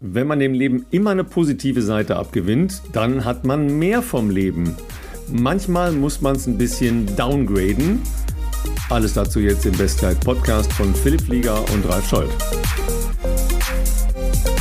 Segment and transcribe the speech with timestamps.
[0.00, 4.76] Wenn man dem Leben immer eine positive Seite abgewinnt, dann hat man mehr vom Leben.
[5.32, 8.00] Manchmal muss man es ein bisschen downgraden.
[8.90, 12.30] Alles dazu jetzt im Bestguide Podcast von Philipp Flieger und Ralf Scholz.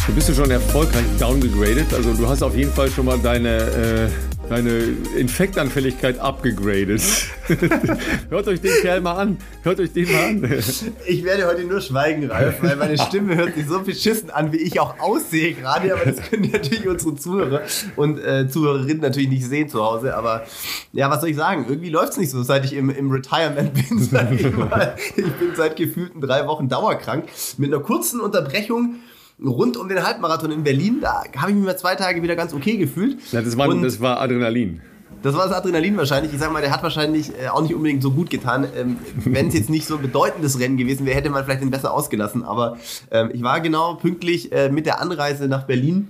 [0.07, 3.57] Du bist ja schon erfolgreich downgegradet, also du hast auf jeden Fall schon mal deine
[3.57, 4.79] äh, deine
[5.17, 7.01] Infektanfälligkeit abgegradet.
[8.29, 9.37] Hört euch den Kerl mal an.
[9.63, 10.43] Hört euch den mal an.
[11.05, 14.57] Ich werde heute nur schweigen, Ralf, weil meine Stimme hört sich so beschissen an, wie
[14.57, 15.93] ich auch aussehe gerade.
[15.93, 17.61] Aber das können natürlich unsere Zuhörer
[17.95, 20.15] und äh, Zuhörerinnen natürlich nicht sehen zu Hause.
[20.15, 20.45] Aber
[20.93, 21.65] ja, was soll ich sagen?
[21.67, 24.01] Irgendwie läuft es nicht so, seit ich im, im Retirement bin.
[24.01, 24.11] Ich,
[24.55, 24.95] mal.
[25.15, 27.25] ich bin seit gefühlten drei Wochen dauerkrank.
[27.57, 28.95] Mit einer kurzen Unterbrechung
[29.43, 32.53] rund um den Halbmarathon in Berlin, da habe ich mich mal zwei Tage wieder ganz
[32.53, 33.17] okay gefühlt.
[33.31, 34.81] Ja, das, war, das war Adrenalin.
[35.23, 36.33] Das war das Adrenalin wahrscheinlich.
[36.33, 38.67] Ich sag mal, der hat wahrscheinlich äh, auch nicht unbedingt so gut getan.
[38.75, 41.71] Ähm, Wenn es jetzt nicht so ein bedeutendes Rennen gewesen wäre, hätte man vielleicht den
[41.71, 42.43] besser ausgelassen.
[42.43, 42.77] Aber
[43.11, 46.09] ähm, ich war genau pünktlich äh, mit der Anreise nach Berlin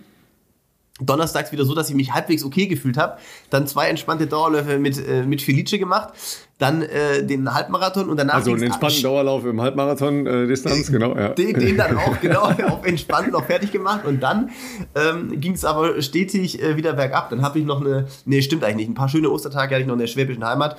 [0.99, 3.17] donnerstags wieder so, dass ich mich halbwegs okay gefühlt habe.
[3.49, 6.13] Dann zwei entspannte Dauerläufe mit, äh, mit Felice gemacht.
[6.57, 8.35] Dann äh, den Halbmarathon und danach.
[8.35, 11.15] Also einen entspannten Dauerlauf im Halbmarathon-Distanz, äh, genau.
[11.15, 11.29] Ja.
[11.29, 14.05] Den, den, dann auch, genau, auf entspannt noch fertig gemacht.
[14.05, 14.49] Und dann
[14.95, 17.29] ähm, ging es aber stetig äh, wieder bergab.
[17.29, 19.87] Dann habe ich noch eine, nee, stimmt eigentlich nicht, ein paar schöne Ostertage hatte ich
[19.87, 20.77] noch in der schwäbischen Heimat.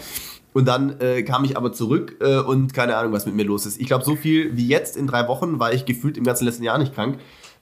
[0.52, 3.66] Und dann äh, kam ich aber zurück äh, und keine Ahnung, was mit mir los
[3.66, 3.80] ist.
[3.80, 6.64] Ich glaube, so viel wie jetzt in drei Wochen war ich gefühlt im ganzen letzten
[6.64, 7.18] Jahr nicht krank.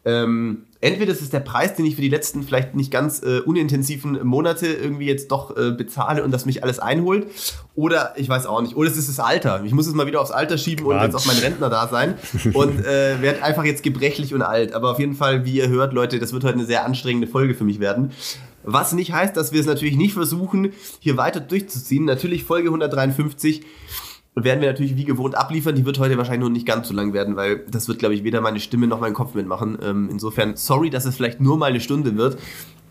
[0.06, 3.40] Ähm, entweder das ist der Preis, den ich für die letzten vielleicht nicht ganz äh,
[3.40, 7.26] unintensiven Monate irgendwie jetzt doch äh, bezahle und das mich alles einholt.
[7.74, 8.77] Oder ich weiß auch nicht.
[8.77, 9.64] Oder es ist das Alter.
[9.64, 10.94] Ich muss es mal wieder aufs Alter schieben Quatsch.
[10.94, 12.14] und jetzt auf meinen Rentner da sein.
[12.54, 14.74] Und äh, werde einfach jetzt gebrechlich und alt.
[14.74, 17.54] Aber auf jeden Fall, wie ihr hört, Leute, das wird heute eine sehr anstrengende Folge
[17.54, 18.12] für mich werden.
[18.62, 22.04] Was nicht heißt, dass wir es natürlich nicht versuchen, hier weiter durchzuziehen.
[22.04, 23.62] Natürlich Folge 153
[24.37, 25.75] werden wir natürlich wie gewohnt abliefern.
[25.75, 28.23] Die wird heute wahrscheinlich nur nicht ganz so lang werden, weil das wird, glaube ich,
[28.23, 29.79] weder meine Stimme noch mein Kopf mitmachen.
[29.83, 32.39] Ähm, insofern, sorry, dass es vielleicht nur mal eine Stunde wird.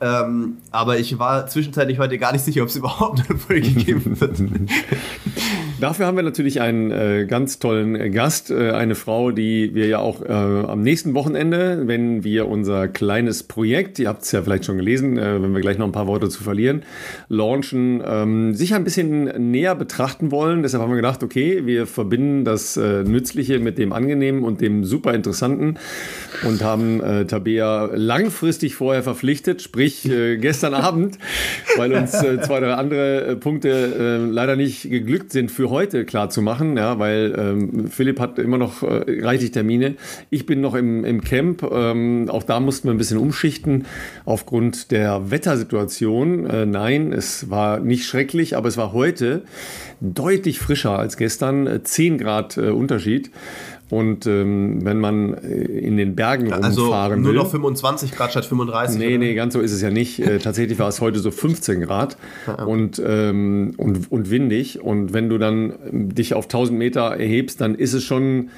[0.02, 4.20] Ähm, aber ich war zwischenzeitlich heute gar nicht sicher, ob es überhaupt eine Folge geben
[4.20, 4.40] wird.
[5.86, 10.00] Dafür haben wir natürlich einen äh, ganz tollen Gast, äh, eine Frau, die wir ja
[10.00, 14.66] auch äh, am nächsten Wochenende, wenn wir unser kleines Projekt, ihr habt es ja vielleicht
[14.66, 16.82] schon gelesen, äh, wenn wir gleich noch ein paar Worte zu verlieren,
[17.30, 20.64] launchen, ähm, sicher ein bisschen näher betrachten wollen.
[20.64, 24.86] Deshalb haben wir gedacht, okay, wir verbinden das äh, Nützliche mit dem Angenehmen und dem
[24.86, 25.78] super Interessanten
[26.48, 31.20] und haben äh, Tabea langfristig vorher verpflichtet, sprich äh, gestern Abend,
[31.78, 35.75] weil uns äh, zwei, drei andere äh, Punkte äh, leider nicht geglückt sind, für heute
[36.06, 39.96] klar zu machen, ja, weil ähm, Philipp hat immer noch äh, reichlich Termine.
[40.30, 41.64] Ich bin noch im, im Camp.
[41.64, 43.86] Ähm, auch da mussten wir ein bisschen umschichten
[44.26, 46.46] aufgrund der Wettersituation.
[46.46, 49.44] Äh, nein, es war nicht schrecklich, aber es war heute
[50.02, 51.82] deutlich frischer als gestern.
[51.84, 53.32] 10 Grad Unterschied.
[53.96, 57.36] Und ähm, wenn man äh, in den Bergen also rumfahren nur will.
[57.36, 59.00] Nur noch 25 Grad statt 35?
[59.00, 59.18] Nee, oder?
[59.20, 60.20] nee, ganz so ist es ja nicht.
[60.20, 62.18] Äh, tatsächlich war es heute so 15 Grad
[62.66, 64.82] und, ähm, und, und windig.
[64.82, 68.50] Und wenn du dann ähm, dich auf 1000 Meter erhebst, dann ist es schon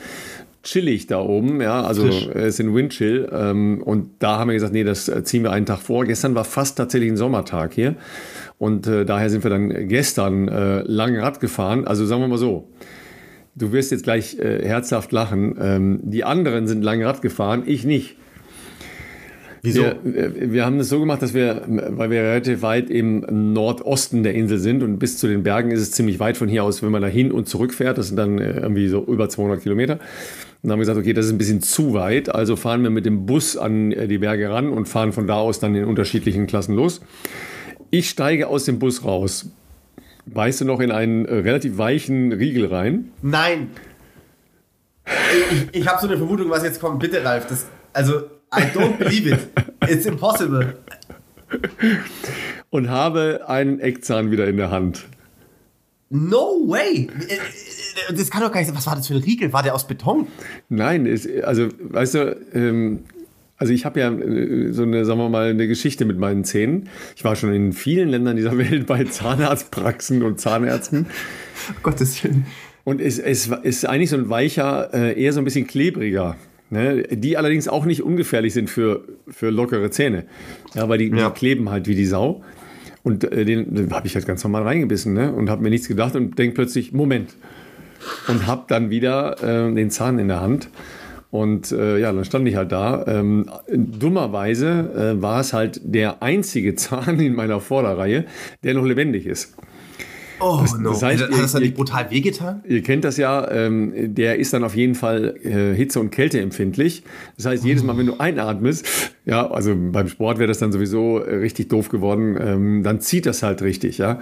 [0.63, 2.27] chillig da oben, ja, also Frisch.
[2.33, 5.51] es ist in Windchill ähm, und da haben wir gesagt, nee, das äh, ziehen wir
[5.51, 6.03] einen Tag vor.
[6.03, 7.95] Gestern war fast tatsächlich ein Sommertag hier
[8.57, 11.87] und äh, daher sind wir dann gestern äh, lang Rad gefahren.
[11.87, 12.67] Also sagen wir mal so,
[13.57, 15.55] du wirst jetzt gleich äh, herzhaft lachen.
[15.59, 18.15] Ähm, die anderen sind lang Rad gefahren, ich nicht.
[19.63, 19.83] Wieso?
[20.03, 24.33] Wir, wir, haben es so gemacht, dass wir, weil wir relativ weit im Nordosten der
[24.33, 26.91] Insel sind und bis zu den Bergen ist es ziemlich weit von hier aus, wenn
[26.91, 27.97] man da hin und zurück fährt.
[27.97, 29.93] Das sind dann äh, irgendwie so über 200 Kilometer.
[29.93, 29.99] Und
[30.63, 32.33] dann haben wir gesagt, okay, das ist ein bisschen zu weit.
[32.33, 35.35] Also fahren wir mit dem Bus an äh, die Berge ran und fahren von da
[35.35, 37.01] aus dann in unterschiedlichen Klassen los.
[37.89, 39.49] Ich steige aus dem Bus raus,
[40.33, 43.11] beißt du noch in einen äh, relativ weichen Riegel rein?
[43.21, 43.71] Nein.
[45.71, 46.99] Ich, ich habe so eine Vermutung, was jetzt kommt.
[46.99, 47.47] Bitte, Ralf.
[47.47, 48.19] Das, also,
[48.53, 49.39] I don't believe it.
[49.89, 50.77] It's impossible.
[52.69, 55.05] Und habe einen Eckzahn wieder in der Hand.
[56.09, 57.09] No way!
[58.15, 58.77] Das kann doch gar nicht sein.
[58.77, 59.51] Was war das für ein Riegel?
[59.51, 60.27] War der aus Beton?
[60.69, 63.03] Nein, ist, also, weißt du, ähm,
[63.57, 66.89] also ich habe ja äh, so eine, sagen wir mal, eine Geschichte mit meinen Zähnen.
[67.15, 71.07] Ich war schon in vielen Ländern dieser Welt bei Zahnarztpraxen und Zahnärzten.
[71.83, 72.45] Gottes Willen.
[72.83, 76.37] Und es, es ist eigentlich so ein weicher, äh, eher so ein bisschen klebriger.
[76.69, 77.03] Ne?
[77.03, 80.25] Die allerdings auch nicht ungefährlich sind für, für lockere Zähne.
[80.73, 81.29] Ja, weil die, ja.
[81.29, 82.43] die kleben halt wie die Sau.
[83.03, 85.33] Und äh, den, den habe ich halt ganz normal reingebissen ne?
[85.33, 87.35] und habe mir nichts gedacht und denke plötzlich, Moment.
[88.27, 90.69] Und habe dann wieder äh, den Zahn in der Hand
[91.31, 93.05] und äh, ja, dann stand ich halt da.
[93.07, 98.25] Ähm, dummerweise äh, war es halt der einzige Zahn in meiner Vorderreihe,
[98.63, 99.55] der noch lebendig ist.
[100.39, 100.91] Oh, das, no.
[100.91, 102.61] das heißt, hat das dann nicht brutal wehgetan?
[102.67, 106.39] Ihr kennt das ja, ähm, der ist dann auf jeden Fall äh, Hitze- und Kälte
[106.39, 107.03] empfindlich.
[107.37, 108.85] Das heißt, jedes Mal, wenn du einatmest,
[109.25, 113.25] ja, also beim Sport wäre das dann sowieso äh, richtig doof geworden, ähm, dann zieht
[113.25, 114.19] das halt richtig, ja.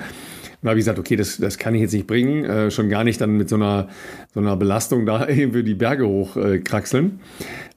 [0.66, 2.90] Und da habe ich gesagt, okay, das, das kann ich jetzt nicht bringen, äh, schon
[2.90, 3.88] gar nicht dann mit so einer,
[4.34, 7.20] so einer Belastung da irgendwie die Berge hochkraxeln.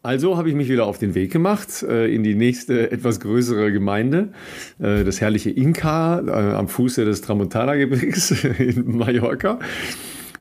[0.02, 3.72] Also habe ich mich wieder auf den Weg gemacht äh, in die nächste etwas größere
[3.72, 4.30] Gemeinde,
[4.78, 9.58] äh, das herrliche Inka äh, am Fuße des Tramontana-Gebirges in Mallorca.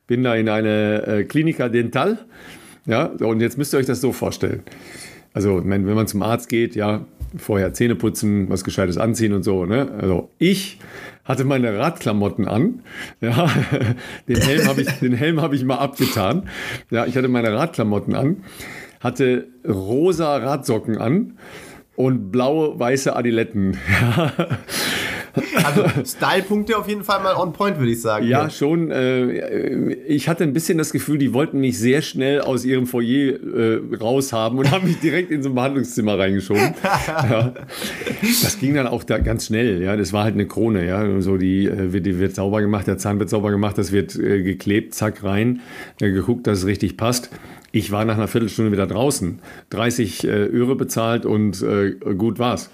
[0.06, 2.16] Bin da in eine äh, Klinika Dental.
[2.86, 4.62] Ja, und jetzt müsst ihr euch das so vorstellen.
[5.34, 7.04] Also, wenn man zum Arzt geht, ja,
[7.36, 9.64] vorher Zähne putzen, was Gescheites anziehen und so.
[9.64, 9.90] Ne?
[10.00, 10.78] Also, ich
[11.24, 12.82] hatte meine Radklamotten an.
[13.20, 13.50] Ja,
[14.28, 16.48] den Helm habe ich, den Helm habe ich mal abgetan.
[16.90, 18.44] Ja, ich hatte meine Radklamotten an,
[19.00, 21.38] hatte rosa Radsocken an
[21.96, 23.76] und blaue weiße Adiletten.
[24.00, 24.32] Ja.
[25.64, 28.26] Also Style-Punkte auf jeden Fall mal on point, würde ich sagen.
[28.26, 28.90] Ja, schon.
[28.90, 33.34] Äh, ich hatte ein bisschen das Gefühl, die wollten mich sehr schnell aus ihrem Foyer
[33.34, 36.74] äh, raushaben und haben mich direkt in so ein Behandlungszimmer reingeschoben.
[37.06, 37.54] ja.
[38.20, 39.82] Das ging dann auch da ganz schnell.
[39.82, 40.86] Ja, das war halt eine Krone.
[40.86, 44.16] Ja, so die, äh, die wird sauber gemacht, der Zahn wird sauber gemacht, das wird
[44.16, 45.60] äh, geklebt, zack rein,
[46.00, 47.30] äh, geguckt, dass es richtig passt.
[47.70, 52.70] Ich war nach einer Viertelstunde wieder draußen, 30 äh, Öre bezahlt und äh, gut war's.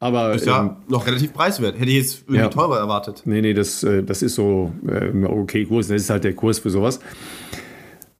[0.00, 1.74] Aber ist ja ähm, noch relativ preiswert.
[1.78, 2.48] Hätte ich jetzt irgendwie ja.
[2.48, 3.22] teurer erwartet.
[3.24, 5.88] Nee, nee, das, äh, das ist so äh, okay Kurs.
[5.88, 7.00] Das ist halt der Kurs für sowas.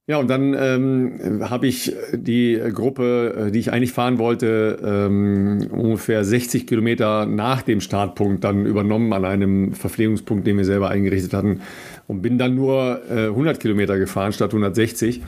[0.08, 6.24] Ja, und dann ähm, habe ich die Gruppe, die ich eigentlich fahren wollte, ähm, ungefähr
[6.24, 11.60] 60 Kilometer nach dem Startpunkt dann übernommen an einem Verpflegungspunkt, den wir selber eingerichtet hatten
[12.06, 15.20] und bin dann nur äh, 100 Kilometer gefahren statt 160.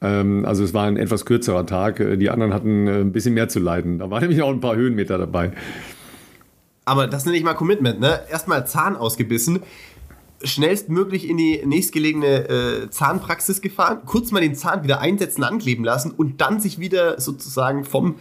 [0.00, 2.02] Ähm, also es war ein etwas kürzerer Tag.
[2.18, 3.98] Die anderen hatten äh, ein bisschen mehr zu leiden.
[3.98, 5.52] Da waren nämlich auch ein paar Höhenmeter dabei.
[6.84, 8.20] Aber das nenne ich mal Commitment, ne?
[8.30, 9.60] Erstmal Zahn ausgebissen
[10.42, 16.12] schnellstmöglich in die nächstgelegene äh, Zahnpraxis gefahren, kurz mal den Zahn wieder einsetzen, ankleben lassen
[16.12, 18.16] und dann sich wieder sozusagen vom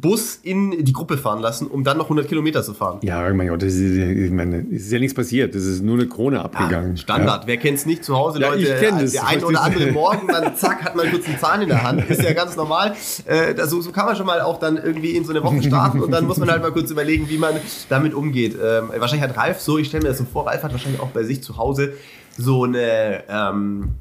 [0.00, 2.98] Bus in die Gruppe fahren lassen, um dann noch 100 Kilometer zu fahren.
[3.02, 5.54] Ja, mein Gott, das ist, ich meine, es ist ja nichts passiert.
[5.54, 6.96] Das ist nur eine Krone abgegangen.
[6.96, 7.42] Ja, Standard.
[7.42, 7.46] Ja.
[7.46, 8.62] Wer kennt es nicht zu Hause, ja, Leute?
[8.62, 9.12] Ich kenne das.
[9.12, 12.08] Der ein oder andere Morgen, dann zack, hat man kurz einen Zahn in der Hand.
[12.10, 12.94] Ist ja ganz normal.
[13.26, 16.00] Äh, so, so kann man schon mal auch dann irgendwie in so eine Woche starten
[16.00, 17.54] und dann muss man halt mal kurz überlegen, wie man
[17.88, 18.54] damit umgeht.
[18.54, 21.10] Ähm, wahrscheinlich hat Ralf so, ich stelle mir das so vor, Ralf hat wahrscheinlich auch
[21.10, 21.94] bei sich zu Hause
[22.36, 23.22] so eine.
[23.28, 23.94] Ähm,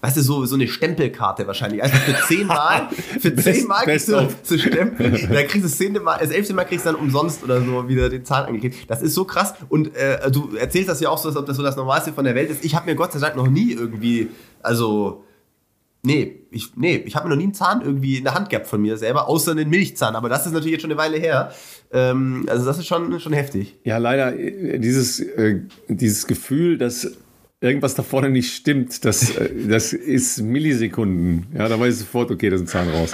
[0.00, 1.82] weißt du, so, so eine Stempelkarte wahrscheinlich.
[1.82, 2.88] Also für zehnmal,
[3.20, 6.64] für zehnmal kriegst du zu stempeln, dann kriegst du das zehnte Mal, das elfte Mal
[6.64, 8.76] kriegst du dann umsonst oder so wieder den Zahn angeklebt.
[8.88, 9.54] Das ist so krass.
[9.68, 12.24] Und äh, du erzählst das ja auch so, als ob das so das Normalste von
[12.24, 12.64] der Welt ist.
[12.64, 14.28] Ich habe mir Gott sei Dank noch nie irgendwie,
[14.62, 15.22] also
[16.06, 18.68] Nee, ich, nee, ich habe mir noch nie einen Zahn irgendwie in der Hand gehabt
[18.68, 20.14] von mir selber, außer einen Milchzahn.
[20.14, 21.52] Aber das ist natürlich jetzt schon eine Weile her.
[21.90, 23.74] Ähm, also das ist schon, schon heftig.
[23.82, 27.10] Ja, leider äh, dieses, äh, dieses Gefühl, dass
[27.66, 31.46] irgendwas da vorne nicht stimmt, das, äh, das ist Millisekunden.
[31.56, 33.12] Ja, da weiß ich sofort, okay, das ist ein Zahn raus.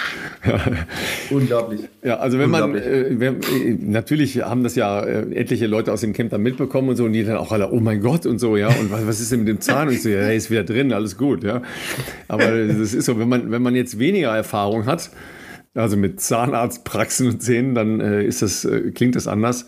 [1.31, 1.83] Unglaublich.
[2.03, 6.03] Ja, also wenn man, äh, wenn, äh, natürlich haben das ja äh, etliche Leute aus
[6.03, 8.39] dem Camp dann mitbekommen und so und die dann auch alle, oh mein Gott und
[8.39, 9.89] so, ja, und was, was ist denn mit dem Zahn?
[9.89, 11.63] Und ich so, ja, er ist wieder drin, alles gut, ja.
[12.29, 15.11] Aber das ist so, wenn man, wenn man jetzt weniger Erfahrung hat,
[15.75, 19.67] also mit Zahnarztpraxen und Zähnen, dann äh, ist das, äh, klingt das anders.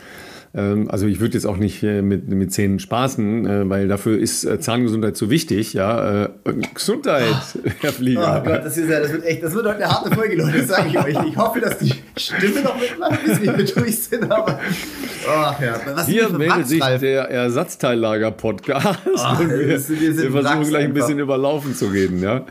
[0.56, 4.18] Ähm, also ich würde jetzt auch nicht äh, mit, mit Zähnen spaßen, äh, weil dafür
[4.18, 5.72] ist äh, Zahngesundheit zu wichtig.
[5.72, 6.28] Ja,
[6.74, 7.54] Gesundheit, Ach.
[7.80, 8.42] Herr Flieger.
[8.42, 10.68] Oh Gott, das, ja, das wird echt, das wird heute eine harte Folge, Leute, das
[10.68, 11.16] sage ich euch.
[11.28, 14.30] Ich hoffe, dass die Stimme noch mitmacht, bis wir durch sind.
[14.30, 14.60] Aber
[15.26, 15.80] oh, ja.
[15.94, 18.98] Was Hier meldet sich der Ersatzteillager-Podcast.
[19.06, 22.22] Oh, wir, wir, wir versuchen gleich ein bisschen über Laufen zu reden.
[22.22, 22.44] Ja.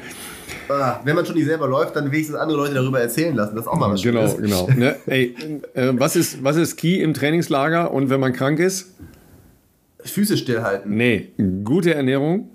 [0.70, 3.56] Ah, wenn man schon nicht selber läuft, dann wenigstens andere Leute darüber erzählen lassen.
[3.56, 4.38] Das ist auch mal was Genau, Schönes.
[4.38, 4.68] genau.
[4.76, 4.96] Ne?
[5.08, 5.36] Ey,
[5.74, 8.96] äh, was, ist, was ist Key im Trainingslager und wenn man krank ist?
[10.04, 10.96] Füße stillhalten.
[10.96, 11.32] Nee,
[11.64, 12.50] gute Ernährung,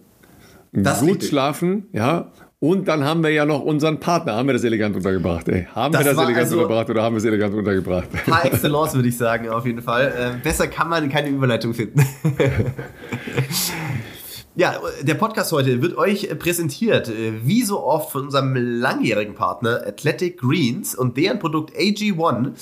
[0.72, 2.30] das gut schlafen, ja.
[2.60, 4.34] Und dann haben wir ja noch unseren Partner.
[4.34, 5.48] Haben wir das elegant untergebracht?
[5.48, 5.68] Ey?
[5.72, 8.08] Haben das wir das elegant also untergebracht oder haben wir es elegant untergebracht?
[8.26, 10.06] Par excellence würde ich sagen, auf jeden Fall.
[10.08, 12.04] Äh, besser kann man keine Überleitung finden.
[14.58, 19.82] Ja, der Podcast heute wird euch präsentiert, äh, wie so oft, von unserem langjährigen Partner
[19.86, 22.54] Athletic Greens und deren Produkt AG1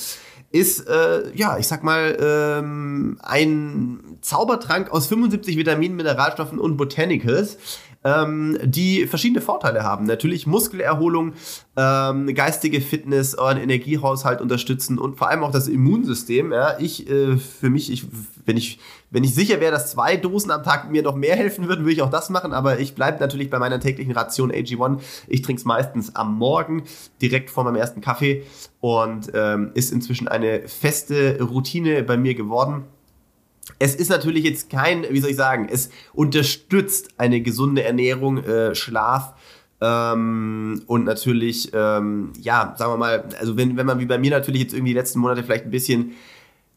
[0.50, 7.56] ist, äh, ja, ich sag mal, ähm, ein Zaubertrank aus 75 Vitaminen, Mineralstoffen und Botanicals
[8.06, 10.06] ähm, die verschiedene Vorteile haben.
[10.06, 11.32] Natürlich Muskelerholung,
[11.76, 16.52] ähm, geistige Fitness, euren Energiehaushalt unterstützen und vor allem auch das Immunsystem.
[16.52, 18.06] Ja, ich, äh, für mich, ich,
[18.44, 18.78] wenn ich,
[19.10, 21.94] wenn ich sicher wäre, dass zwei Dosen am Tag mir noch mehr helfen würden, würde
[21.94, 22.52] ich auch das machen.
[22.52, 25.00] Aber ich bleibe natürlich bei meiner täglichen Ration AG1.
[25.26, 26.84] Ich trinke es meistens am Morgen,
[27.20, 28.44] direkt vor meinem ersten Kaffee
[28.80, 32.84] und ähm, ist inzwischen eine feste Routine bei mir geworden.
[33.78, 38.74] Es ist natürlich jetzt kein, wie soll ich sagen, es unterstützt eine gesunde Ernährung, äh,
[38.74, 39.34] Schlaf,
[39.80, 44.30] ähm, und natürlich, ähm, ja, sagen wir mal, also wenn, wenn man wie bei mir
[44.30, 46.12] natürlich jetzt irgendwie die letzten Monate vielleicht ein bisschen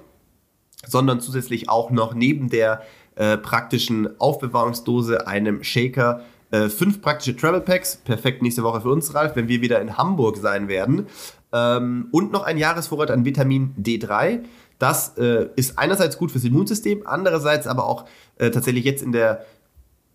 [0.87, 2.81] sondern zusätzlich auch noch neben der
[3.15, 7.97] äh, praktischen Aufbewahrungsdose, einem Shaker, äh, fünf praktische Travel Packs.
[7.97, 11.07] Perfekt nächste Woche für uns, Ralf, wenn wir wieder in Hamburg sein werden.
[11.51, 14.39] Ähm, und noch ein Jahresvorrat an Vitamin D3.
[14.79, 18.05] Das äh, ist einerseits gut fürs Immunsystem, andererseits aber auch
[18.37, 19.45] äh, tatsächlich jetzt in der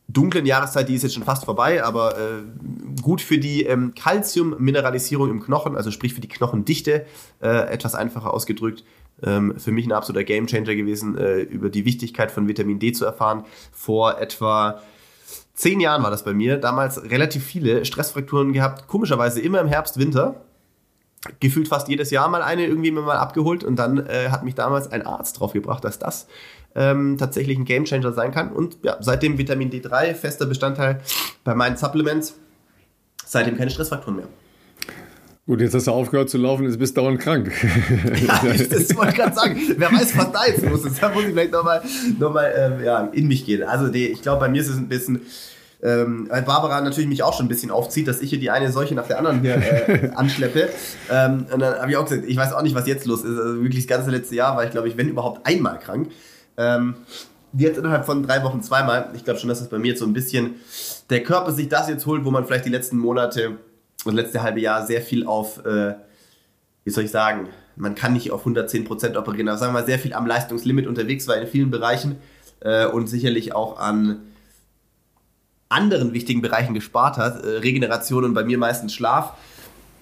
[0.08, 5.30] dunklen Jahreszeit, die ist jetzt schon fast vorbei, aber äh, gut für die ähm, Calcium-Mineralisierung
[5.30, 7.04] im Knochen, also sprich für die Knochendichte,
[7.42, 8.84] äh, etwas einfacher ausgedrückt.
[9.22, 13.04] Ähm, für mich ein absoluter Gamechanger gewesen, äh, über die Wichtigkeit von Vitamin D zu
[13.04, 13.44] erfahren.
[13.72, 14.80] Vor etwa
[15.54, 19.98] zehn Jahren war das bei mir, damals relativ viele Stressfrakturen gehabt, komischerweise immer im Herbst,
[19.98, 20.42] Winter.
[21.40, 24.90] Gefühlt fast jedes Jahr mal eine irgendwie mal abgeholt und dann äh, hat mich damals
[24.90, 26.28] ein Arzt drauf gebracht, dass das
[26.75, 28.52] ähm, tatsächlich ein Gamechanger sein kann.
[28.52, 31.00] Und ja, seitdem Vitamin D3 fester Bestandteil
[31.44, 32.34] bei meinen Supplements.
[33.25, 34.28] Seitdem keine Stressfaktoren mehr.
[35.48, 37.50] Gut, jetzt hast du aufgehört zu laufen, jetzt bist du dauernd krank.
[38.26, 39.58] ja, das wollte ich gerade sagen.
[39.78, 41.02] Wer weiß, was da jetzt los ist.
[41.02, 41.80] Da muss ich vielleicht nochmal
[42.18, 43.62] noch mal, ähm, ja, in mich gehen.
[43.62, 45.22] Also die, ich glaube, bei mir ist es ein bisschen,
[45.82, 48.70] ähm, weil Barbara natürlich mich auch schon ein bisschen aufzieht, dass ich hier die eine
[48.70, 50.68] solche nach der anderen hier äh, anschleppe.
[51.10, 53.38] Ähm, und dann habe ich auch gesagt, ich weiß auch nicht, was jetzt los ist.
[53.38, 56.10] Also wirklich das ganze letzte Jahr war ich, glaube ich, wenn überhaupt einmal krank.
[56.58, 56.96] Ähm,
[57.54, 59.10] jetzt innerhalb von drei Wochen zweimal.
[59.14, 60.56] Ich glaube schon, dass es bei mir jetzt so ein bisschen
[61.08, 63.56] der Körper sich das jetzt holt, wo man vielleicht die letzten Monate
[64.04, 65.94] und letzte halbe Jahr sehr viel auf, äh,
[66.84, 69.98] wie soll ich sagen, man kann nicht auf 110% operieren, aber sagen wir mal sehr
[69.98, 72.16] viel am Leistungslimit unterwegs war in vielen Bereichen
[72.60, 74.20] äh, und sicherlich auch an
[75.68, 77.44] anderen wichtigen Bereichen gespart hat.
[77.44, 79.34] Äh, Regeneration und bei mir meistens Schlaf.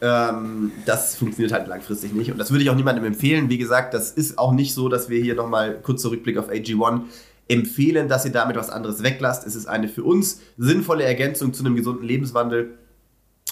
[0.01, 2.31] Ähm, das funktioniert halt langfristig nicht.
[2.31, 3.49] Und das würde ich auch niemandem empfehlen.
[3.49, 7.03] Wie gesagt, das ist auch nicht so, dass wir hier nochmal kurzer Rückblick auf AG1
[7.49, 9.47] empfehlen, dass ihr damit was anderes weglasst.
[9.47, 12.79] Es ist eine für uns sinnvolle Ergänzung zu einem gesunden Lebenswandel,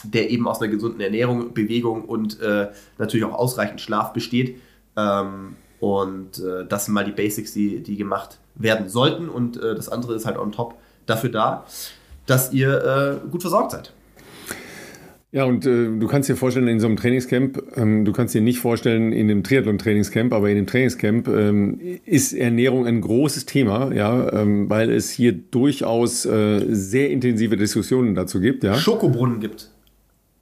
[0.03, 4.61] der eben aus einer gesunden Ernährung, Bewegung und äh, natürlich auch ausreichend Schlaf besteht.
[4.97, 9.29] Ähm, und äh, das sind mal die Basics, die, die gemacht werden sollten.
[9.29, 10.75] Und äh, das andere ist halt on top
[11.07, 11.67] dafür da,
[12.27, 13.93] dass ihr äh, gut versorgt seid.
[15.35, 18.41] Ja, und äh, du kannst dir vorstellen, in so einem Trainingscamp, ähm, du kannst dir
[18.41, 23.93] nicht vorstellen, in dem Triathlon-Trainingscamp, aber in dem Trainingscamp ähm, ist Ernährung ein großes Thema,
[23.93, 28.63] ja, ähm, weil es hier durchaus äh, sehr intensive Diskussionen dazu gibt.
[28.63, 28.77] Ja.
[28.77, 29.74] Schokobrunnen gibt.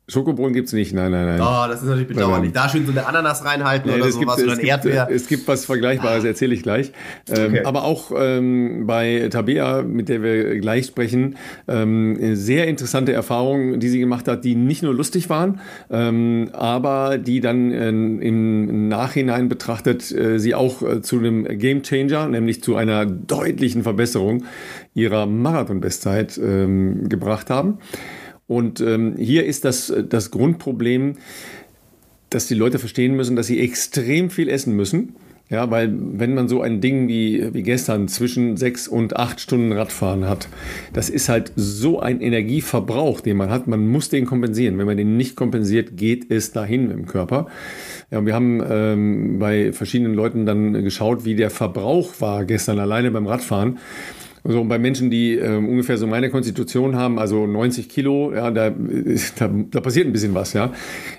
[0.08, 1.40] Schokobrunnen gibt es nicht, nein, nein, nein.
[1.40, 2.52] Oh, das ist natürlich bedauerlich.
[2.52, 5.06] Da schön so eine Ananas reinhalten nee, oder sowas gibt, oder ein Erdbeer.
[5.06, 6.92] Gibt, es gibt was Vergleichbares, erzähle ich gleich.
[7.28, 7.64] Ähm, okay.
[7.64, 11.36] Aber auch ähm, bei Tabea, mit der wir gleich sprechen,
[11.68, 17.16] ähm, sehr interessante Erfahrungen, die sie gemacht hat, die nicht nur lustig waren, ähm, aber
[17.18, 22.60] die dann äh, im Nachhinein betrachtet äh, sie auch äh, zu einem Game Changer, nämlich
[22.60, 24.44] zu einer deutlichen Verbesserung
[24.94, 27.78] ihrer Marathon-Bestzeit ähm, gebracht haben.
[28.52, 31.14] Und ähm, hier ist das, das Grundproblem,
[32.30, 35.16] dass die Leute verstehen müssen, dass sie extrem viel essen müssen.
[35.48, 39.72] Ja, weil wenn man so ein Ding wie, wie gestern zwischen sechs und acht Stunden
[39.72, 40.48] Radfahren hat,
[40.94, 43.66] das ist halt so ein Energieverbrauch, den man hat.
[43.66, 44.78] Man muss den kompensieren.
[44.78, 47.48] Wenn man den nicht kompensiert, geht es dahin im Körper.
[48.10, 53.10] Ja, wir haben ähm, bei verschiedenen Leuten dann geschaut, wie der Verbrauch war gestern alleine
[53.10, 53.78] beim Radfahren.
[54.44, 58.70] Also bei Menschen, die äh, ungefähr so meine Konstitution haben, also 90 Kilo, ja, da,
[59.38, 60.72] da, da, passiert ein bisschen was, ja.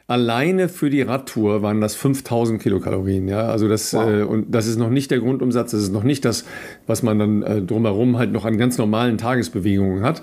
[0.08, 3.48] Alleine für die Radtour waren das 5000 Kilokalorien, ja.
[3.48, 4.10] Also das, wow.
[4.10, 6.44] äh, und das ist noch nicht der Grundumsatz, das ist noch nicht das,
[6.86, 10.22] was man dann äh, drumherum halt noch an ganz normalen Tagesbewegungen hat.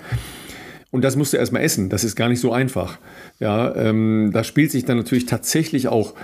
[0.90, 1.88] Und das musst du erstmal essen.
[1.88, 2.98] Das ist gar nicht so einfach.
[3.38, 6.14] Ja, ähm, da spielt sich dann natürlich tatsächlich auch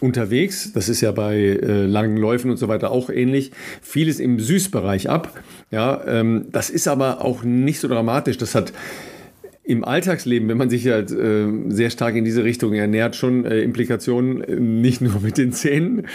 [0.00, 0.72] unterwegs.
[0.72, 3.52] Das ist ja bei äh, langen Läufen und so weiter auch ähnlich.
[3.82, 5.40] Vieles im Süßbereich ab.
[5.70, 8.38] Ja, ähm, das ist aber auch nicht so dramatisch.
[8.38, 8.72] Das hat
[9.68, 13.60] im Alltagsleben, wenn man sich halt äh, sehr stark in diese Richtung ernährt, schon äh,
[13.60, 16.06] Implikationen, äh, nicht nur mit den Zähnen,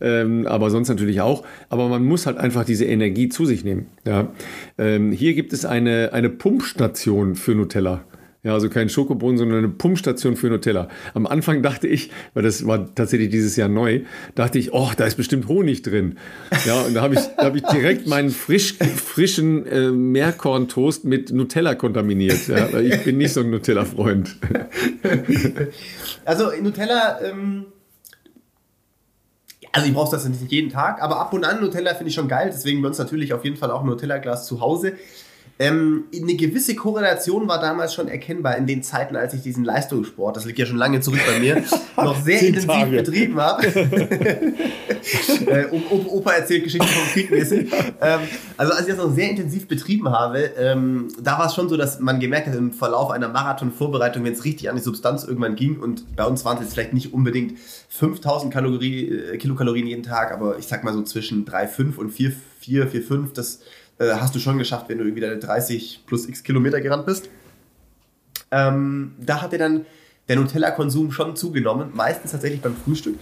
[0.00, 1.44] ähm, aber sonst natürlich auch.
[1.68, 3.86] Aber man muss halt einfach diese Energie zu sich nehmen.
[4.06, 4.32] Ja?
[4.78, 8.04] Ähm, hier gibt es eine, eine Pumpstation für Nutella.
[8.44, 10.88] Ja, also kein Schokobohnen, sondern eine Pumpstation für Nutella.
[11.14, 14.00] Am Anfang dachte ich, weil das war tatsächlich dieses Jahr neu,
[14.34, 16.18] dachte ich, oh, da ist bestimmt Honig drin.
[16.66, 21.76] Ja, und da habe ich, hab ich direkt meinen frisch, frischen äh, Meerkorntoast mit Nutella
[21.76, 22.48] kontaminiert.
[22.48, 24.36] Ja, ich bin nicht so ein Nutella-Freund.
[26.24, 27.66] Also Nutella, ähm,
[29.70, 32.28] also ich brauche das nicht jeden Tag, aber ab und an Nutella finde ich schon
[32.28, 32.50] geil.
[32.52, 34.94] Deswegen bei uns natürlich auf jeden Fall auch ein Nutella-Glas zu Hause.
[35.58, 40.36] Ähm, eine gewisse Korrelation war damals schon erkennbar in den Zeiten, als ich diesen Leistungssport,
[40.36, 41.62] das liegt ja schon lange zurück bei mir,
[41.96, 42.96] noch sehr intensiv Tage.
[42.96, 43.66] betrieben habe.
[45.46, 47.70] äh, Opa erzählt Geschichten vom Krieg mäßig.
[48.00, 48.20] Ähm,
[48.56, 51.76] also als ich das noch sehr intensiv betrieben habe, ähm, da war es schon so,
[51.76, 55.54] dass man gemerkt hat im Verlauf einer Marathonvorbereitung, wenn es richtig an die Substanz irgendwann
[55.54, 57.58] ging und bei uns waren es jetzt vielleicht nicht unbedingt
[57.90, 62.32] 5000 Kalorie, äh, Kilokalorien jeden Tag, aber ich sag mal so zwischen 3,5 und 4,
[62.60, 63.60] 4, 4, 5, das
[64.02, 67.28] äh, hast du schon geschafft, wenn du irgendwie deine 30 plus x Kilometer gerannt bist.
[68.50, 69.86] Ähm, da hat dir dann
[70.28, 73.18] der Nutella-Konsum schon zugenommen, meistens tatsächlich beim Frühstück,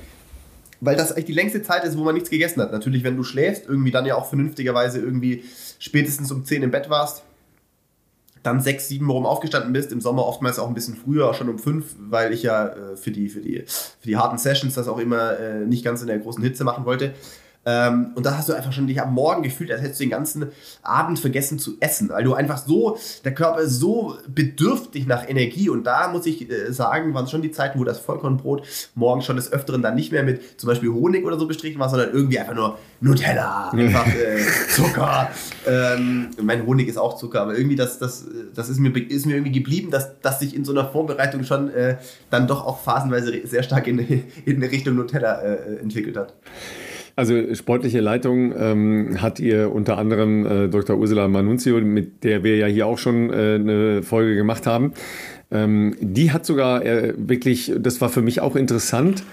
[0.81, 2.73] weil das eigentlich die längste Zeit ist, wo man nichts gegessen hat.
[2.73, 5.45] Natürlich, wenn du schläfst, irgendwie dann ja auch vernünftigerweise irgendwie
[5.79, 7.23] spätestens um 10 im Bett warst,
[8.43, 11.51] dann 6, 7 rum aufgestanden bist, im Sommer oftmals auch ein bisschen früher, auch schon
[11.51, 14.89] um 5, weil ich ja äh, für, die, für, die, für die harten Sessions das
[14.89, 17.15] auch immer äh, nicht ganz in der großen Hitze machen wollte.
[17.67, 20.11] Ähm, und da hast du einfach schon dich am Morgen gefühlt, als hättest du den
[20.11, 20.47] ganzen
[20.83, 25.69] Abend vergessen zu essen, weil du einfach so, der Körper ist so bedürftig nach Energie.
[25.69, 28.63] Und da muss ich äh, sagen, waren es schon die Zeiten, wo das Vollkornbrot
[28.95, 31.91] morgens schon des Öfteren dann nicht mehr mit zum Beispiel Honig oder so bestrichen war,
[31.91, 34.39] sondern irgendwie einfach nur Nutella, einfach äh,
[34.75, 35.31] Zucker.
[35.67, 38.25] Ähm, mein Honig ist auch Zucker, aber irgendwie das, das,
[38.55, 41.69] das ist, mir, ist mir irgendwie geblieben, dass, dass sich in so einer Vorbereitung schon
[41.71, 41.99] äh,
[42.31, 43.99] dann doch auch phasenweise sehr stark in,
[44.47, 46.35] in eine Richtung Nutella äh, entwickelt hat.
[47.17, 50.97] Also sportliche Leitung ähm, hat ihr unter anderem äh, Dr.
[50.97, 54.93] Ursula Manunzio, mit der wir ja hier auch schon äh, eine Folge gemacht haben.
[55.51, 59.25] Ähm, die hat sogar äh, wirklich, das war für mich auch interessant,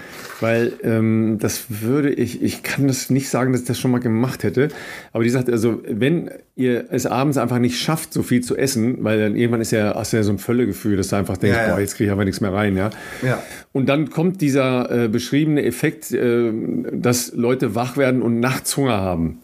[0.41, 4.00] weil ähm, das würde ich, ich kann das nicht sagen, dass ich das schon mal
[4.00, 4.70] gemacht hätte,
[5.13, 9.03] aber die sagt also, wenn ihr es abends einfach nicht schafft, so viel zu essen,
[9.03, 11.57] weil dann irgendwann ist ja, hast du ja so ein Völlegefühl, dass du einfach denkst,
[11.57, 11.74] ja, ja.
[11.74, 12.90] boah, jetzt kriege ich aber nichts mehr rein, ja.
[13.24, 13.42] ja.
[13.72, 16.51] Und dann kommt dieser äh, beschriebene Effekt, äh,
[16.92, 19.40] dass Leute wach werden und nachts Hunger haben.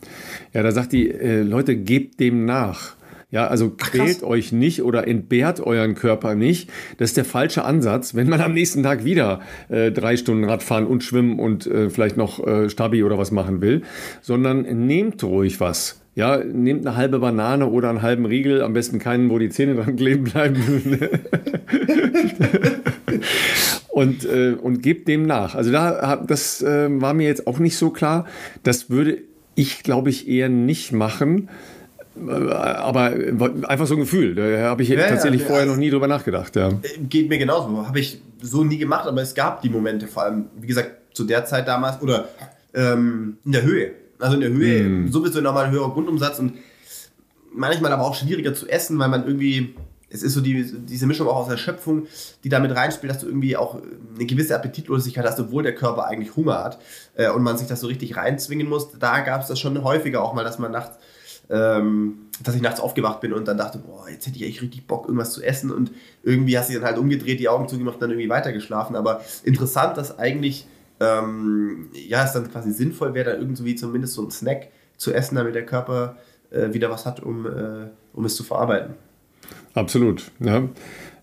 [0.54, 2.96] Ja, da sagt die, äh, Leute, gebt dem nach.
[3.34, 6.70] Ja, also quält Ach, euch nicht oder entbehrt euren Körper nicht.
[6.98, 8.14] Das ist der falsche Ansatz.
[8.14, 12.16] Wenn man am nächsten Tag wieder äh, drei Stunden Radfahren und schwimmen und äh, vielleicht
[12.16, 13.82] noch äh, Stabi oder was machen will,
[14.22, 16.00] sondern nehmt ruhig was.
[16.14, 19.74] Ja, nehmt eine halbe Banane oder einen halben Riegel, am besten keinen, wo die Zähne
[19.74, 21.00] dran kleben bleiben.
[23.90, 25.56] und, äh, und gebt dem nach.
[25.56, 28.28] Also da, das äh, war mir jetzt auch nicht so klar.
[28.62, 29.24] Das würde
[29.56, 31.50] ich, glaube ich, eher nicht machen
[32.16, 33.14] aber
[33.68, 34.36] einfach so ein Gefühl.
[34.36, 36.56] Da habe ich ja, tatsächlich ja, vorher noch nie drüber nachgedacht.
[36.56, 36.72] Ja.
[37.10, 37.88] Geht mir genauso.
[37.88, 41.24] Habe ich so nie gemacht, aber es gab die Momente, vor allem, wie gesagt, zu
[41.24, 42.30] der Zeit damals oder
[42.74, 43.92] ähm, in der Höhe.
[44.20, 45.12] Also in der Höhe, mm.
[45.12, 46.54] so bist du nochmal ein höherer Grundumsatz und
[47.54, 49.76] manchmal aber auch schwieriger zu essen, weil man irgendwie,
[50.10, 52.08] es ist so die, diese Mischung auch aus Erschöpfung,
[52.44, 53.82] die damit reinspielt, dass du irgendwie auch
[54.16, 56.80] eine gewisse Appetitlosigkeit hast, obwohl der Körper eigentlich Hunger hat
[57.16, 58.90] äh, und man sich das so richtig reinzwingen muss.
[58.98, 60.98] Da gab es das schon häufiger auch mal, dass man nachts
[61.50, 64.88] ähm, dass ich nachts aufgewacht bin und dann dachte, boah, jetzt hätte ich echt richtig
[64.88, 65.92] Bock, irgendwas zu essen und
[66.24, 68.96] irgendwie hast du dann halt umgedreht, die Augen zugemacht und dann irgendwie weitergeschlafen.
[68.96, 70.68] Aber interessant, dass eigentlich,
[71.00, 75.36] ähm, ja, es dann quasi sinnvoll wäre, da irgendwie zumindest so ein Snack zu essen,
[75.36, 76.18] damit der Körper
[76.50, 78.96] äh, wieder was hat, um, äh, um es zu verarbeiten.
[79.74, 80.70] Absolut, ja.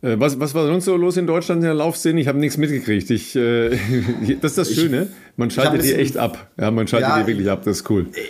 [0.02, 2.20] Äh, was, was war sonst so los in Deutschland in der Laufszene?
[2.20, 3.10] Ich habe nichts mitgekriegt.
[3.10, 3.70] Ich, äh,
[4.40, 5.08] das ist das Schöne.
[5.36, 6.50] Man schaltet dir echt ab.
[6.58, 7.62] Ja, man schaltet ja, dir wirklich ab.
[7.64, 8.06] Das ist cool.
[8.14, 8.20] Äh,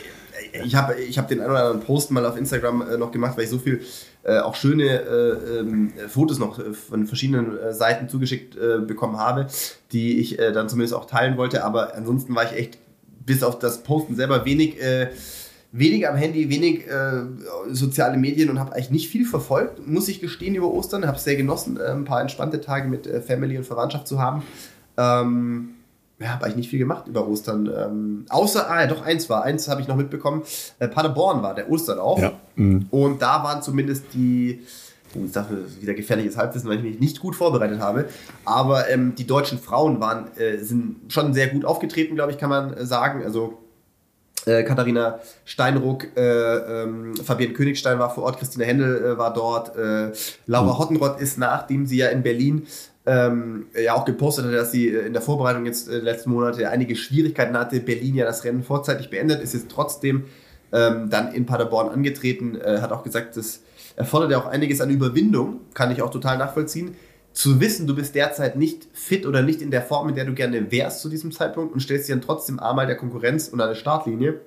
[0.64, 3.36] ich habe ich hab den einen oder anderen Post mal auf Instagram äh, noch gemacht,
[3.36, 3.80] weil ich so viel
[4.22, 9.18] äh, auch schöne äh, ähm, Fotos noch äh, von verschiedenen äh, Seiten zugeschickt äh, bekommen
[9.18, 9.46] habe,
[9.92, 11.64] die ich dann zumindest auch teilen wollte.
[11.64, 12.78] Aber ansonsten war ich echt
[13.26, 14.76] bis auf das Posten selber wenig,
[15.72, 16.84] wenig am Handy, wenig
[17.70, 21.06] soziale Medien und habe eigentlich nicht viel verfolgt, muss ich gestehen, über Ostern.
[21.06, 24.42] Habe es sehr genossen, ein paar entspannte Tage mit Family und Verwandtschaft zu haben.
[24.96, 25.70] Ähm,
[26.20, 27.70] ja, habe eigentlich nicht viel gemacht über Ostern.
[27.74, 30.42] Ähm, außer, ah ja, doch eins war, eins habe ich noch mitbekommen.
[30.78, 32.20] Äh, Paderborn war der Osterlauf.
[32.20, 32.32] Ja.
[32.56, 32.86] Mhm.
[32.90, 34.60] Und da waren zumindest die,
[35.14, 38.04] oh, ich dachte, wieder gefährliches Halbwissen, weil ich mich nicht gut vorbereitet habe.
[38.44, 42.50] Aber ähm, die deutschen Frauen waren, äh, sind schon sehr gut aufgetreten, glaube ich, kann
[42.50, 43.24] man äh, sagen.
[43.24, 43.58] Also
[44.46, 49.76] Äh, Katharina Steinruck, äh, ähm, Fabienne Königstein war vor Ort, Christina Händel äh, war dort,
[49.76, 50.12] äh,
[50.46, 52.66] Laura Hottenrott ist, nachdem sie ja in Berlin
[53.10, 56.70] ähm, ja auch gepostet hat, dass sie äh, in der Vorbereitung jetzt äh, letzten Monate
[56.70, 60.26] einige Schwierigkeiten hatte, Berlin ja das Rennen vorzeitig beendet, ist jetzt trotzdem
[60.72, 63.62] ähm, dann in Paderborn angetreten, äh, hat auch gesagt, das
[63.96, 66.94] erfordert ja auch einiges an Überwindung, kann ich auch total nachvollziehen.
[67.32, 70.34] Zu wissen, du bist derzeit nicht fit oder nicht in der Form, in der du
[70.34, 73.74] gerne wärst zu diesem Zeitpunkt und stellst dich dann trotzdem einmal der Konkurrenz und eine
[73.74, 74.40] Startlinie,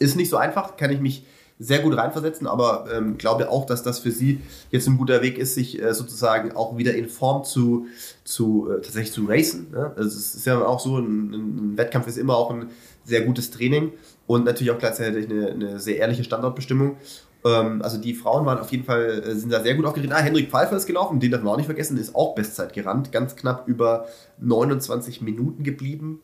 [0.00, 1.24] ist nicht so einfach, kann ich mich
[1.62, 5.36] sehr gut reinversetzen, aber ähm, glaube auch, dass das für sie jetzt ein guter Weg
[5.36, 7.86] ist, sich äh, sozusagen auch wieder in Form zu,
[8.24, 9.66] zu äh, tatsächlich zu racen.
[9.70, 9.92] Ne?
[9.94, 12.70] Also es ist ja auch so, ein, ein, Wettkampf ist immer auch ein
[13.04, 13.92] sehr gutes Training
[14.26, 16.96] und natürlich auch gleichzeitig eine, eine sehr ehrliche Standortbestimmung.
[17.44, 20.14] Ähm, also die Frauen waren auf jeden Fall, äh, sind da sehr gut aufgeregt.
[20.14, 23.12] Ah, Hendrik Pfeiffer ist gelaufen, den darf man auch nicht vergessen, ist auch Bestzeit gerannt,
[23.12, 24.06] ganz knapp über
[24.40, 26.20] 29 Minuten geblieben.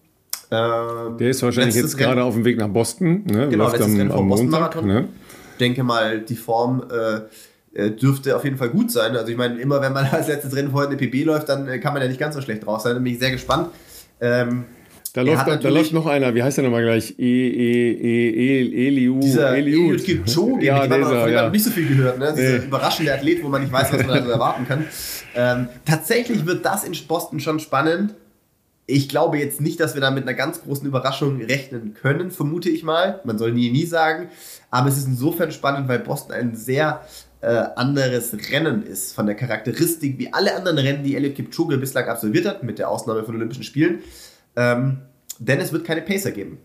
[0.50, 3.24] Ähm, Der ist wahrscheinlich jetzt gerade auf dem Weg nach Boston.
[3.26, 3.48] Ne?
[3.48, 4.84] Genau, Läuft am, am Montag.
[4.84, 5.08] Ne?
[5.56, 7.20] Denke mal, die Form äh,
[7.76, 9.16] äh, dürfte auf jeden Fall gut sein.
[9.16, 11.78] Also ich meine, immer wenn man als letztes Rennen vorher eine PB läuft, dann äh,
[11.78, 12.94] kann man ja nicht ganz so schlecht drauf sein.
[12.94, 13.68] Da bin ich sehr gespannt.
[14.20, 14.64] Ähm,
[15.16, 17.14] da läuft, da, da läuft noch einer, wie heißt der nochmal gleich?
[17.18, 19.18] E, E, E, E, Eliu.
[19.20, 21.48] Dieser Eliud Kipchoge, ja, der hat ja.
[21.48, 22.18] nicht so viel gehört.
[22.18, 22.34] Ne?
[22.36, 22.64] Dieser nee.
[22.66, 24.84] überraschende Athlet, wo man nicht weiß, was man also erwarten kann.
[25.34, 28.14] Ähm, tatsächlich wird das in Boston schon spannend.
[28.84, 32.68] Ich glaube jetzt nicht, dass wir da mit einer ganz großen Überraschung rechnen können, vermute
[32.68, 33.20] ich mal.
[33.24, 34.28] Man soll nie, nie sagen.
[34.70, 37.02] Aber es ist insofern spannend, weil Boston ein sehr
[37.40, 42.08] äh, anderes Rennen ist von der Charakteristik wie alle anderen Rennen, die Elliot Kipchoge bislang
[42.08, 44.00] absolviert hat, mit der Ausnahme von Olympischen Spielen.
[44.56, 45.02] Ähm,
[45.38, 46.58] denn es wird keine Pacer geben.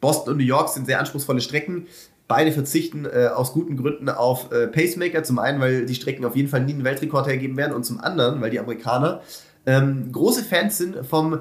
[0.00, 1.86] Boston und New York sind sehr anspruchsvolle Strecken.
[2.28, 5.22] Beide verzichten äh, aus guten Gründen auf äh, Pacemaker.
[5.22, 8.00] Zum einen, weil die Strecken auf jeden Fall nie einen Weltrekord hergeben werden und zum
[8.00, 9.20] anderen, weil die Amerikaner
[9.66, 11.40] ähm, große Fans sind vom,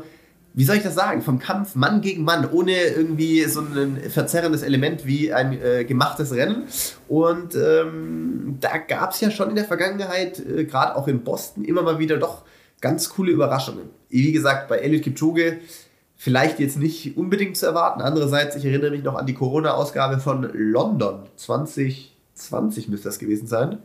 [0.53, 4.63] wie soll ich das sagen, vom Kampf Mann gegen Mann, ohne irgendwie so ein verzerrendes
[4.63, 6.63] Element wie ein äh, gemachtes Rennen.
[7.07, 11.63] Und ähm, da gab es ja schon in der Vergangenheit, äh, gerade auch in Boston,
[11.63, 12.43] immer mal wieder doch
[12.81, 13.89] ganz coole Überraschungen.
[14.09, 15.59] Wie gesagt, bei Elliot Kipchoge
[16.17, 18.01] vielleicht jetzt nicht unbedingt zu erwarten.
[18.01, 23.79] Andererseits, ich erinnere mich noch an die Corona-Ausgabe von London 2020 müsste das gewesen sein,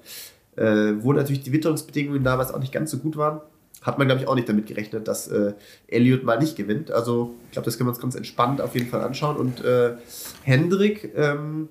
[0.56, 3.40] äh, wo natürlich die Witterungsbedingungen damals auch nicht ganz so gut waren.
[3.86, 5.52] Hat man, glaube ich, auch nicht damit gerechnet, dass äh,
[5.86, 6.90] Elliot mal nicht gewinnt.
[6.90, 9.36] Also, ich glaube, das können wir uns ganz entspannt auf jeden Fall anschauen.
[9.36, 9.94] Und äh,
[10.42, 11.68] Hendrik ähm,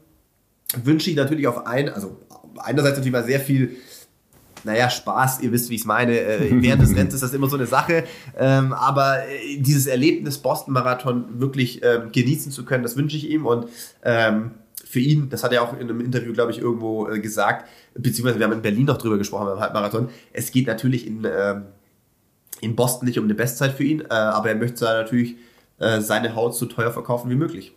[0.83, 2.17] wünsche ich natürlich auf ein, also
[2.57, 3.75] einerseits natürlich mal sehr viel
[4.63, 6.19] naja, Spaß, ihr wisst, wie ich es meine.
[6.19, 8.03] Äh, während des Rennens ist das immer so eine Sache.
[8.37, 13.45] Ähm, aber äh, dieses Erlebnis Boston-Marathon wirklich ähm, genießen zu können, das wünsche ich ihm.
[13.45, 13.67] Und
[14.03, 14.51] ähm,
[14.83, 18.39] für ihn, das hat er auch in einem Interview, glaube ich, irgendwo äh, gesagt, beziehungsweise
[18.39, 20.09] wir haben in Berlin noch drüber gesprochen beim Halbmarathon.
[20.33, 21.65] Es geht natürlich in, ähm,
[22.65, 25.35] in Boston nicht um eine Bestzeit für ihn, äh, aber er möchte natürlich
[25.79, 27.73] äh, seine Haut so teuer verkaufen wie möglich.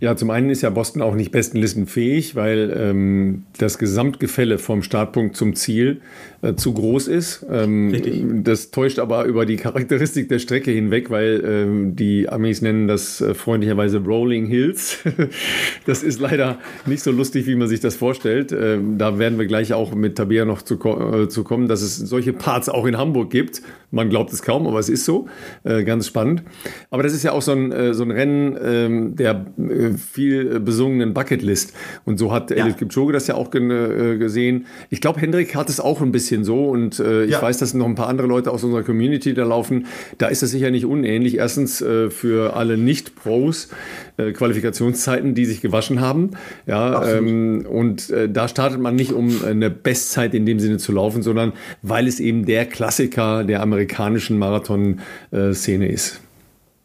[0.00, 5.36] Ja, zum einen ist ja Boston auch nicht bestenlistenfähig, weil ähm, das Gesamtgefälle vom Startpunkt
[5.36, 6.00] zum Ziel
[6.42, 7.46] äh, zu groß ist.
[7.48, 12.88] Ähm, das täuscht aber über die Charakteristik der Strecke hinweg, weil ähm, die Amis nennen
[12.88, 14.98] das äh, freundlicherweise Rolling Hills.
[15.86, 18.50] das ist leider nicht so lustig, wie man sich das vorstellt.
[18.50, 21.96] Ähm, da werden wir gleich auch mit Tabea noch zu, äh, zu, kommen, dass es
[21.96, 23.62] solche Parts auch in Hamburg gibt.
[23.92, 25.28] Man glaubt es kaum, aber es ist so.
[25.62, 26.42] Äh, ganz spannend.
[26.90, 30.58] Aber das ist ja auch so ein, äh, so ein Rennen ähm, der äh, viel
[30.58, 31.72] besungenen Bucketlist.
[32.04, 32.56] Und so hat ja.
[32.56, 34.66] Elliot Kipchoge das ja auch gesehen.
[34.90, 37.42] Ich glaube, Hendrik hat es auch ein bisschen bisschen so und äh, ich ja.
[37.42, 39.86] weiß, dass noch ein paar andere Leute aus unserer Community da laufen.
[40.18, 41.36] Da ist das sicher nicht unähnlich.
[41.36, 43.68] Erstens äh, für alle Nicht-Pros
[44.16, 46.30] äh, Qualifikationszeiten, die sich gewaschen haben.
[46.66, 50.92] Ja, ähm, und äh, da startet man nicht, um eine Bestzeit in dem Sinne zu
[50.92, 56.20] laufen, sondern weil es eben der Klassiker der amerikanischen Marathon-Szene ist.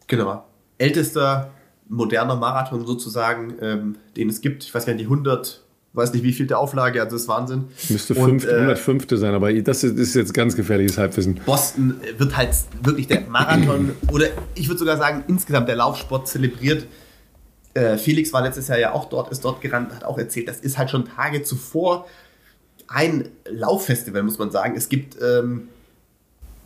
[0.06, 0.44] Genau.
[0.76, 1.50] Ältester
[1.88, 4.64] moderner Marathon sozusagen, ähm, den es gibt.
[4.64, 7.28] Ich weiß gar nicht, die 100 weiß nicht, wie viel der Auflage, also das ist
[7.28, 7.64] Wahnsinn.
[7.88, 9.06] Müsste und, 5, äh, 105.
[9.10, 11.40] sein, aber das ist jetzt ganz gefährliches Halbwissen.
[11.46, 12.50] Boston wird halt
[12.82, 16.86] wirklich der Marathon oder ich würde sogar sagen, insgesamt der Laufsport zelebriert.
[17.74, 20.60] Äh, Felix war letztes Jahr ja auch dort, ist dort gerannt, hat auch erzählt, das
[20.60, 22.06] ist halt schon Tage zuvor
[22.88, 24.74] ein Lauffestival, muss man sagen.
[24.76, 25.68] Es gibt ähm,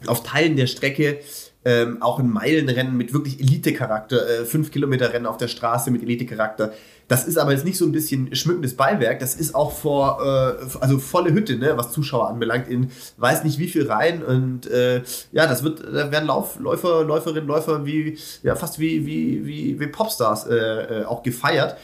[0.06, 1.18] auf Teilen der Strecke
[1.64, 6.02] ähm, auch ein Meilenrennen mit wirklich Elite-Charakter, äh, 5 Kilometer Rennen auf der Straße mit
[6.02, 6.72] Elite-Charakter.
[7.12, 10.78] Das ist aber jetzt nicht so ein bisschen schmückendes Beiwerk, das ist auch vor, äh,
[10.80, 15.02] also volle Hütte, ne, was Zuschauer anbelangt, in weiß nicht wie viel rein und äh,
[15.30, 19.78] ja, das wird, da werden Lauf, Läufer, Läuferinnen, Läufer wie, ja, fast wie, wie, wie,
[19.78, 21.76] wie Popstars äh, äh, auch gefeiert.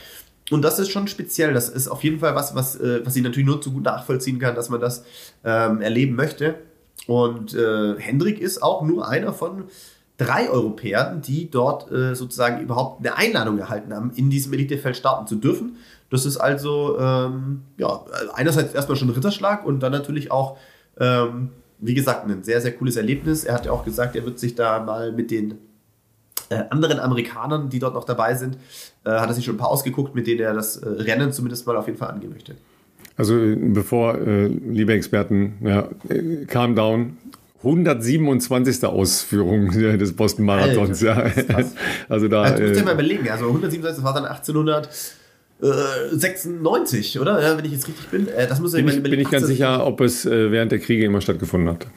[0.51, 1.53] Und das ist schon speziell.
[1.53, 4.39] Das ist auf jeden Fall was, was, äh, was ich natürlich nur zu gut nachvollziehen
[4.39, 5.05] kann, dass man das
[5.45, 6.55] ähm, erleben möchte.
[7.07, 9.65] Und äh, Hendrik ist auch nur einer von
[10.19, 15.27] drei Europäern, die dort äh, sozusagen überhaupt eine Einladung erhalten haben, in diesem Elitefeld starten
[15.27, 15.77] zu dürfen.
[16.11, 18.05] Das ist also ähm, ja,
[18.35, 20.59] einerseits erstmal schon ein Ritterschlag und dann natürlich auch,
[20.99, 23.45] ähm, wie gesagt, ein sehr, sehr cooles Erlebnis.
[23.45, 25.55] Er hat ja auch gesagt, er wird sich da mal mit den
[26.51, 28.57] äh, anderen Amerikanern, die dort noch dabei sind,
[29.05, 31.67] äh, hat er sich schon ein paar ausgeguckt, mit denen er das äh, Rennen zumindest
[31.67, 32.57] mal auf jeden Fall angehen möchte.
[33.17, 37.17] Also bevor, äh, liebe Experten, ja, äh, calm down.
[37.59, 38.85] 127.
[38.85, 41.05] Ausführung des Boston Marathons.
[41.05, 41.65] Alter, ja.
[42.09, 42.43] Also da.
[42.43, 44.89] Also, du musst dir mal überlegen, also 127, das war dann 1800.
[45.61, 47.43] 96, oder?
[47.43, 48.29] Ja, wenn ich jetzt richtig bin.
[48.49, 51.71] das muss bin ich, bin ich ganz sicher, ob es während der Kriege immer stattgefunden
[51.71, 51.89] hat.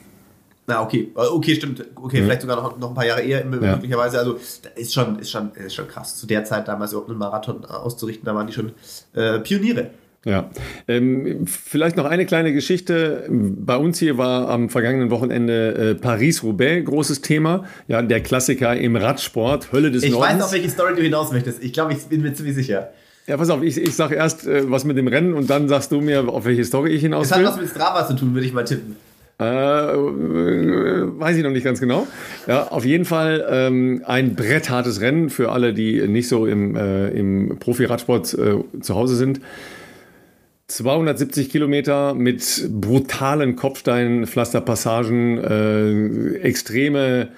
[0.66, 1.12] Na, okay.
[1.14, 1.84] Okay, stimmt.
[1.94, 2.24] Okay, mhm.
[2.24, 4.18] vielleicht sogar noch, noch ein paar Jahre eher möglicherweise.
[4.18, 4.38] Also,
[4.74, 6.16] ist schon, ist, schon, ist schon krass.
[6.16, 8.72] Zu der Zeit damals überhaupt einen Marathon auszurichten, da waren die schon
[9.14, 9.90] äh, Pioniere.
[10.24, 10.50] Ja,
[10.86, 13.26] ähm, vielleicht noch eine kleine Geschichte.
[13.28, 17.64] Bei uns hier war am vergangenen Wochenende äh, Paris-Roubaix großes Thema.
[17.88, 20.34] Ja, der Klassiker im Radsport, Hölle des ich Nordens.
[20.34, 21.62] Ich weiß, auf welche Story du hinaus möchtest.
[21.64, 22.90] Ich glaube, ich bin mir ziemlich sicher.
[23.26, 25.90] Ja, pass auf, ich, ich sage erst äh, was mit dem Rennen und dann sagst
[25.90, 27.40] du mir, auf welche Story ich hinaus will.
[27.40, 28.96] Es hat was mit Strava zu tun, würde ich mal tippen.
[29.38, 32.06] Äh, weiß ich noch nicht ganz genau.
[32.46, 37.08] Ja, auf jeden Fall ähm, ein bretthartes Rennen für alle, die nicht so im, äh,
[37.08, 39.40] im Profi-Radsport äh, zu Hause sind.
[40.68, 47.28] 270 Kilometer mit brutalen Kopfsteinpflasterpassagen, äh, extreme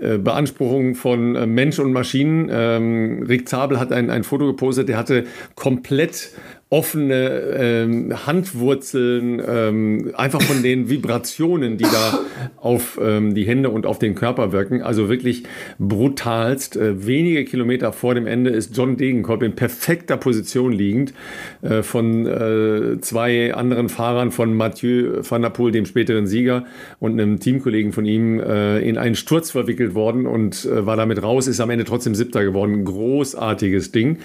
[0.00, 2.48] äh, Beanspruchung von äh, Mensch und Maschinen.
[2.50, 6.30] Ähm, Rick Zabel hat ein, ein Foto gepostet, der hatte komplett
[6.70, 12.18] offene ähm, Handwurzeln, ähm, einfach von den Vibrationen, die da
[12.58, 14.82] auf ähm, die Hände und auf den Körper wirken.
[14.82, 15.44] Also wirklich
[15.78, 16.76] brutalst.
[16.76, 21.14] Äh, wenige Kilometer vor dem Ende ist John Degenkolb in perfekter Position liegend
[21.62, 26.66] äh, von äh, zwei anderen Fahrern, von Mathieu van der Poel, dem späteren Sieger,
[27.00, 31.22] und einem Teamkollegen von ihm äh, in einen Sturz verwickelt worden und äh, war damit
[31.22, 32.84] raus, ist am Ende trotzdem Siebter geworden.
[32.84, 34.18] Großartiges Ding.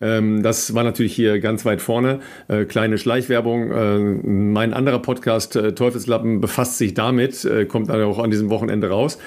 [0.00, 2.20] Ähm, das war natürlich hier ganz weit vorne.
[2.48, 3.70] Äh, kleine Schleichwerbung.
[3.70, 8.50] Äh, mein anderer Podcast, äh, Teufelslappen, befasst sich damit, äh, kommt dann auch an diesem
[8.50, 9.18] Wochenende raus.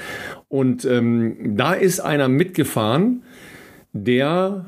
[0.47, 3.23] Und ähm, da ist einer mitgefahren,
[3.93, 4.65] der.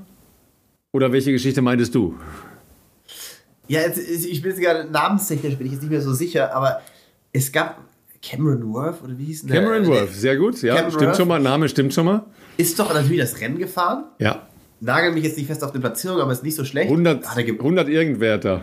[0.93, 2.15] Oder welche Geschichte meintest du?
[3.67, 6.81] Ja, jetzt, ich bin jetzt gerade namenstechnisch, bin ich jetzt nicht mehr so sicher, aber
[7.31, 7.79] es gab
[8.21, 9.61] Cameron Worth oder wie hieß der?
[9.61, 12.25] Cameron Worth, sehr gut, ja, Cameron stimmt Worth schon mal, Name stimmt schon mal.
[12.57, 14.03] Ist doch natürlich das Rennen gefahren.
[14.19, 14.47] Ja
[14.81, 16.89] nagel mich jetzt nicht fest auf die Platzierung, aber ist nicht so schlecht.
[16.89, 18.61] 100, 100 Irgendwerter.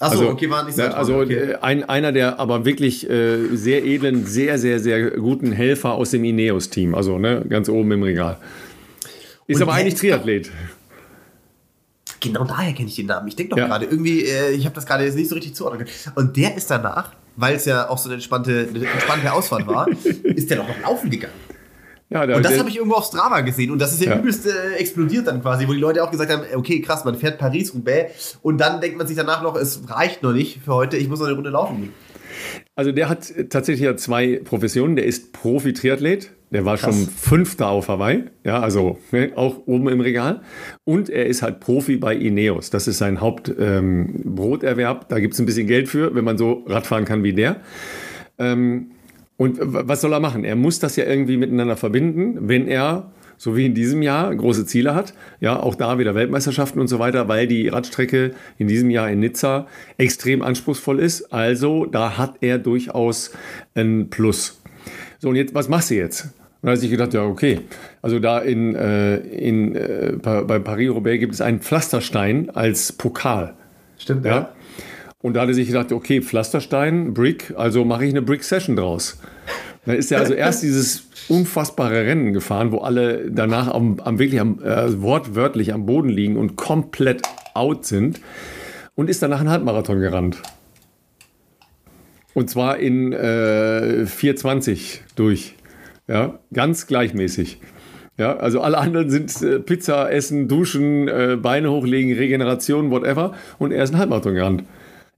[0.00, 1.34] Achso, also, okay, war nicht so ne, Also okay.
[1.34, 6.10] Äh, ein, einer der aber wirklich äh, sehr edlen, sehr, sehr, sehr guten Helfer aus
[6.10, 6.94] dem Ineos-Team.
[6.94, 8.36] Also ne, ganz oben im Regal.
[9.46, 10.50] Ist Und aber eigentlich Triathlet.
[12.20, 13.28] Genau daher kenne ich den Namen.
[13.28, 13.66] Ich denke doch ja.
[13.66, 16.16] gerade, irgendwie, äh, ich habe das gerade jetzt nicht so richtig zuordnen können.
[16.16, 19.88] Und der ist danach, weil es ja auch so eine entspannte, eine entspannte Ausfahrt war,
[20.22, 21.47] ist der doch noch laufen gegangen.
[22.10, 24.18] Ja, der, und das habe ich irgendwo auf Strava gesehen und das ist ja, ja.
[24.18, 27.38] übelst äh, explodiert dann quasi, wo die Leute auch gesagt haben, okay, krass, man fährt
[27.38, 31.08] Paris-Roubaix und dann denkt man sich danach noch, es reicht noch nicht für heute, ich
[31.08, 31.92] muss noch eine Runde laufen gehen.
[32.74, 34.96] Also der hat tatsächlich ja zwei Professionen.
[34.96, 36.30] Der ist Profi-Triathlet.
[36.50, 36.94] Der war Krass.
[36.94, 38.24] schon Fünfter auf Hawaii.
[38.44, 40.42] Ja, also ne, auch oben im Regal.
[40.84, 42.70] Und er ist halt Profi bei Ineos.
[42.70, 45.00] Das ist sein Hauptbroterwerb.
[45.00, 47.56] Ähm, da gibt es ein bisschen Geld für, wenn man so Radfahren kann wie der.
[48.38, 48.92] Ähm,
[49.38, 50.44] und was soll er machen?
[50.44, 54.66] Er muss das ja irgendwie miteinander verbinden, wenn er, so wie in diesem Jahr, große
[54.66, 55.14] Ziele hat.
[55.38, 59.20] Ja, auch da wieder Weltmeisterschaften und so weiter, weil die Radstrecke in diesem Jahr in
[59.20, 61.32] Nizza extrem anspruchsvoll ist.
[61.32, 63.30] Also da hat er durchaus
[63.76, 64.60] ein Plus.
[65.20, 66.34] So, und jetzt, was machst du jetzt?
[66.62, 67.60] dann habe ich gedacht, ja, okay.
[68.02, 73.54] Also da in, äh, in, äh, bei Paris-Roubaix gibt es einen Pflasterstein als Pokal.
[73.98, 74.30] Stimmt, ja.
[74.32, 74.52] ja.
[75.20, 79.18] Und da hat er sich gedacht, okay, Pflasterstein, Brick, also mache ich eine Brick-Session draus.
[79.84, 84.40] Dann ist er also erst dieses unfassbare Rennen gefahren, wo alle danach am, am wirklich
[84.40, 87.22] am, äh, wortwörtlich am Boden liegen und komplett
[87.54, 88.20] out sind
[88.94, 90.40] und ist danach einen Halbmarathon gerannt.
[92.34, 95.56] Und zwar in äh, 4,20 durch.
[96.06, 97.60] Ja, ganz gleichmäßig.
[98.16, 103.34] Ja, also alle anderen sind äh, Pizza essen, duschen, äh, Beine hochlegen, Regeneration, whatever.
[103.58, 104.64] Und er ist einen Halbmarathon gerannt.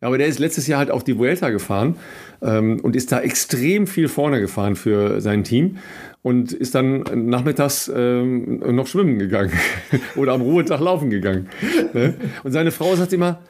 [0.00, 1.96] Aber der ist letztes Jahr halt auch die Vuelta gefahren
[2.42, 5.76] ähm, und ist da extrem viel vorne gefahren für sein Team
[6.22, 9.52] und ist dann nachmittags ähm, noch schwimmen gegangen
[10.16, 11.48] oder am Ruhetag laufen gegangen.
[11.92, 12.14] Ne?
[12.44, 13.40] Und seine Frau sagt immer,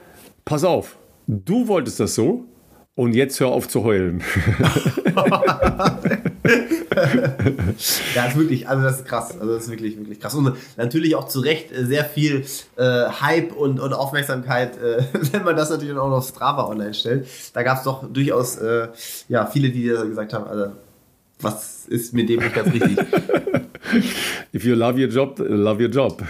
[0.44, 2.44] pass auf, du wolltest das so
[2.94, 4.22] und jetzt hör auf zu heulen.
[8.14, 9.38] ja, ist wirklich, also das ist krass.
[9.38, 10.34] Also das ist wirklich, wirklich krass.
[10.34, 12.44] Und natürlich auch zu Recht äh, sehr viel
[12.76, 16.94] äh, Hype und, und Aufmerksamkeit, äh, wenn man das natürlich auch noch auf Strava online
[16.94, 17.26] stellt.
[17.54, 18.88] Da gab es doch durchaus äh,
[19.28, 20.72] ja, viele, die gesagt haben, also
[21.40, 22.98] was ist mit dem nicht ganz richtig.
[24.52, 26.22] If you love your job, love your job.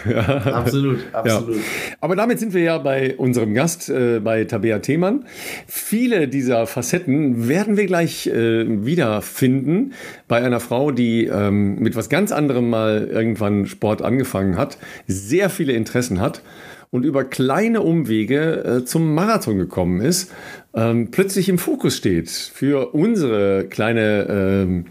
[0.46, 1.56] absolut, absolut.
[1.56, 1.62] Ja.
[2.00, 5.24] Aber damit sind wir ja bei unserem Gast, äh, bei Tabea Themann.
[5.66, 9.94] Viele dieser Facetten werden wir gleich äh, wiederfinden
[10.28, 15.50] bei einer Frau, die ähm, mit was ganz anderem mal irgendwann Sport angefangen hat, sehr
[15.50, 16.42] viele Interessen hat
[16.90, 20.32] und über kleine Umwege äh, zum Marathon gekommen ist,
[20.74, 24.86] ähm, plötzlich im Fokus steht für unsere kleine ähm,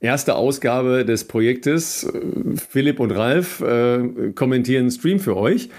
[0.00, 2.06] erste Ausgabe des Projektes.
[2.68, 5.70] Philipp und Ralf äh, kommentieren Stream für euch.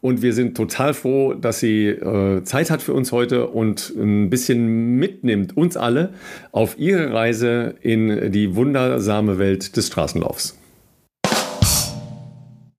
[0.00, 4.30] Und wir sind total froh, dass sie äh, Zeit hat für uns heute und ein
[4.30, 6.12] bisschen mitnimmt, uns alle,
[6.52, 10.61] auf ihre Reise in die wundersame Welt des Straßenlaufs.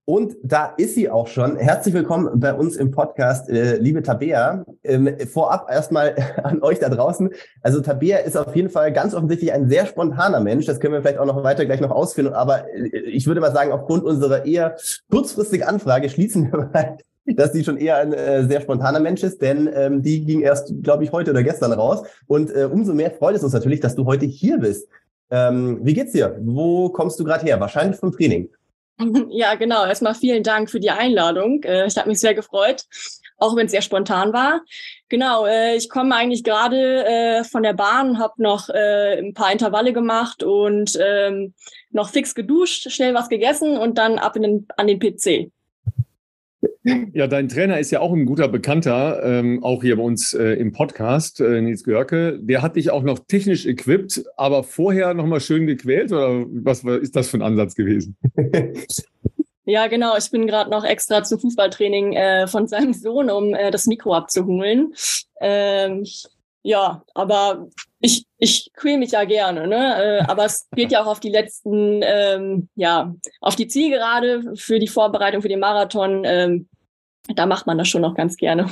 [0.06, 1.56] Und da ist sie auch schon.
[1.56, 4.66] Herzlich willkommen bei uns im Podcast, äh, liebe Tabea.
[4.82, 7.30] Ähm, vorab erstmal an euch da draußen.
[7.62, 10.66] Also Tabea ist auf jeden Fall ganz offensichtlich ein sehr spontaner Mensch.
[10.66, 12.34] Das können wir vielleicht auch noch weiter gleich noch ausführen.
[12.34, 14.76] Aber äh, ich würde mal sagen, aufgrund unserer eher
[15.10, 19.40] kurzfristigen Anfrage schließen wir mal, dass sie schon eher ein äh, sehr spontaner Mensch ist,
[19.40, 22.02] denn ähm, die ging erst, glaube ich, heute oder gestern raus.
[22.26, 24.86] Und äh, umso mehr freut es uns natürlich, dass du heute hier bist.
[25.30, 26.36] Ähm, wie geht's dir?
[26.42, 27.58] Wo kommst du gerade her?
[27.58, 28.50] Wahrscheinlich vom Training.
[29.30, 29.84] Ja, genau.
[29.84, 31.62] Erstmal vielen Dank für die Einladung.
[31.64, 32.84] Äh, ich habe mich sehr gefreut,
[33.38, 34.62] auch wenn es sehr spontan war.
[35.08, 39.92] Genau, äh, ich komme eigentlich gerade äh, von der Bahn, habe noch ein paar Intervalle
[39.92, 41.54] gemacht und ähm,
[41.90, 45.50] noch fix geduscht, schnell was gegessen und dann ab in den, an den PC.
[47.14, 50.52] Ja, dein Trainer ist ja auch ein guter Bekannter, ähm, auch hier bei uns äh,
[50.54, 52.38] im Podcast, äh, Nils Görke.
[52.42, 57.16] Der hat dich auch noch technisch equipped, aber vorher nochmal schön gequält oder was ist
[57.16, 58.16] das für ein Ansatz gewesen?
[59.66, 60.14] Ja, genau.
[60.18, 64.14] Ich bin gerade noch extra zum Fußballtraining äh, von seinem Sohn, um äh, das Mikro
[64.14, 64.92] abzuholen.
[65.40, 66.04] Ähm,
[66.62, 67.68] ja, aber
[68.00, 70.20] ich, ich quäl mich ja gerne, ne?
[70.20, 74.78] Äh, aber es geht ja auch auf die letzten, ähm, ja, auf die Zielgerade für
[74.78, 76.22] die Vorbereitung für den Marathon.
[76.26, 76.68] Ähm,
[77.28, 78.68] da macht man das schon noch ganz gerne.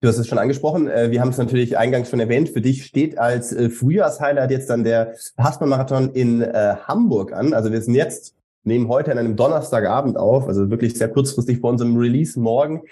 [0.00, 0.88] Du hast es schon angesprochen.
[0.88, 2.50] Äh, wir haben es natürlich eingangs schon erwähnt.
[2.50, 7.54] Für dich steht als äh, Frühjahrshighlight jetzt dann der Hassmann-Marathon in äh, Hamburg an.
[7.54, 11.70] Also wir sind jetzt, nehmen heute an einem Donnerstagabend auf, also wirklich sehr kurzfristig vor
[11.70, 12.82] unserem Release morgen.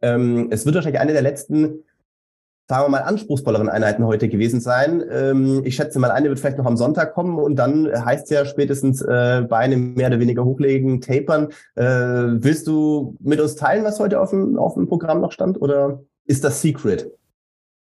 [0.00, 1.84] Ähm, es wird wahrscheinlich eine der letzten
[2.72, 5.04] sagen wir mal, anspruchsvolleren Einheiten heute gewesen sein.
[5.12, 8.46] Ähm, ich schätze mal, eine wird vielleicht noch am Sonntag kommen und dann heißt ja
[8.46, 11.50] spätestens äh, Beine mehr oder weniger hochlegen, tapern.
[11.74, 15.60] Äh, willst du mit uns teilen, was heute auf dem, auf dem Programm noch stand
[15.60, 17.10] oder ist das Secret?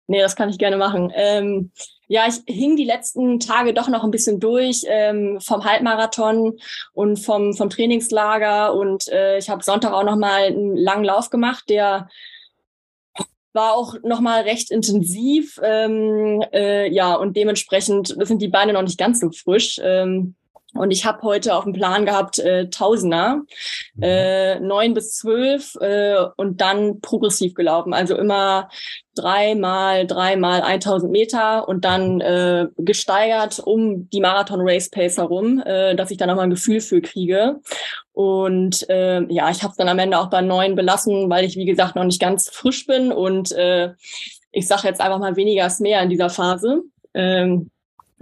[0.08, 1.12] Nee, das kann ich gerne machen.
[1.14, 1.70] Ähm,
[2.08, 6.58] ja, ich hing die letzten Tage doch noch ein bisschen durch ähm, vom Halbmarathon
[6.94, 11.30] und vom, vom Trainingslager und äh, ich habe Sonntag auch noch mal einen langen Lauf
[11.30, 12.08] gemacht, der
[13.52, 15.60] war auch nochmal recht intensiv.
[15.62, 19.80] Ähm, äh, ja, und dementsprechend sind die Beine noch nicht ganz so frisch.
[19.82, 20.34] Ähm,
[20.74, 23.42] und ich habe heute auf dem Plan gehabt äh, Tausender,
[23.94, 24.02] mhm.
[24.02, 27.92] äh, neun bis zwölf äh, und dann progressiv gelaufen.
[27.92, 28.68] Also immer
[29.16, 35.96] dreimal, dreimal 1000 Meter und dann äh, gesteigert um die Marathon Race Pace herum, äh,
[35.96, 37.60] dass ich da nochmal ein Gefühl für kriege.
[38.20, 41.56] Und äh, ja, ich habe es dann am Ende auch bei neun belassen, weil ich,
[41.56, 43.94] wie gesagt, noch nicht ganz frisch bin und äh,
[44.52, 46.82] ich sage jetzt einfach mal weniger ist mehr in dieser Phase.
[47.14, 47.70] Ähm,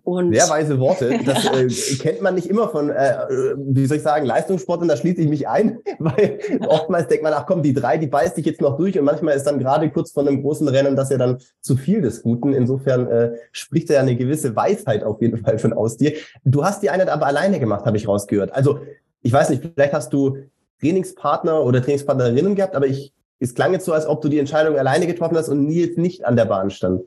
[0.05, 1.19] und Sehr weise Worte.
[1.27, 3.17] Das äh, kennt man nicht immer von, äh,
[3.59, 7.33] wie soll ich sagen, Leistungssport und da schließe ich mich ein, weil oftmals denkt man,
[7.33, 9.91] ach komm, die drei, die beißt sich jetzt noch durch und manchmal ist dann gerade
[9.91, 12.53] kurz vor einem großen Rennen das ja dann zu viel des Guten.
[12.53, 16.13] Insofern äh, spricht da ja eine gewisse Weisheit auf jeden Fall schon aus dir.
[16.45, 18.55] Du hast die Einheit aber alleine gemacht, habe ich rausgehört.
[18.55, 18.79] Also
[19.23, 20.39] ich weiß nicht, vielleicht hast du
[20.81, 24.77] Trainingspartner oder Trainingspartnerinnen gehabt, aber ich, es klang jetzt so, als ob du die Entscheidung
[24.79, 27.03] alleine getroffen hast und Nils nicht an der Bahn stand.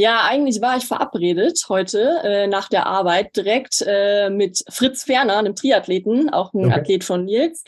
[0.00, 5.38] Ja, eigentlich war ich verabredet heute äh, nach der Arbeit direkt äh, mit Fritz Ferner,
[5.38, 6.74] einem Triathleten, auch ein okay.
[6.74, 7.64] Athlet von Nils.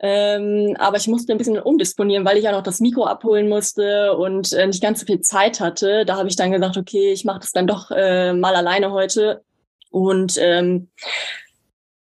[0.00, 4.16] Ähm, aber ich musste ein bisschen umdisponieren, weil ich ja noch das Mikro abholen musste
[4.16, 6.06] und äh, nicht ganz so viel Zeit hatte.
[6.06, 9.42] Da habe ich dann gesagt, okay, ich mache das dann doch äh, mal alleine heute.
[9.90, 10.88] Und ähm,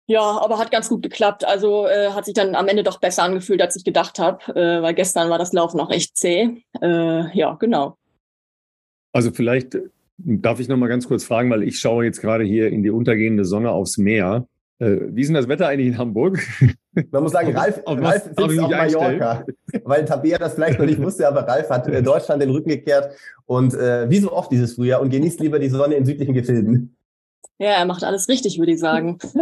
[0.10, 1.46] ja, aber hat ganz gut geklappt.
[1.46, 4.82] Also äh, hat sich dann am Ende doch besser angefühlt, als ich gedacht habe, äh,
[4.82, 6.64] weil gestern war das Laufen noch echt zäh.
[6.82, 7.96] Äh, ja, genau.
[9.14, 9.78] Also vielleicht
[10.18, 12.90] darf ich noch mal ganz kurz fragen, weil ich schaue jetzt gerade hier in die
[12.90, 14.48] untergehende Sonne aufs Meer.
[14.80, 16.40] Äh, wie ist denn das Wetter eigentlich in Hamburg?
[17.12, 19.46] Man muss sagen, Ralf, auf Ralf sitzt auf Mallorca,
[19.84, 23.16] weil Tabea das vielleicht noch nicht wusste, aber Ralf hat äh, Deutschland den Rücken gekehrt
[23.46, 26.96] und äh, wie so oft dieses Frühjahr und genießt lieber die Sonne in südlichen Gefilden.
[27.62, 29.20] Ja, er macht alles richtig, würde ich sagen.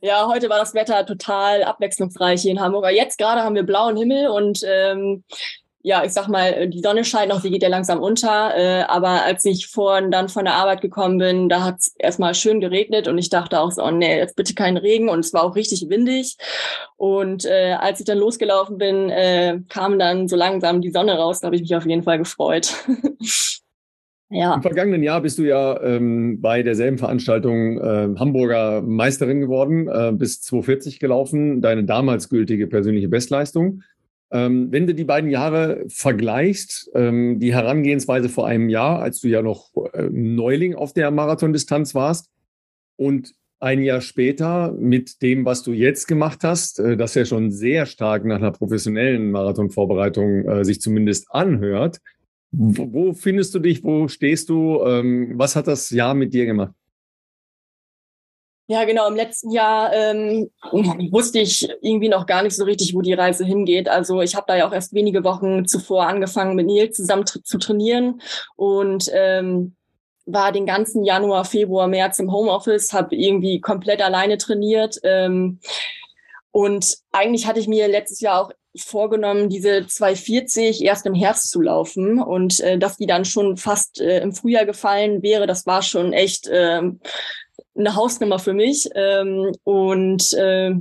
[0.00, 2.84] ja, heute war das Wetter total abwechslungsreich hier in Hamburg.
[2.84, 5.24] Aber jetzt gerade haben wir blauen Himmel und ähm,
[5.84, 8.56] ja, ich sag mal, die Sonne scheint noch, sie geht ja langsam unter.
[8.56, 12.36] Äh, aber als ich vorhin dann von der Arbeit gekommen bin, da hat es erstmal
[12.36, 15.08] schön geregnet und ich dachte auch so, oh nee, jetzt bitte kein Regen.
[15.08, 16.36] Und es war auch richtig windig.
[16.96, 21.40] Und äh, als ich dann losgelaufen bin, äh, kam dann so langsam die Sonne raus.
[21.40, 22.72] Da habe ich mich auf jeden Fall gefreut.
[24.32, 24.54] Ja.
[24.54, 30.12] Im vergangenen Jahr bist du ja ähm, bei derselben Veranstaltung äh, Hamburger Meisterin geworden, äh,
[30.12, 33.82] bis 240 gelaufen, deine damals gültige persönliche Bestleistung.
[34.30, 39.28] Ähm, wenn du die beiden Jahre vergleichst, ähm, die Herangehensweise vor einem Jahr, als du
[39.28, 42.30] ja noch äh, Neuling auf der Marathondistanz warst,
[42.96, 47.50] und ein Jahr später mit dem, was du jetzt gemacht hast, äh, das ja schon
[47.50, 52.00] sehr stark nach einer professionellen Marathonvorbereitung äh, sich zumindest anhört,
[52.52, 53.82] wo, findest du dich?
[53.82, 54.82] Wo stehst du?
[54.84, 56.74] Ähm, was hat das Jahr mit dir gemacht?
[58.68, 59.08] Ja, genau.
[59.08, 60.50] Im letzten Jahr ähm,
[61.10, 63.88] wusste ich irgendwie noch gar nicht so richtig, wo die Reise hingeht.
[63.88, 67.42] Also ich habe da ja auch erst wenige Wochen zuvor angefangen, mit Nils zusammen tra
[67.42, 68.20] zu trainieren
[68.56, 69.74] und ähm,
[70.26, 75.00] war den ganzen Januar, Februar, März im Homeoffice, habe irgendwie komplett alleine trainiert.
[75.02, 75.58] Ähm,
[76.50, 81.60] und eigentlich hatte ich mir letztes Jahr auch vorgenommen, diese 240 erst im Herbst zu
[81.60, 85.82] laufen und äh, dass die dann schon fast äh, im Frühjahr gefallen wäre, das war
[85.82, 86.80] schon echt äh,
[87.76, 88.88] eine Hausnummer für mich.
[88.94, 90.74] Ähm, und äh,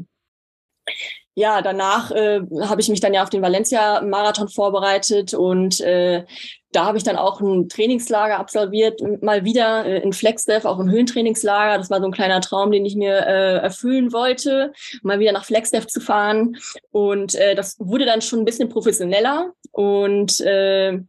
[1.36, 6.26] ja, danach äh, habe ich mich dann ja auf den Valencia-Marathon vorbereitet und äh,
[6.72, 10.90] da habe ich dann auch ein Trainingslager absolviert, mal wieder äh, in Flexdev, auch ein
[10.90, 11.78] Höhentrainingslager.
[11.78, 15.46] Das war so ein kleiner Traum, den ich mir äh, erfüllen wollte, mal wieder nach
[15.46, 16.58] Flexdev zu fahren.
[16.92, 21.00] Und äh, das wurde dann schon ein bisschen professioneller und äh,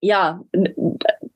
[0.00, 0.44] ja,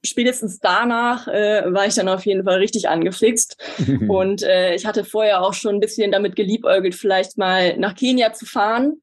[0.05, 3.57] spätestens danach äh, war ich dann auf jeden Fall richtig angefixt.
[4.09, 8.33] und äh, ich hatte vorher auch schon ein bisschen damit geliebäugelt, vielleicht mal nach Kenia
[8.33, 9.01] zu fahren.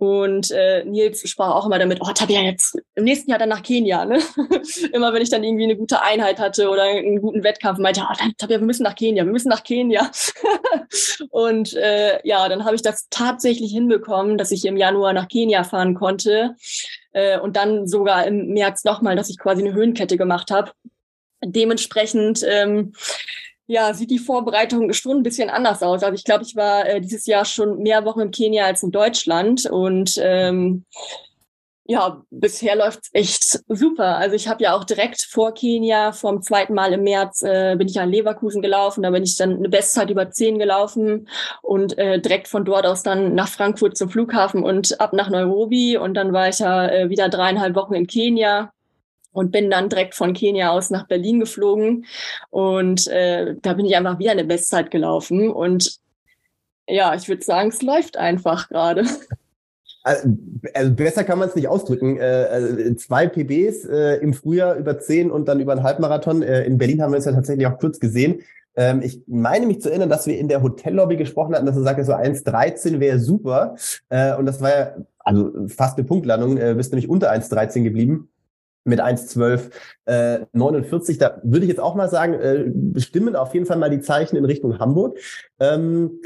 [0.00, 3.62] Und äh, Nils sprach auch immer damit, oh, Tabea, jetzt im nächsten Jahr dann nach
[3.62, 4.06] Kenia.
[4.06, 4.18] Ne?
[4.94, 8.14] immer wenn ich dann irgendwie eine gute Einheit hatte oder einen guten Wettkampf, meinte, oh,
[8.38, 10.10] Tabea, wir müssen nach Kenia, wir müssen nach Kenia.
[11.28, 15.64] und äh, ja, dann habe ich das tatsächlich hinbekommen, dass ich im Januar nach Kenia
[15.64, 16.56] fahren konnte.
[17.12, 20.72] Äh, und dann sogar im März nochmal, dass ich quasi eine Höhenkette gemacht habe.
[21.44, 22.94] Dementsprechend ähm,
[23.70, 26.02] ja, sieht die Vorbereitung schon ein bisschen anders aus.
[26.02, 28.90] Also ich glaube, ich war äh, dieses Jahr schon mehr Wochen in Kenia als in
[28.90, 30.84] Deutschland und ähm,
[31.84, 34.16] ja, bisher läuft's echt super.
[34.16, 37.86] Also ich habe ja auch direkt vor Kenia, vom zweiten Mal im März, äh, bin
[37.86, 39.04] ich an Leverkusen gelaufen.
[39.04, 41.28] Da bin ich dann eine Bestzeit über zehn gelaufen
[41.62, 45.96] und äh, direkt von dort aus dann nach Frankfurt zum Flughafen und ab nach Nairobi.
[45.96, 48.72] Und dann war ich ja äh, wieder dreieinhalb Wochen in Kenia
[49.32, 52.06] und bin dann direkt von Kenia aus nach Berlin geflogen
[52.50, 55.98] und äh, da bin ich einfach wieder eine Bestzeit gelaufen und
[56.88, 59.04] ja, ich würde sagen, es läuft einfach gerade.
[60.02, 60.30] Also,
[60.72, 62.16] also besser kann man es nicht ausdrücken.
[62.16, 66.42] Äh, also zwei PBs äh, im Frühjahr über zehn und dann über einen Halbmarathon.
[66.42, 68.40] Äh, in Berlin haben wir es ja tatsächlich auch kurz gesehen.
[68.76, 71.82] Ähm, ich meine mich zu erinnern, dass wir in der Hotellobby gesprochen hatten, dass du
[71.82, 73.76] sagst, so 1,13 wäre super.
[74.08, 78.30] Äh, und das war ja also fast eine Punktlandung, äh, bist nämlich unter 1,13 geblieben
[78.84, 79.70] mit 1,12,
[80.06, 81.18] äh, 49.
[81.18, 84.36] Da würde ich jetzt auch mal sagen, äh, bestimmen auf jeden Fall mal die Zeichen
[84.36, 85.18] in Richtung Hamburg.
[85.58, 86.20] Ähm,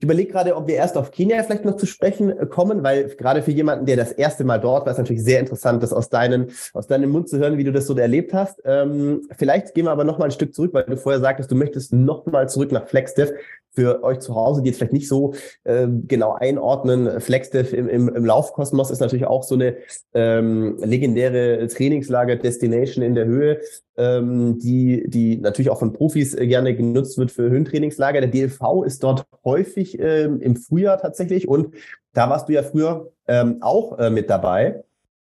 [0.00, 3.08] ich überlege gerade, ob wir erst auf Kenia vielleicht noch zu sprechen äh, kommen, weil
[3.16, 6.08] gerade für jemanden, der das erste Mal dort war, ist natürlich sehr interessant, das aus,
[6.08, 8.62] deinen, aus deinem Mund zu hören, wie du das so erlebt hast.
[8.64, 11.54] Ähm, vielleicht gehen wir aber noch mal ein Stück zurück, weil du vorher sagtest, du
[11.54, 13.30] möchtest noch mal zurück nach FlexDev
[13.72, 18.08] für euch zu Hause, die jetzt vielleicht nicht so äh, genau einordnen, FlexDev im, im,
[18.08, 19.76] im Laufkosmos ist natürlich auch so eine
[20.14, 23.60] ähm, legendäre Trainingslager-Destination in der Höhe,
[23.96, 28.20] ähm, die, die natürlich auch von Profis äh, gerne genutzt wird für Höhentrainingslager.
[28.20, 31.74] Der DLV ist dort häufig ähm, im Frühjahr tatsächlich und
[32.12, 34.82] da warst du ja früher ähm, auch äh, mit dabei.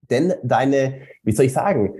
[0.09, 1.95] Denn deine, wie soll ich sagen,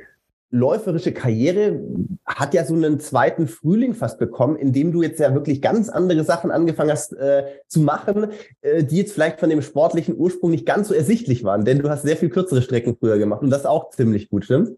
[0.50, 1.82] läuferische Karriere
[2.26, 5.90] hat ja so einen zweiten Frühling fast bekommen, in dem du jetzt ja wirklich ganz
[5.90, 8.32] andere Sachen angefangen hast äh, zu machen,
[8.62, 11.90] äh, die jetzt vielleicht von dem sportlichen Ursprung nicht ganz so ersichtlich waren, denn du
[11.90, 14.78] hast sehr viel kürzere Strecken früher gemacht und das auch ziemlich gut, stimmt?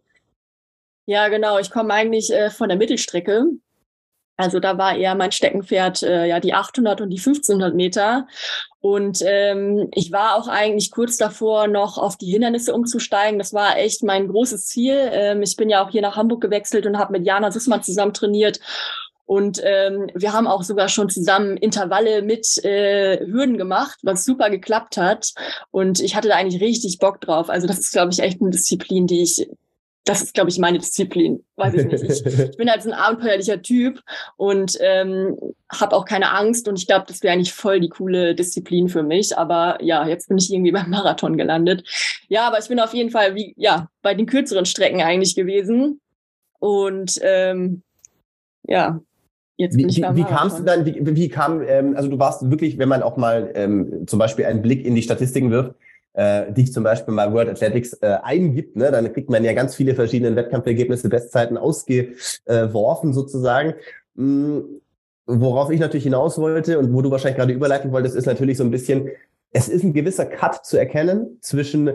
[1.05, 1.57] Ja, genau.
[1.57, 3.45] Ich komme eigentlich äh, von der Mittelstrecke.
[4.39, 8.25] Also da war eher mein Steckenpferd äh, ja die 800 und die 1500 Meter.
[8.79, 13.37] Und ähm, ich war auch eigentlich kurz davor, noch auf die Hindernisse umzusteigen.
[13.37, 14.95] Das war echt mein großes Ziel.
[15.11, 18.13] Ähm, ich bin ja auch hier nach Hamburg gewechselt und habe mit Jana Sussmann zusammen
[18.13, 18.61] trainiert.
[19.25, 24.49] Und ähm, wir haben auch sogar schon zusammen Intervalle mit äh, Hürden gemacht, was super
[24.49, 25.33] geklappt hat.
[25.69, 27.49] Und ich hatte da eigentlich richtig Bock drauf.
[27.49, 29.49] Also das ist, glaube ich, echt eine Disziplin, die ich
[30.10, 31.45] das ist, glaube ich, meine Disziplin.
[31.55, 32.03] Weiß ich nicht.
[32.03, 34.01] Ich, ich bin halt so ein abenteuerlicher Typ
[34.38, 35.38] und ähm,
[35.72, 36.68] habe auch keine Angst.
[36.68, 39.38] Und ich glaube, das wäre eigentlich voll die coole Disziplin für mich.
[39.38, 41.88] Aber ja, jetzt bin ich irgendwie beim Marathon gelandet.
[42.28, 46.01] Ja, aber ich bin auf jeden Fall wie ja bei den kürzeren Strecken eigentlich gewesen.
[46.57, 47.84] Und ähm,
[48.64, 48.99] ja,
[49.57, 52.49] Jetzt bin wie, ich wie kamst du dann, wie, wie kam, ähm, also du warst
[52.49, 55.76] wirklich, wenn man auch mal ähm, zum Beispiel einen Blick in die Statistiken wirft,
[56.14, 59.76] äh, dich zum Beispiel mal World Athletics äh, eingibt, ne, dann kriegt man ja ganz
[59.76, 63.76] viele verschiedene Wettkampfergebnisse, Bestzeiten ausgeworfen sozusagen.
[64.16, 64.82] Mhm.
[65.32, 68.64] Worauf ich natürlich hinaus wollte und wo du wahrscheinlich gerade überleiten wolltest, ist natürlich so
[68.64, 69.10] ein bisschen,
[69.51, 71.91] es ist ein gewisser Cut zu erkennen zwischen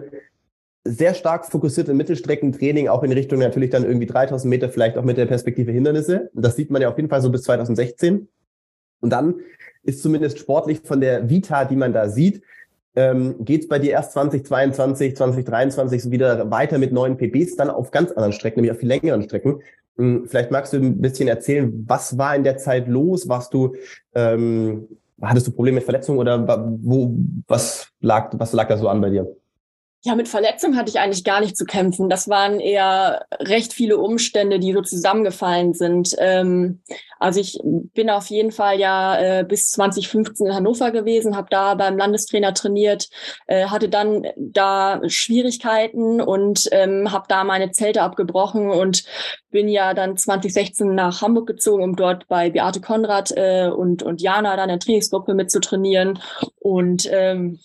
[0.84, 5.16] sehr stark fokussiertem Mittelstreckentraining, auch in Richtung natürlich dann irgendwie 3000 Meter, vielleicht auch mit
[5.16, 6.30] der Perspektive Hindernisse.
[6.34, 8.28] Das sieht man ja auf jeden Fall so bis 2016.
[9.00, 9.36] Und dann
[9.82, 12.42] ist zumindest sportlich von der Vita, die man da sieht,
[12.96, 17.90] ähm, geht es bei dir erst 2022, 2023 wieder weiter mit neuen PBs, dann auf
[17.90, 19.60] ganz anderen Strecken, nämlich auf viel längeren Strecken.
[19.96, 23.28] Hm, vielleicht magst du ein bisschen erzählen, was war in der Zeit los?
[23.28, 23.74] Warst du,
[24.14, 24.88] ähm,
[25.20, 26.46] hattest du Probleme mit Verletzungen oder
[26.82, 27.14] wo,
[27.46, 29.36] was lag, was lag da so an bei dir?
[30.06, 32.10] Ja, mit Verletzungen hatte ich eigentlich gar nicht zu kämpfen.
[32.10, 36.14] Das waren eher recht viele Umstände, die so zusammengefallen sind.
[36.18, 36.82] Ähm,
[37.18, 41.74] also ich bin auf jeden Fall ja äh, bis 2015 in Hannover gewesen, habe da
[41.74, 43.08] beim Landestrainer trainiert,
[43.46, 49.04] äh, hatte dann da Schwierigkeiten und ähm, habe da meine Zelte abgebrochen und
[49.50, 54.20] bin ja dann 2016 nach Hamburg gezogen, um dort bei Beate Konrad äh, und, und
[54.20, 56.18] Jana dann in der Trainingsgruppe mitzutrainieren.
[56.60, 57.58] Und ähm,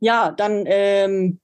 [0.00, 1.38] ja, dann ähm,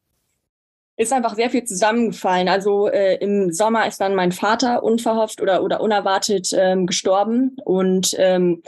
[0.97, 2.49] ist einfach sehr viel zusammengefallen.
[2.49, 7.57] Also äh, im Sommer ist dann mein Vater unverhofft oder, oder unerwartet ähm, gestorben.
[7.65, 8.63] Und ähm,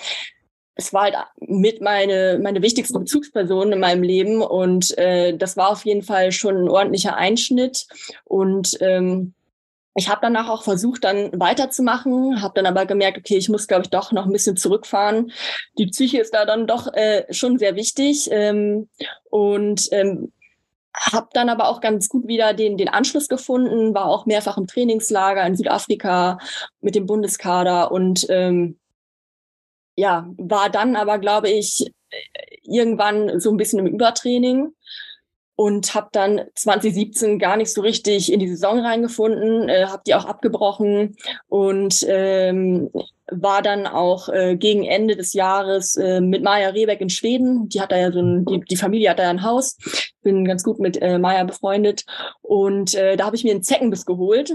[0.75, 4.43] es war halt mit meine, meine wichtigste Bezugsperson in meinem Leben.
[4.43, 7.87] Und äh, das war auf jeden Fall schon ein ordentlicher Einschnitt.
[8.25, 9.35] Und ähm,
[9.99, 13.83] ich habe danach auch versucht, dann weiterzumachen, habe dann aber gemerkt, okay, ich muss, glaube
[13.83, 15.33] ich, doch noch ein bisschen zurückfahren.
[15.77, 18.29] Die Psyche ist da dann doch äh, schon sehr wichtig.
[18.31, 18.89] Ähm,
[19.31, 20.33] und ähm,
[20.95, 24.67] habe dann aber auch ganz gut wieder den, den Anschluss gefunden, war auch mehrfach im
[24.67, 26.39] Trainingslager in Südafrika
[26.81, 28.79] mit dem Bundeskader und ähm,
[29.97, 31.93] ja, war dann aber, glaube ich,
[32.63, 34.73] irgendwann so ein bisschen im Übertraining
[35.59, 40.15] und habe dann 2017 gar nicht so richtig in die Saison reingefunden, äh, habe die
[40.15, 41.17] auch abgebrochen
[41.49, 42.91] und ähm,
[43.29, 47.69] war dann auch äh, gegen Ende des Jahres äh, mit Maja Rehbeck in Schweden.
[47.71, 49.77] Die hat da ja so ein, die, die Familie hat da ja ein Haus.
[50.23, 52.05] Bin ganz gut mit äh, Maja befreundet
[52.41, 54.53] und äh, da habe ich mir einen Zeckenbiss geholt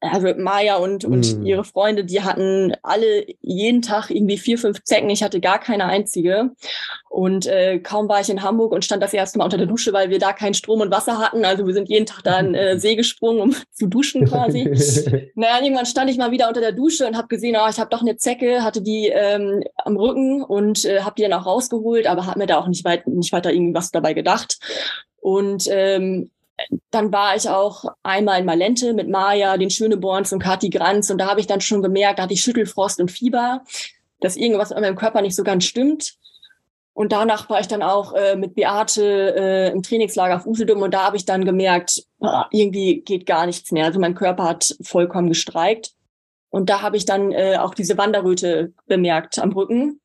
[0.00, 1.46] also Maya und, und mm.
[1.46, 5.10] ihre Freunde, die hatten alle jeden Tag irgendwie vier, fünf Zecken.
[5.10, 6.52] Ich hatte gar keine einzige.
[7.08, 9.92] Und äh, kaum war ich in Hamburg und stand das erste Mal unter der Dusche,
[9.92, 11.44] weil wir da keinen Strom und Wasser hatten.
[11.44, 14.64] Also wir sind jeden Tag da in äh, See gesprungen, um zu duschen quasi.
[15.34, 17.90] naja, irgendwann stand ich mal wieder unter der Dusche und habe gesehen, oh, ich habe
[17.90, 22.06] doch eine Zecke, hatte die ähm, am Rücken und äh, habe die dann auch rausgeholt,
[22.06, 24.58] aber habe mir da auch nicht, weit, nicht weiter irgendwas dabei gedacht.
[25.20, 26.30] Und ähm,
[26.90, 31.18] dann war ich auch einmal in Malente mit Maja, den Schöneborns und Kati Granz und
[31.18, 33.62] da habe ich dann schon gemerkt, da hatte ich Schüttelfrost und Fieber,
[34.20, 36.14] dass irgendwas in meinem Körper nicht so ganz stimmt.
[36.92, 40.92] Und danach war ich dann auch äh, mit Beate äh, im Trainingslager auf Usedom und
[40.92, 43.84] da habe ich dann gemerkt, oh, irgendwie geht gar nichts mehr.
[43.84, 45.92] Also mein Körper hat vollkommen gestreikt.
[46.50, 50.00] Und da habe ich dann äh, auch diese Wanderröte bemerkt am Rücken.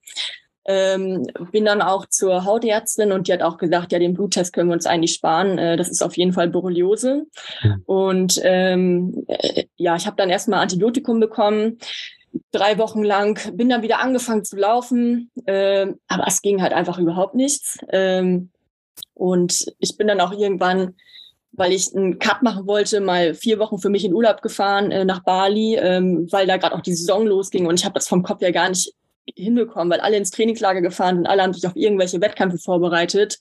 [0.65, 4.69] Ähm, bin dann auch zur Hautärztin und die hat auch gesagt, ja, den Bluttest können
[4.69, 5.57] wir uns eigentlich sparen.
[5.57, 7.25] Äh, das ist auf jeden Fall Borreliose.
[7.85, 11.79] Und ähm, äh, ja, ich habe dann erstmal Antibiotikum bekommen,
[12.51, 16.97] drei Wochen lang, bin dann wieder angefangen zu laufen, äh, aber es ging halt einfach
[16.97, 17.77] überhaupt nichts.
[17.89, 18.49] Ähm,
[19.13, 20.95] und ich bin dann auch irgendwann
[21.53, 25.05] weil ich einen Cut machen wollte, mal vier Wochen für mich in Urlaub gefahren äh,
[25.05, 28.23] nach Bali, ähm, weil da gerade auch die Saison losging und ich habe das vom
[28.23, 28.93] Kopf ja gar nicht
[29.35, 33.39] hinbekommen, weil alle ins Trainingslager gefahren sind, alle haben sich auf irgendwelche Wettkämpfe vorbereitet.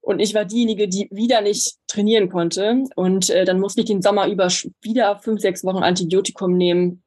[0.00, 2.84] Und ich war diejenige, die wieder nicht trainieren konnte.
[2.96, 4.48] Und äh, dann musste ich den Sommer über
[4.80, 7.02] wieder fünf, sechs Wochen Antibiotikum nehmen.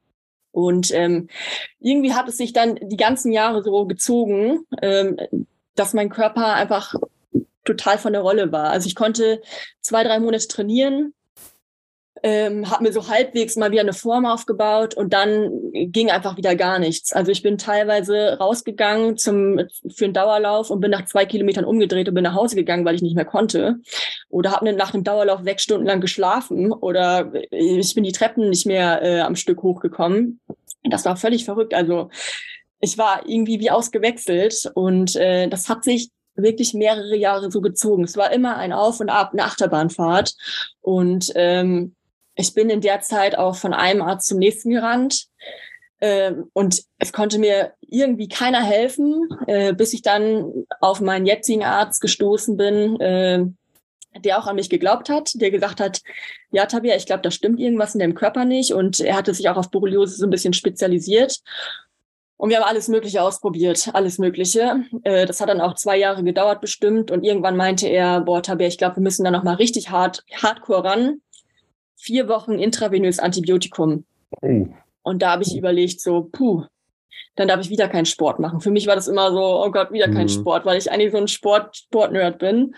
[0.51, 1.27] Und ähm,
[1.79, 5.17] irgendwie hat es sich dann die ganzen Jahre so gezogen, ähm,
[5.75, 6.95] dass mein Körper einfach
[7.65, 8.69] total von der Rolle war.
[8.69, 9.41] Also ich konnte
[9.81, 11.13] zwei, drei Monate trainieren,
[12.25, 16.55] ähm, habe mir so halbwegs mal wieder eine Form aufgebaut und dann ging einfach wieder
[16.55, 17.13] gar nichts.
[17.13, 19.59] Also ich bin teilweise rausgegangen zum
[19.93, 22.95] für einen Dauerlauf und bin nach zwei Kilometern umgedreht und bin nach Hause gegangen, weil
[22.95, 23.75] ich nicht mehr konnte.
[24.27, 28.65] Oder habe nach einem Dauerlauf sechs Stunden lang geschlafen oder ich bin die Treppen nicht
[28.65, 30.39] mehr äh, am Stück hochgekommen.
[30.81, 31.75] Das war völlig verrückt.
[31.75, 32.09] Also
[32.79, 38.03] ich war irgendwie wie ausgewechselt und äh, das hat sich wirklich mehrere Jahre so gezogen.
[38.03, 40.33] Es war immer ein Auf und Ab, eine Achterbahnfahrt.
[40.81, 41.95] Und ähm,
[42.35, 45.27] ich bin in der Zeit auch von einem Arzt zum nächsten gerannt.
[46.01, 51.63] Ähm, und es konnte mir irgendwie keiner helfen, äh, bis ich dann auf meinen jetzigen
[51.63, 53.45] Arzt gestoßen bin, äh,
[54.19, 56.01] der auch an mich geglaubt hat, der gesagt hat,
[56.51, 58.73] ja, Tabia, ich glaube, da stimmt irgendwas in deinem Körper nicht.
[58.73, 61.39] Und er hatte sich auch auf Borreliose so ein bisschen spezialisiert.
[62.37, 64.83] Und wir haben alles Mögliche ausprobiert, alles Mögliche.
[65.03, 67.09] Äh, das hat dann auch zwei Jahre gedauert bestimmt.
[67.09, 70.83] Und irgendwann meinte er, boah, Tabea, ich glaube, wir müssen da nochmal richtig hart, hardcore
[70.83, 71.21] ran.
[72.05, 74.05] Vier Wochen intravenös Antibiotikum.
[74.41, 74.67] Oh.
[75.01, 76.65] Und da habe ich überlegt, so, puh,
[77.35, 78.61] dann darf ich wieder keinen Sport machen.
[78.61, 80.29] Für mich war das immer so, oh Gott, wieder kein mhm.
[80.29, 82.75] Sport, weil ich eigentlich so ein Sport, Sportnerd bin.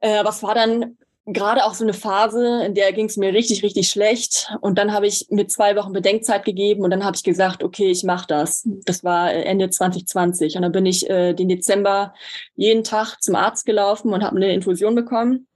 [0.00, 3.32] Äh, aber es war dann gerade auch so eine Phase, in der ging es mir
[3.32, 4.52] richtig, richtig schlecht.
[4.60, 7.92] Und dann habe ich mir zwei Wochen Bedenkzeit gegeben und dann habe ich gesagt, okay,
[7.92, 8.68] ich mache das.
[8.86, 10.56] Das war Ende 2020.
[10.56, 12.12] Und dann bin ich äh, den Dezember
[12.56, 15.46] jeden Tag zum Arzt gelaufen und habe eine Infusion bekommen.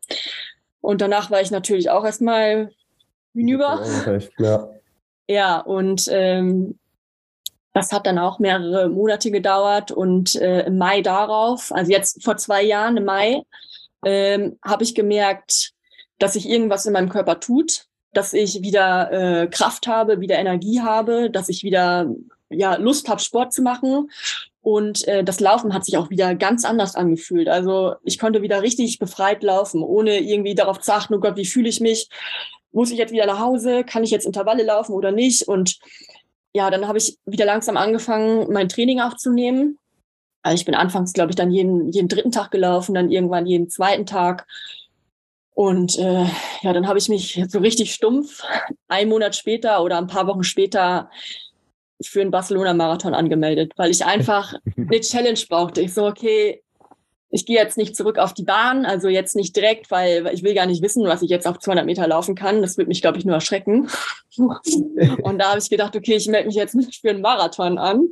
[0.80, 2.70] Und danach war ich natürlich auch erstmal
[3.34, 3.84] hinüber.
[4.38, 4.70] Ja.
[5.28, 6.78] ja, und ähm,
[7.72, 9.90] das hat dann auch mehrere Monate gedauert.
[9.90, 13.42] Und äh, im Mai darauf, also jetzt vor zwei Jahren, im Mai,
[14.04, 15.72] ähm, habe ich gemerkt,
[16.18, 20.80] dass sich irgendwas in meinem Körper tut, dass ich wieder äh, Kraft habe, wieder Energie
[20.80, 22.08] habe, dass ich wieder
[22.48, 24.10] ja Lust habe, Sport zu machen.
[24.66, 27.48] Und äh, das Laufen hat sich auch wieder ganz anders angefühlt.
[27.48, 31.44] Also ich konnte wieder richtig befreit laufen, ohne irgendwie darauf zu achten, oh Gott, wie
[31.44, 32.08] fühle ich mich?
[32.72, 33.84] Muss ich jetzt wieder nach Hause?
[33.84, 35.46] Kann ich jetzt Intervalle laufen oder nicht?
[35.46, 35.78] Und
[36.52, 39.78] ja, dann habe ich wieder langsam angefangen, mein Training aufzunehmen.
[40.42, 43.70] Also ich bin anfangs, glaube ich, dann jeden, jeden dritten Tag gelaufen, dann irgendwann jeden
[43.70, 44.48] zweiten Tag.
[45.54, 46.26] Und äh,
[46.62, 48.42] ja, dann habe ich mich so richtig stumpf
[48.88, 51.08] einen Monat später oder ein paar Wochen später
[52.02, 55.80] für einen Barcelona-Marathon angemeldet, weil ich einfach eine Challenge brauchte.
[55.80, 56.62] Ich so, okay,
[57.30, 60.54] ich gehe jetzt nicht zurück auf die Bahn, also jetzt nicht direkt, weil ich will
[60.54, 62.62] gar nicht wissen, was ich jetzt auf 200 Meter laufen kann.
[62.62, 63.88] Das wird mich, glaube ich, nur erschrecken.
[64.36, 68.08] Und da habe ich gedacht, okay, ich melde mich jetzt nicht für einen Marathon an.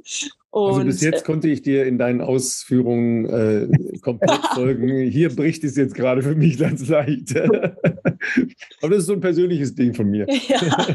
[0.51, 5.11] Und also bis jetzt konnte ich dir in deinen Ausführungen äh, komplett folgen.
[5.11, 7.37] Hier bricht es jetzt gerade für mich ganz leicht.
[7.37, 10.27] Aber das ist so ein persönliches Ding von mir.
[10.49, 10.87] Ja.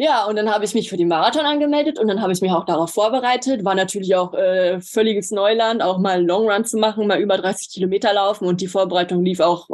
[0.00, 2.52] Ja, und dann habe ich mich für den Marathon angemeldet und dann habe ich mich
[2.52, 3.64] auch darauf vorbereitet.
[3.64, 7.36] War natürlich auch äh, völliges Neuland, auch mal einen Long Run zu machen, mal über
[7.36, 9.68] 30 Kilometer laufen und die Vorbereitung lief auch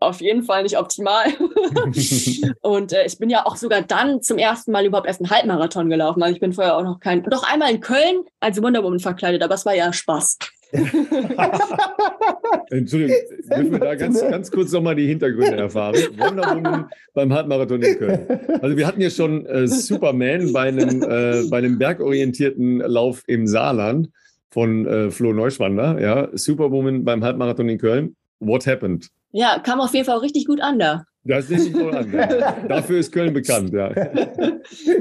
[0.00, 1.26] auf jeden Fall nicht optimal.
[2.62, 5.88] und äh, ich bin ja auch sogar dann zum ersten Mal überhaupt erst einen Halbmarathon
[5.88, 6.24] gelaufen.
[6.24, 9.44] Also ich bin vorher auch noch kein, doch einmal in Köln als Wonder Woman verkleidet,
[9.44, 10.38] aber es war ja Spaß.
[12.70, 15.94] Entschuldigung, dürfen wir da ganz, ganz kurz nochmal die Hintergründe erfahren?
[16.16, 18.26] Wonder Woman beim Halbmarathon in Köln.
[18.62, 23.46] Also wir hatten ja schon äh, Superman bei einem, äh, bei einem bergorientierten Lauf im
[23.46, 24.08] Saarland
[24.50, 28.16] von äh, Flo Neuschwander, ja, Superwoman beim Halbmarathon in Köln.
[28.40, 29.08] What happened?
[29.32, 31.04] Ja, kam auf jeden Fall richtig gut an da.
[31.24, 32.12] Das ist richtig gut an.
[32.12, 32.52] Ja.
[32.68, 33.92] Dafür ist Köln bekannt, ja.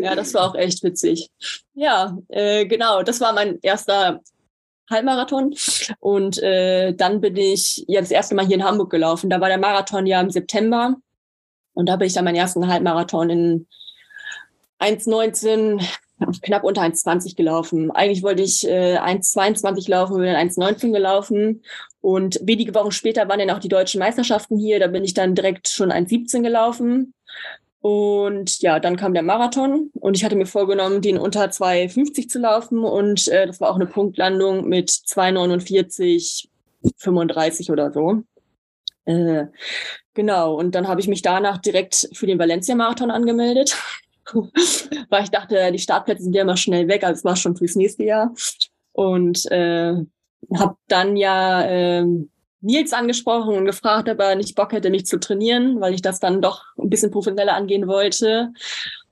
[0.01, 1.29] ja, das war auch echt witzig.
[1.73, 4.21] Ja, äh, genau, das war mein erster
[4.91, 5.55] Halbmarathon.
[5.99, 9.29] Und äh, dann bin ich ja das erste Mal hier in Hamburg gelaufen.
[9.29, 10.95] Da war der Marathon ja im September.
[11.73, 13.67] Und da bin ich dann meinen ersten Halbmarathon in
[14.79, 15.83] 1,19,
[16.41, 17.91] knapp unter 1,20 gelaufen.
[17.91, 21.63] Eigentlich wollte ich äh, 1,22 laufen, bin dann 1,19 gelaufen.
[22.01, 24.79] Und wenige Wochen später waren dann auch die deutschen Meisterschaften hier.
[24.79, 27.13] Da bin ich dann direkt schon 1,17 gelaufen.
[27.81, 32.39] Und ja, dann kam der Marathon und ich hatte mir vorgenommen, den unter 2,50 zu
[32.39, 32.85] laufen.
[32.85, 36.47] Und äh, das war auch eine Punktlandung mit 2,49,
[36.97, 38.21] 35 oder so.
[39.05, 39.45] Äh,
[40.13, 43.75] genau, und dann habe ich mich danach direkt für den Valencia-Marathon angemeldet,
[45.09, 47.75] weil ich dachte, die Startplätze sind ja immer schnell weg, also es war schon fürs
[47.75, 48.31] nächste Jahr.
[48.93, 49.95] Und äh,
[50.53, 52.05] habe dann ja äh,
[52.61, 56.19] Nils angesprochen und gefragt, ob er nicht Bock hätte, mich zu trainieren, weil ich das
[56.19, 58.53] dann doch ein bisschen professioneller angehen wollte.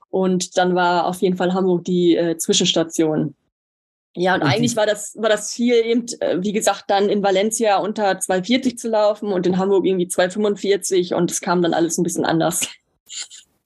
[0.10, 3.36] Und dann war auf jeden Fall Hamburg die äh, Zwischenstation.
[4.16, 7.24] Ja, und, und eigentlich war das, war das Ziel eben, äh, wie gesagt, dann in
[7.24, 11.98] Valencia unter 2,40 zu laufen und in Hamburg irgendwie 2,45 und es kam dann alles
[11.98, 12.68] ein bisschen anders.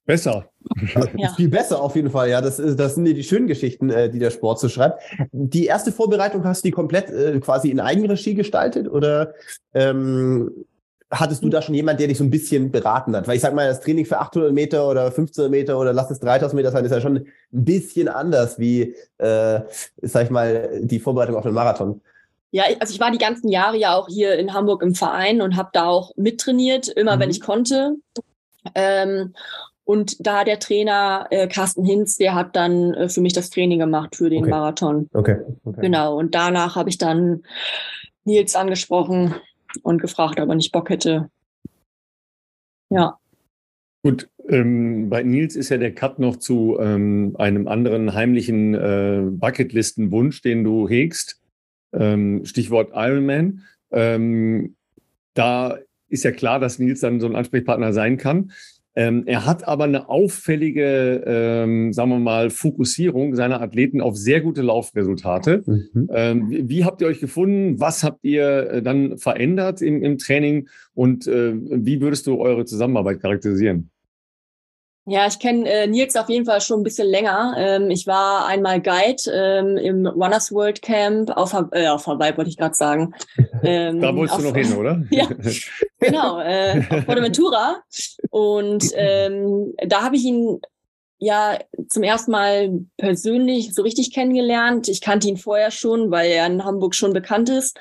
[0.06, 0.50] Besser.
[1.18, 1.34] Ja.
[1.36, 2.42] Viel besser auf jeden Fall, ja.
[2.42, 5.02] Das, das sind die schönen Geschichten, äh, die der Sport so schreibt.
[5.32, 9.34] Die erste Vorbereitung hast du die komplett äh, quasi in Eigenregie gestaltet oder
[9.74, 10.66] ähm,
[11.12, 13.28] hattest du da schon jemand, der dich so ein bisschen beraten hat?
[13.28, 16.20] Weil ich sag mal, das Training für 800 Meter oder 1500 Meter oder lass es
[16.20, 19.62] 3000 Meter sein, ist ja schon ein bisschen anders wie, äh,
[20.02, 22.02] sag ich mal, die Vorbereitung auf den Marathon.
[22.52, 25.56] Ja, also ich war die ganzen Jahre ja auch hier in Hamburg im Verein und
[25.56, 27.20] habe da auch mittrainiert, immer mhm.
[27.22, 27.96] wenn ich konnte.
[28.76, 29.34] Ähm,
[29.86, 33.80] und da der Trainer äh, Carsten Hinz, der hat dann äh, für mich das Training
[33.80, 34.50] gemacht für den okay.
[34.50, 35.10] Marathon.
[35.14, 35.38] Okay.
[35.64, 35.82] okay.
[35.82, 36.18] Genau.
[36.18, 37.44] Und danach habe ich dann
[38.24, 39.36] Nils angesprochen
[39.82, 41.30] und gefragt, ob er nicht Bock hätte.
[42.90, 43.18] Ja.
[44.04, 49.24] Gut, ähm, bei Nils ist ja der Cut noch zu ähm, einem anderen heimlichen äh,
[49.30, 51.42] Bucketlistenwunsch, den du hegst.
[51.94, 53.64] Ähm, Stichwort Ironman.
[53.92, 54.76] Ähm,
[55.34, 55.78] da
[56.10, 58.52] ist ja klar, dass Nils dann so ein Ansprechpartner sein kann.
[58.96, 64.42] Ähm, er hat aber eine auffällige, ähm, sagen wir mal, Fokussierung seiner Athleten auf sehr
[64.42, 65.64] gute Laufresultate.
[65.66, 66.10] Mhm.
[66.14, 67.80] Ähm, wie, wie, habt ihr euch gefunden?
[67.80, 70.70] Was habt ihr äh, dann verändert im, im Training?
[70.94, 73.90] Und äh, wie würdest du eure Zusammenarbeit charakterisieren?
[75.06, 77.56] Ja, ich kenne äh, Nils auf jeden Fall schon ein bisschen länger.
[77.58, 82.50] Ähm, ich war einmal Guide ähm, im Runners World Camp auf, äh, auf Hawaii, wollte
[82.50, 83.14] ich gerade sagen.
[83.66, 85.02] Ähm, da wolltest auf, du noch hin, oder?
[85.10, 85.26] ja,
[86.04, 87.82] genau, äh, auf Bonaventura.
[88.30, 90.60] Und ähm, da habe ich ihn
[91.24, 91.58] ja
[91.90, 94.88] zum ersten Mal persönlich so richtig kennengelernt.
[94.90, 97.78] Ich kannte ihn vorher schon, weil er in Hamburg schon bekannt ist.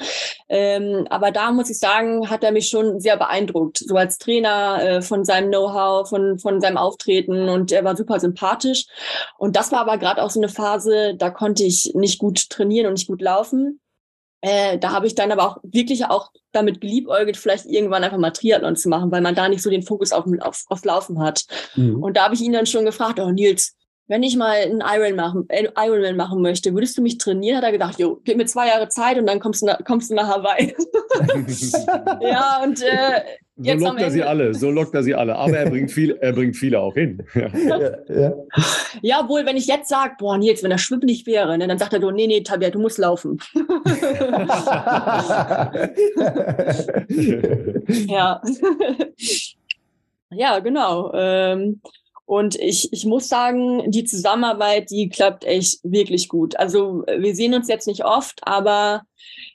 [0.48, 3.78] Ähm, aber da muss ich sagen, hat er mich schon sehr beeindruckt.
[3.78, 8.20] So als Trainer äh, von seinem Know-how, von, von seinem Auftreten und er war super
[8.20, 8.86] sympathisch.
[9.38, 12.86] Und das war aber gerade auch so eine Phase, da konnte ich nicht gut trainieren
[12.86, 13.80] und nicht gut laufen.
[14.42, 18.32] Äh, da habe ich dann aber auch wirklich auch damit geliebäugelt, vielleicht irgendwann einfach mal
[18.32, 21.46] Triathlon zu machen, weil man da nicht so den Fokus auf, auf, aufs Laufen hat.
[21.76, 22.02] Mhm.
[22.02, 23.76] Und da habe ich ihn dann schon gefragt, oh Nils,
[24.08, 27.56] wenn ich mal einen Ironman machen, äh, Ironman machen möchte, würdest du mich trainieren?
[27.56, 30.10] Hat er gedacht, jo, gib mir zwei Jahre Zeit und dann kommst du nach, kommst
[30.10, 30.74] du nach Hawaii.
[32.20, 33.22] ja, und äh,
[33.56, 35.36] so lockt er sie alle, so lockt er sie alle.
[35.36, 37.22] Aber er bringt, viel, er bringt viele auch hin.
[37.34, 37.48] Ja,
[38.08, 38.32] ja.
[39.02, 41.78] ja wohl, wenn ich jetzt sage, boah, Nils, wenn das Schwimmen nicht wäre, ne, dann
[41.78, 43.38] sagt er, du, nee, nee, Tabia, du musst laufen.
[48.08, 48.42] ja.
[50.30, 51.12] ja, genau.
[51.14, 51.80] Ähm,
[52.24, 56.56] und ich, ich muss sagen, die Zusammenarbeit, die klappt echt wirklich gut.
[56.56, 59.02] Also wir sehen uns jetzt nicht oft, aber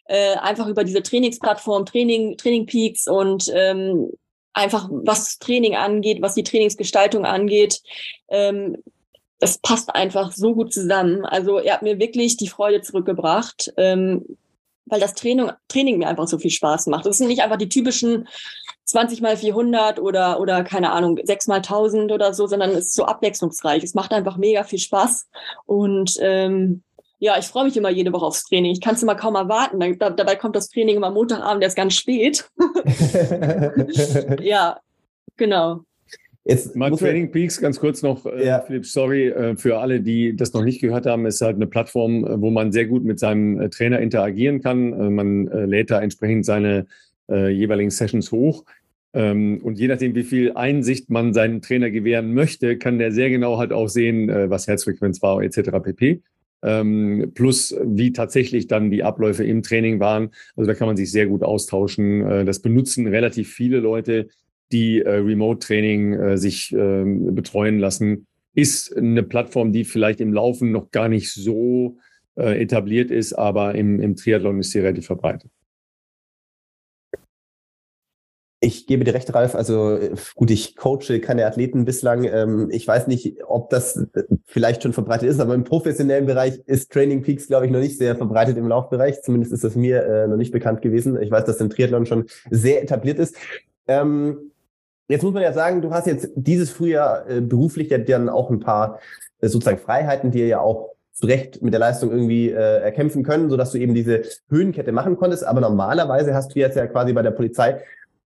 [0.05, 4.11] äh, einfach über diese Trainingsplattform, Training, Training Peaks und ähm,
[4.53, 7.82] einfach was Training angeht, was die Trainingsgestaltung angeht,
[8.30, 8.78] ähm,
[9.39, 11.26] das passt einfach so gut zusammen.
[11.26, 14.26] Also er hat mir wirklich die Freude zurückgebracht, ähm,
[14.86, 17.05] weil das Training, Training mir einfach so viel Spaß macht.
[17.05, 18.28] Das sind nicht einfach die typischen
[18.88, 22.96] 20 mal 400 oder, oder keine Ahnung, 6 mal 1000 oder so, sondern es ist
[22.96, 23.84] so abwechslungsreich.
[23.84, 25.28] Es macht einfach mega viel Spaß
[25.66, 26.84] und ähm,
[27.20, 28.72] ja, ich freue mich immer jede Woche aufs Training.
[28.72, 29.98] Ich kann es immer kaum erwarten.
[29.98, 32.48] Da, dabei kommt das Training immer Montagabend erst ganz spät.
[34.42, 34.80] ja,
[35.36, 35.82] genau.
[36.48, 38.62] Jetzt Mal Training Peaks, ganz kurz noch, äh, ja.
[38.62, 42.24] Philipp, sorry, äh, für alle, die das noch nicht gehört haben, ist halt eine Plattform,
[42.24, 45.14] äh, wo man sehr gut mit seinem äh, Trainer interagieren kann.
[45.14, 46.88] Man lädt da entsprechend seine
[47.30, 48.64] jeweiligen Sessions hoch.
[49.18, 53.30] Ähm, und je nachdem, wie viel Einsicht man seinem Trainer gewähren möchte, kann der sehr
[53.30, 55.72] genau halt auch sehen, was Herzfrequenz war, etc.
[55.84, 56.22] pp
[56.63, 60.30] ähm, plus wie tatsächlich dann die Abläufe im Training waren.
[60.55, 62.22] Also da kann man sich sehr gut austauschen.
[62.26, 64.28] Äh, das benutzen relativ viele Leute,
[64.72, 68.28] die äh, Remote-Training äh, sich äh, betreuen lassen.
[68.53, 71.97] Ist eine Plattform, die vielleicht im Laufen noch gar nicht so
[72.36, 75.51] äh, etabliert ist, aber im, im Triathlon ist sie relativ verbreitet.
[78.60, 79.53] Ich gebe dir recht, Ralf.
[79.53, 79.99] Also
[80.36, 82.24] gut, ich coache keine Athleten bislang.
[82.24, 86.60] Ähm, ich weiß nicht, ob das äh, vielleicht schon verbreitet ist, aber im professionellen Bereich
[86.66, 89.22] ist Training Peaks, glaube ich, noch nicht sehr verbreitet im Laufbereich.
[89.22, 91.22] Zumindest ist das mir äh, noch nicht bekannt gewesen.
[91.22, 93.36] Ich weiß, dass im Triathlon schon sehr etabliert ist.
[93.88, 94.51] Ähm,
[95.08, 98.49] jetzt muss man ja sagen, du hast jetzt dieses Frühjahr äh, beruflich ja dann auch
[98.49, 98.99] ein paar
[99.39, 103.72] sozusagen Freiheiten, die ja auch zu Recht mit der Leistung irgendwie äh, erkämpfen können, sodass
[103.72, 105.45] du eben diese Höhenkette machen konntest.
[105.45, 107.82] Aber normalerweise hast du jetzt ja quasi bei der Polizei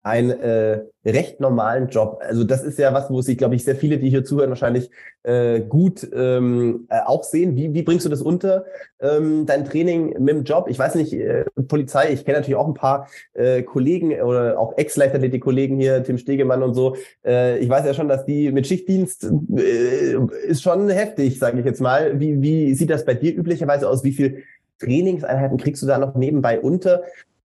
[0.03, 2.20] einen äh, recht normalen Job.
[2.20, 4.90] Also das ist ja was, wo sich, glaube ich, sehr viele, die hier zuhören, wahrscheinlich
[5.24, 7.57] äh, gut ähm, äh, auch sehen.
[7.57, 8.64] Wie, wie bringst du das unter,
[9.01, 10.66] ähm, dein Training mit dem Job?
[10.68, 14.78] Ich weiß nicht, äh, Polizei, ich kenne natürlich auch ein paar äh, Kollegen oder auch
[14.78, 16.96] Ex-Leichtathletik-Kollegen hier, Tim Stegemann und so.
[17.24, 21.66] Äh, ich weiß ja schon, dass die mit Schichtdienst äh, ist schon heftig, sage ich
[21.66, 22.18] jetzt mal.
[22.20, 24.05] Wie, wie sieht das bei dir üblicherweise aus?
[24.05, 24.44] Wie viel
[24.78, 27.03] Trainingseinheiten kriegst du da noch nebenbei unter?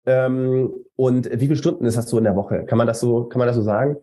[0.09, 2.65] Ähm, und wie viele Stunden ist das so in der Woche?
[2.65, 3.99] Kann man das so, kann man das so sagen?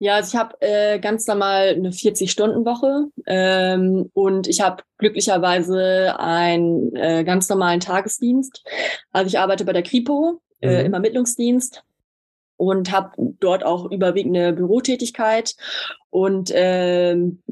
[0.00, 6.94] Ja, also ich habe äh, ganz normal eine 40-Stunden-Woche ähm, und ich habe glücklicherweise einen
[6.96, 8.64] äh, ganz normalen Tagesdienst.
[9.12, 10.86] Also ich arbeite bei der Kripo äh, mhm.
[10.86, 11.84] im Ermittlungsdienst
[12.56, 15.54] und habe dort auch überwiegend eine Bürotätigkeit
[16.10, 17.42] und ähm,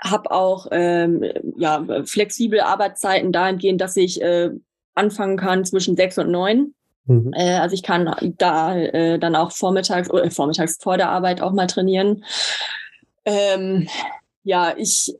[0.00, 1.24] habe auch ähm,
[1.56, 4.50] ja, flexible Arbeitszeiten dahingehend, dass ich äh,
[4.94, 6.74] anfangen kann zwischen sechs und neun
[7.06, 7.32] Mhm.
[7.34, 11.52] Äh, also ich kann da äh, dann auch vormittags oder vormittags vor der Arbeit auch
[11.52, 12.24] mal trainieren.
[13.24, 13.88] Ähm,
[14.44, 15.14] ja, ich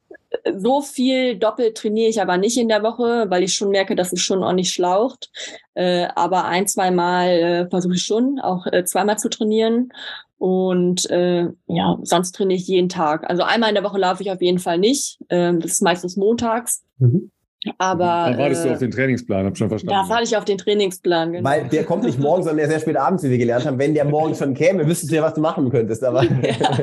[0.56, 4.12] so viel doppelt trainiere ich aber nicht in der Woche, weil ich schon merke, dass
[4.12, 5.30] es schon ordentlich schlaucht.
[5.74, 9.92] Äh, aber ein, zwei Mal äh, versuche ich schon, auch äh, zweimal zu trainieren.
[10.38, 13.28] Und äh, ja, sonst trainiere ich jeden Tag.
[13.28, 15.18] Also einmal in der Woche laufe ich auf jeden Fall nicht.
[15.28, 16.82] Ähm, das ist meistens montags.
[16.98, 17.30] Mhm.
[17.78, 18.26] Aber.
[18.30, 20.02] Da wartest äh, du auf den Trainingsplan, hab schon verstanden.
[20.02, 21.48] Da warte ich auf den Trainingsplan, genau.
[21.48, 23.78] Weil der kommt nicht morgens, sondern sehr spät abends, wie wir gelernt haben.
[23.78, 26.02] Wenn der morgen schon käme, wüsstest du ja, was du machen könntest.
[26.02, 26.78] Aber ja.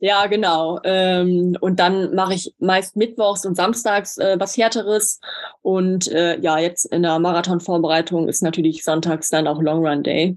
[0.00, 0.78] ja, genau.
[0.84, 5.20] Ähm, und dann mache ich meist mittwochs und samstags äh, was härteres.
[5.62, 10.36] Und äh, ja, jetzt in der Marathonvorbereitung ist natürlich sonntags dann auch Long Run Day.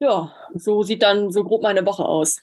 [0.00, 2.40] Ja, so sieht dann so grob meine Woche aus.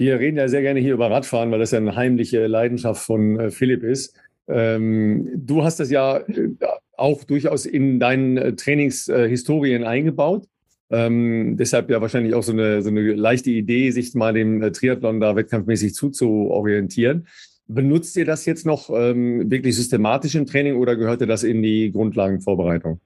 [0.00, 3.38] Wir reden ja sehr gerne hier über Radfahren, weil das ja eine heimliche Leidenschaft von
[3.38, 4.16] äh, Philipp ist.
[4.48, 6.48] Ähm, du hast das ja äh,
[6.96, 10.46] auch durchaus in deinen äh, Trainingshistorien eingebaut.
[10.88, 15.20] Ähm, deshalb ja wahrscheinlich auch so eine, so eine leichte Idee, sich mal dem Triathlon
[15.20, 17.26] da wettkampfmäßig zuzuorientieren.
[17.66, 21.92] Benutzt ihr das jetzt noch ähm, wirklich systematisch im Training oder gehörte das in die
[21.92, 23.00] Grundlagenvorbereitung?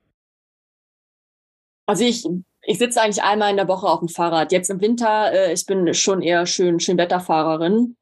[1.86, 2.24] Also ich
[2.66, 4.52] ich sitze eigentlich einmal in der Woche auf dem Fahrrad.
[4.52, 7.96] Jetzt im Winter, äh, ich bin schon eher schön, schön Wetterfahrerin.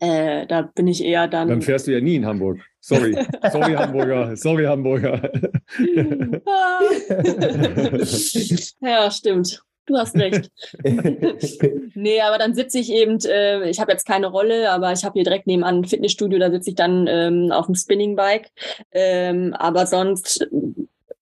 [0.00, 1.48] Äh, da bin ich eher dann.
[1.48, 2.60] Dann fährst du ja nie in Hamburg.
[2.80, 3.16] Sorry.
[3.52, 4.36] Sorry, Hamburger.
[4.36, 5.30] Sorry, Hamburger.
[8.80, 9.62] ja, stimmt.
[9.86, 10.50] Du hast recht.
[11.94, 15.14] nee, aber dann sitze ich eben, äh, ich habe jetzt keine Rolle, aber ich habe
[15.14, 18.50] hier direkt nebenan ein Fitnessstudio, da sitze ich dann ähm, auf dem Spinningbike.
[18.92, 20.46] Ähm, aber sonst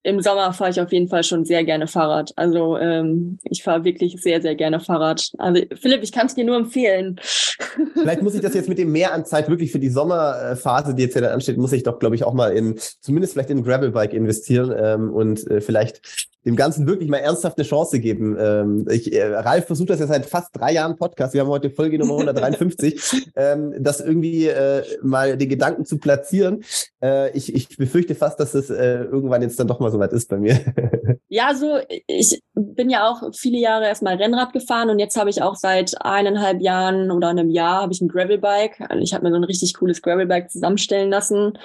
[0.06, 2.32] im Sommer fahre ich auf jeden Fall schon sehr gerne Fahrrad.
[2.36, 5.32] Also ähm, ich fahre wirklich sehr, sehr gerne Fahrrad.
[5.36, 7.20] Also Philipp, ich kann es dir nur empfehlen.
[7.94, 11.02] Vielleicht muss ich das jetzt mit dem Mehr an Zeit wirklich für die Sommerphase, die
[11.02, 13.58] jetzt ja dann ansteht, muss ich doch, glaube ich, auch mal in, zumindest vielleicht in
[13.58, 16.00] ein Gravelbike investieren ähm, und äh, vielleicht
[16.46, 18.36] dem Ganzen wirklich mal ernsthaft eine Chance geben.
[18.38, 21.34] Ähm, ich, äh, Ralf versucht das ja seit fast drei Jahren Podcast.
[21.34, 26.62] Wir haben heute Folge Nummer 153, ähm, das irgendwie äh, mal den Gedanken zu platzieren.
[27.06, 30.12] Äh, ich, ich befürchte fast, dass es äh, irgendwann jetzt dann doch mal so weit
[30.12, 30.58] ist bei mir.
[31.28, 35.40] ja, so ich bin ja auch viele Jahre erstmal Rennrad gefahren und jetzt habe ich
[35.40, 38.88] auch seit eineinhalb Jahren oder einem Jahr habe ich ein Gravelbike.
[39.00, 41.58] Ich habe mir so ein richtig cooles Gravelbike zusammenstellen lassen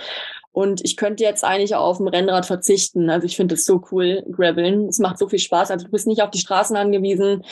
[0.53, 3.09] und ich könnte jetzt eigentlich auch auf dem Rennrad verzichten.
[3.09, 4.87] Also ich finde es so cool, Graveln.
[4.87, 5.71] Es macht so viel Spaß.
[5.71, 7.43] Also du bist nicht auf die Straßen angewiesen.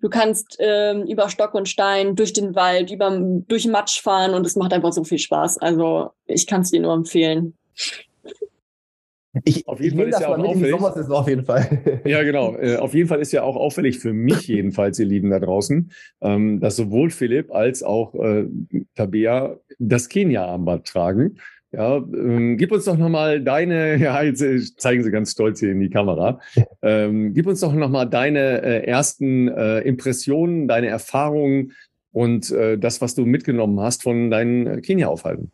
[0.00, 3.16] Du kannst ähm, über Stock und Stein, durch den Wald, über,
[3.48, 5.58] durch Matsch fahren und es macht einfach so viel Spaß.
[5.58, 7.54] Also ich kann es dir nur empfehlen.
[9.44, 10.74] Ich, auf jeden Fall ist ja auch auffällig.
[11.10, 12.00] auf jeden Fall.
[12.04, 12.56] ja, genau.
[12.56, 15.92] Äh, auf jeden Fall ist ja auch auffällig für mich jedenfalls, ihr Lieben da draußen,
[16.22, 18.46] ähm, dass sowohl Philipp als auch äh,
[18.96, 21.38] Tabea das Kenia-Armband tragen.
[21.70, 25.72] Ja, ähm, gib uns doch nochmal deine, ja, jetzt äh, zeigen Sie ganz stolz hier
[25.72, 26.40] in die Kamera.
[26.80, 31.72] Ähm, gib uns doch nochmal deine äh, ersten äh, Impressionen, deine Erfahrungen
[32.12, 35.52] und äh, das, was du mitgenommen hast von deinen äh, Kenia-Aufhalten.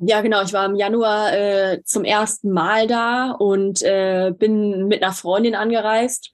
[0.00, 0.42] Ja, genau.
[0.42, 6.32] Ich war im Januar zum ersten Mal da und bin mit einer Freundin angereist.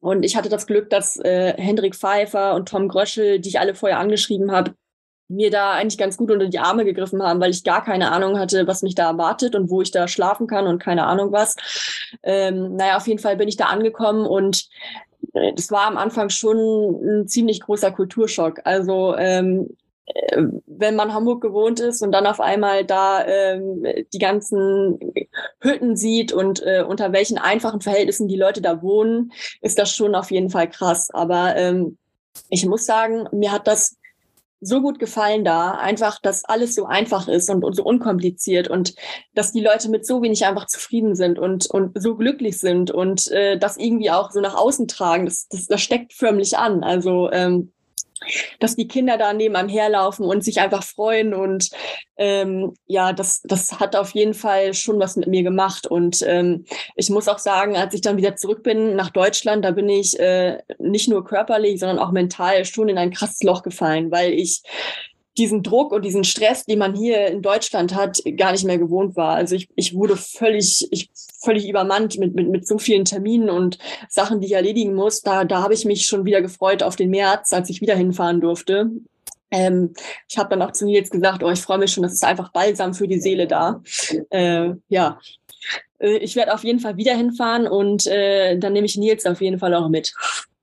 [0.00, 4.00] Und ich hatte das Glück, dass Hendrik Pfeiffer und Tom Gröschel, die ich alle vorher
[4.00, 4.74] angeschrieben habe,
[5.30, 8.38] mir da eigentlich ganz gut unter die Arme gegriffen haben, weil ich gar keine Ahnung
[8.38, 11.56] hatte, was mich da erwartet und wo ich da schlafen kann und keine Ahnung was.
[12.22, 14.68] Ähm, naja, auf jeden Fall bin ich da angekommen und
[15.34, 18.60] äh, das war am Anfang schon ein ziemlich großer Kulturschock.
[18.64, 19.68] Also ähm,
[20.06, 24.98] äh, wenn man Hamburg gewohnt ist und dann auf einmal da ähm, die ganzen
[25.60, 30.14] Hütten sieht und äh, unter welchen einfachen Verhältnissen die Leute da wohnen, ist das schon
[30.14, 31.10] auf jeden Fall krass.
[31.12, 31.98] Aber ähm,
[32.48, 33.96] ich muss sagen, mir hat das
[34.60, 38.94] so gut gefallen da, einfach, dass alles so einfach ist und, und so unkompliziert und
[39.34, 43.30] dass die Leute mit so wenig einfach zufrieden sind und, und so glücklich sind und
[43.30, 45.24] äh, das irgendwie auch so nach außen tragen.
[45.24, 46.84] Das, das, das steckt förmlich an.
[46.84, 47.72] Also ähm,
[48.58, 51.34] dass die Kinder da neben einem herlaufen und sich einfach freuen.
[51.34, 51.70] Und
[52.16, 55.86] ähm, ja, das, das hat auf jeden Fall schon was mit mir gemacht.
[55.86, 56.64] Und ähm,
[56.96, 60.18] ich muss auch sagen, als ich dann wieder zurück bin nach Deutschland, da bin ich
[60.18, 64.62] äh, nicht nur körperlich, sondern auch mental schon in ein krasses Loch gefallen, weil ich
[65.38, 69.16] diesen Druck und diesen Stress, den man hier in Deutschland hat, gar nicht mehr gewohnt
[69.16, 69.34] war.
[69.36, 71.08] Also ich, ich wurde völlig, ich,
[71.42, 73.78] völlig übermannt mit, mit, mit so vielen Terminen und
[74.08, 75.22] Sachen, die ich erledigen muss.
[75.22, 78.40] Da, da habe ich mich schon wieder gefreut auf den März, als ich wieder hinfahren
[78.40, 78.90] durfte.
[79.50, 79.94] Ähm,
[80.28, 82.52] ich habe dann auch zu Nils gesagt, oh, ich freue mich schon, das ist einfach
[82.52, 83.82] balsam für die Seele da.
[84.30, 85.18] Äh, ja,
[85.98, 89.40] äh, ich werde auf jeden Fall wieder hinfahren und äh, dann nehme ich Nils auf
[89.40, 90.14] jeden Fall auch mit.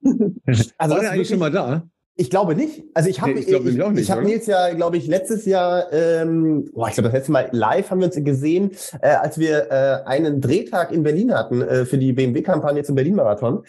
[0.77, 1.85] Also war er eigentlich schon mal da?
[2.19, 2.83] Ich glaube nicht.
[2.95, 5.45] Also ich habe nee, ich, glaub, ich, ich, ich habe Nils ja, glaube ich, letztes
[5.45, 9.37] Jahr, ähm, boah, ich glaube das letzte Mal live haben wir uns gesehen, äh, als
[9.37, 13.63] wir äh, einen Drehtag in Berlin hatten äh, für die BMW-Kampagne zum Berlin-Marathon.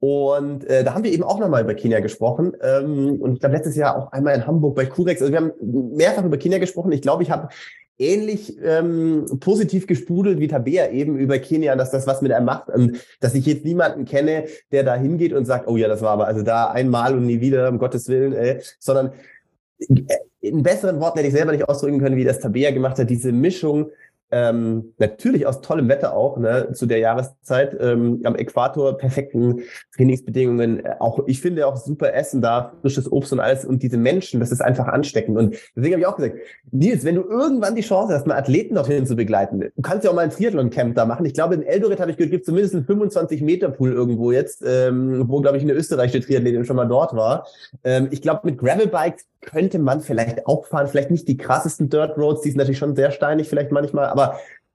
[0.00, 2.54] Und äh, da haben wir eben auch nochmal über Kenia gesprochen.
[2.60, 5.22] Ähm, und ich glaube, letztes Jahr auch einmal in Hamburg bei Curex.
[5.22, 6.90] Also wir haben mehrfach über Kenia gesprochen.
[6.90, 7.50] Ich glaube, ich habe
[7.98, 12.68] ähnlich ähm, positiv gesprudelt wie Tabea eben über Kenia, dass das was mit einem macht
[12.68, 16.10] und dass ich jetzt niemanden kenne, der da hingeht und sagt, oh ja, das war
[16.10, 19.12] aber also da einmal und nie wieder, um Gottes Willen, äh, sondern
[19.78, 20.02] äh,
[20.40, 23.30] in besseren Worten hätte ich selber nicht ausdrücken können, wie das Tabea gemacht hat, diese
[23.30, 23.90] Mischung
[24.32, 29.60] ähm, natürlich aus tollem Wetter auch, ne, zu der Jahreszeit, ähm, am Äquator, perfekten
[29.94, 33.98] Trainingsbedingungen, äh, auch, ich finde auch super Essen da, frisches Obst und alles und diese
[33.98, 36.36] Menschen, das ist einfach ansteckend und deswegen habe ich auch gesagt,
[36.70, 40.10] Nils, wenn du irgendwann die Chance hast, mal Athleten dorthin zu begleiten, du kannst ja
[40.10, 42.74] auch mal ein Triathlon-Camp da machen, ich glaube, in Eldoret habe ich gehört, gibt zumindest
[42.74, 47.46] einen 25-Meter-Pool irgendwo jetzt, ähm, wo, glaube ich, eine österreichische Triathletin schon mal dort war.
[47.84, 52.16] Ähm, ich glaube, mit Gravelbikes könnte man vielleicht auch fahren, vielleicht nicht die krassesten Dirt
[52.16, 54.21] Roads, die sind natürlich schon sehr steinig vielleicht manchmal, aber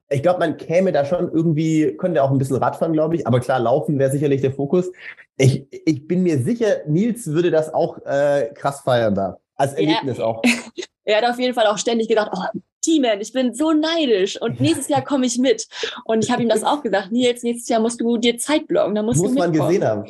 [0.09, 3.39] ich glaube, man käme da schon irgendwie, könnte auch ein bisschen Radfahren, glaube ich, aber
[3.39, 4.91] klar, Laufen wäre sicherlich der Fokus.
[5.37, 9.37] Ich, ich bin mir sicher, Nils würde das auch äh, krass feiern da.
[9.55, 10.25] Als Erlebnis ja.
[10.25, 10.41] auch.
[11.03, 14.61] er hat auf jeden Fall auch ständig gedacht, oh, T-Man, ich bin so neidisch und
[14.61, 15.67] nächstes Jahr komme ich mit.
[16.05, 18.95] Und ich habe ihm das auch gesagt, Nils, nächstes Jahr musst du dir Zeit blocken,
[18.95, 20.05] da musst Muss du man gesehen haben.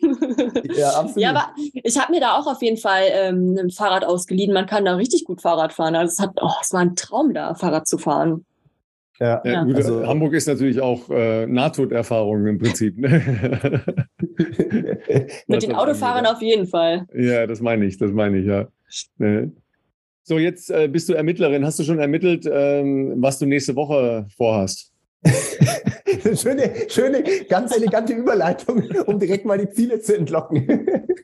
[0.74, 1.16] ja, absolut.
[1.18, 4.52] Ja, aber ich habe mir da auch auf jeden Fall ähm, ein Fahrrad ausgeliehen.
[4.52, 5.94] Man kann da richtig gut Fahrrad fahren.
[5.94, 8.44] Also es hat, oh, es war ein Traum da, Fahrrad zu fahren.
[9.22, 9.62] Ja, ja.
[9.62, 12.98] Gut, also, Hamburg ist natürlich auch äh, Nahtoderfahrung im Prinzip.
[12.98, 13.80] Ne?
[15.46, 17.06] Mit den Autofahrern auf jeden Fall.
[17.14, 18.66] Ja, das meine ich, das meine ich, ja.
[19.18, 19.52] Ne?
[20.24, 21.64] So, jetzt äh, bist du Ermittlerin.
[21.64, 24.90] Hast du schon ermittelt, ähm, was du nächste Woche vorhast?
[26.34, 30.66] schöne, schöne, ganz elegante Überleitung, um direkt mal die Ziele zu entlocken.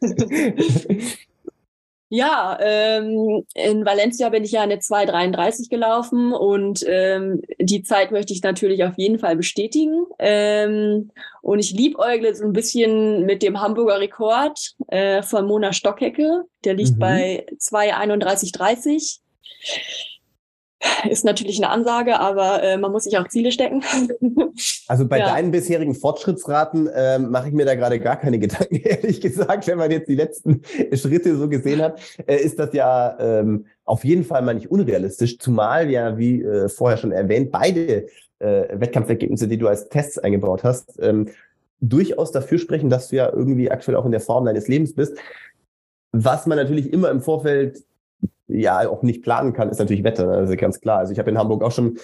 [2.10, 8.32] Ja, ähm, in Valencia bin ich ja eine 2,33 gelaufen und ähm, die Zeit möchte
[8.32, 10.06] ich natürlich auf jeden Fall bestätigen.
[10.18, 11.10] Ähm,
[11.42, 16.44] und ich liebäugle so ein bisschen mit dem Hamburger Rekord äh, von Mona Stockhecke.
[16.64, 16.98] Der liegt mhm.
[16.98, 19.18] bei 2,31,30.
[21.10, 23.82] Ist natürlich eine Ansage, aber äh, man muss sich auch Ziele stecken.
[24.88, 25.26] Also bei ja.
[25.34, 29.66] deinen bisherigen Fortschrittsraten äh, mache ich mir da gerade gar keine Gedanken, ehrlich gesagt.
[29.66, 30.62] Wenn man jetzt die letzten
[30.94, 35.38] Schritte so gesehen hat, äh, ist das ja ähm, auf jeden Fall mal nicht unrealistisch,
[35.38, 38.06] zumal ja, wie äh, vorher schon erwähnt, beide
[38.38, 41.28] äh, Wettkampfergebnisse, die du als Tests eingebaut hast, ähm,
[41.80, 45.16] durchaus dafür sprechen, dass du ja irgendwie aktuell auch in der Form deines Lebens bist.
[46.12, 47.84] Was man natürlich immer im Vorfeld
[48.46, 50.98] ja auch nicht planen kann, ist natürlich Wetter, also ganz klar.
[50.98, 51.98] Also ich habe in Hamburg auch schon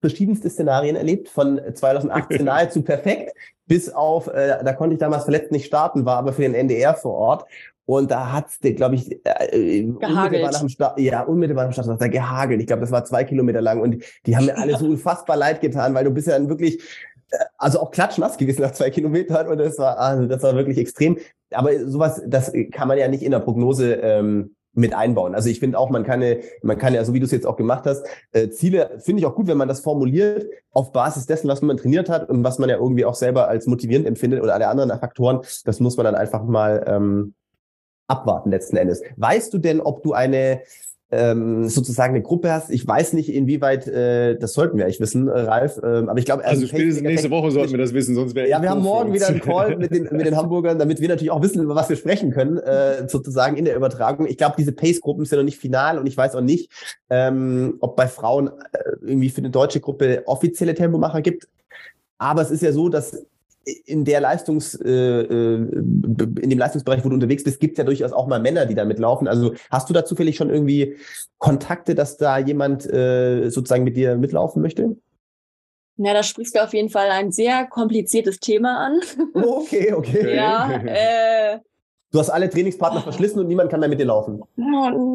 [0.00, 3.32] verschiedenste Szenarien erlebt, von 2018 nahezu perfekt
[3.66, 6.94] bis auf, äh, da konnte ich damals verletzt nicht starten, war aber für den NDR
[6.94, 7.46] vor Ort.
[7.84, 12.00] Und da hat's, glaube ich, äh, unmittelbar nach dem Start, ja, unmittelbar nach dem Start,
[12.00, 12.60] da gehagelt.
[12.60, 15.60] Ich glaube, das war zwei Kilometer lang und die haben mir alle so unfassbar leid
[15.60, 16.80] getan, weil du bist ja dann wirklich,
[17.30, 20.78] äh, also auch klatschnass gewesen nach zwei Kilometern und das war, also das war wirklich
[20.78, 21.18] extrem.
[21.50, 25.34] Aber sowas, das kann man ja nicht in der Prognose ähm, mit einbauen.
[25.34, 27.46] Also ich finde auch, man kann, ja, man kann ja, so wie du es jetzt
[27.46, 31.26] auch gemacht hast, äh, Ziele finde ich auch gut, wenn man das formuliert auf Basis
[31.26, 34.42] dessen, was man trainiert hat und was man ja irgendwie auch selber als motivierend empfindet
[34.42, 35.40] oder alle anderen Faktoren.
[35.64, 37.34] Das muss man dann einfach mal ähm,
[38.06, 39.02] abwarten letzten Endes.
[39.16, 40.62] Weißt du denn, ob du eine
[41.12, 42.70] ähm, sozusagen eine Gruppe hast.
[42.70, 46.24] Ich weiß nicht, inwieweit, äh, das sollten wir eigentlich wissen, äh, Ralf, ähm, aber ich
[46.24, 46.42] glaube...
[46.42, 49.12] Also, also spätestens nächste Woche sollten wir das wissen, sonst wäre Ja, wir haben morgen
[49.12, 51.90] wieder einen Call mit den, mit den Hamburgern, damit wir natürlich auch wissen, über was
[51.90, 54.26] wir sprechen können, äh, sozusagen in der Übertragung.
[54.26, 56.72] Ich glaube, diese Pace-Gruppen sind noch nicht final und ich weiß auch nicht,
[57.10, 61.46] ähm, ob bei Frauen äh, irgendwie für eine deutsche Gruppe offizielle Tempomacher gibt.
[62.16, 63.26] Aber es ist ja so, dass
[63.84, 67.84] in der Leistungs, äh, äh, in dem Leistungsbereich, wo du unterwegs bist, gibt es ja
[67.84, 69.28] durchaus auch mal Männer, die da mitlaufen.
[69.28, 70.96] Also hast du da zufällig schon irgendwie
[71.38, 74.96] Kontakte, dass da jemand äh, sozusagen mit dir mitlaufen möchte?
[75.96, 79.00] Ja, da sprichst du auf jeden Fall ein sehr kompliziertes Thema an.
[79.34, 80.34] Oh, okay, okay.
[80.36, 81.58] ja, äh,
[82.12, 84.42] Du hast alle Trainingspartner verschlissen und niemand kann mehr mit dir laufen.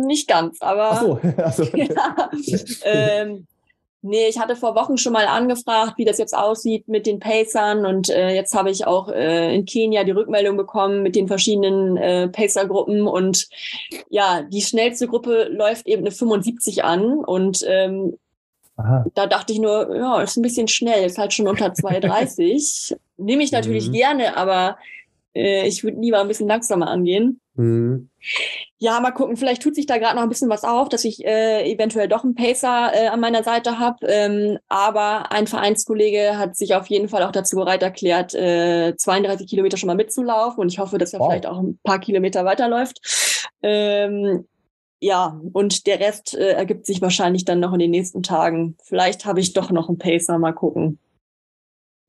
[0.07, 0.91] Nicht ganz, aber.
[0.91, 1.19] Ach so.
[1.37, 1.63] Also.
[1.75, 2.31] ja,
[2.83, 3.45] ähm,
[4.01, 7.85] Nee, ich hatte vor Wochen schon mal angefragt, wie das jetzt aussieht mit den Pacern
[7.85, 11.97] und äh, jetzt habe ich auch äh, in Kenia die Rückmeldung bekommen mit den verschiedenen
[11.97, 13.47] äh, Pacer-Gruppen und
[14.09, 18.17] ja, die schnellste Gruppe läuft eben eine 75 an und ähm,
[19.15, 22.95] da dachte ich nur, ja, ist ein bisschen schnell, ist halt schon unter 2,30.
[23.17, 23.93] Nehme ich natürlich mhm.
[23.93, 24.77] gerne, aber
[25.33, 27.39] äh, ich würde lieber ein bisschen langsamer angehen.
[27.55, 28.09] Mhm.
[28.79, 31.25] Ja, mal gucken, vielleicht tut sich da gerade noch ein bisschen was auf, dass ich
[31.25, 34.05] äh, eventuell doch einen Pacer äh, an meiner Seite habe.
[34.07, 39.47] Ähm, aber ein Vereinskollege hat sich auf jeden Fall auch dazu bereit erklärt, äh, 32
[39.47, 40.61] Kilometer schon mal mitzulaufen.
[40.61, 41.29] Und ich hoffe, dass er wow.
[41.29, 42.99] vielleicht auch ein paar Kilometer weiterläuft.
[43.63, 44.45] Ähm,
[44.99, 48.75] ja, und der Rest äh, ergibt sich wahrscheinlich dann noch in den nächsten Tagen.
[48.83, 50.99] Vielleicht habe ich doch noch einen Pacer, mal gucken.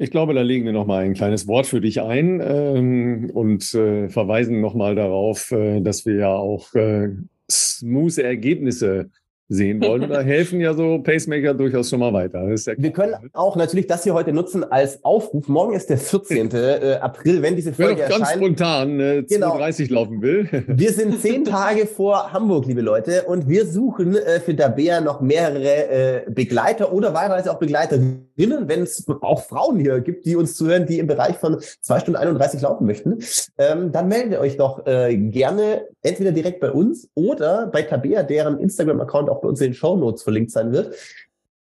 [0.01, 4.09] Ich glaube, da legen wir nochmal ein kleines Wort für dich ein ähm, und äh,
[4.09, 7.09] verweisen nochmal darauf, äh, dass wir ja auch äh,
[7.51, 9.11] smooth Ergebnisse
[9.49, 10.09] sehen wollen.
[10.09, 12.49] Da helfen ja so Pacemaker durchaus schon mal weiter.
[12.49, 15.49] Ja wir können auch natürlich das hier heute nutzen als Aufruf.
[15.49, 16.49] Morgen ist der 14.
[16.59, 19.57] Äh, April, wenn diese Folge Wer ganz spontan äh, genau.
[19.57, 20.49] 2.30 laufen will.
[20.67, 25.21] wir sind zehn Tage vor Hamburg, liebe Leute, und wir suchen äh, für Dabea noch
[25.21, 30.57] mehrere äh, Begleiter oder wahlweise auch Begleiterinnen, wenn es auch Frauen hier gibt, die uns
[30.57, 33.19] zuhören, die im Bereich von 2 Stunden 31 laufen möchten.
[33.57, 38.59] Ähm, dann meldet euch doch äh, gerne entweder direkt bei uns oder bei Tabea, deren
[38.59, 40.95] Instagram-Account auch auch bei uns in den Show Notes verlinkt sein wird.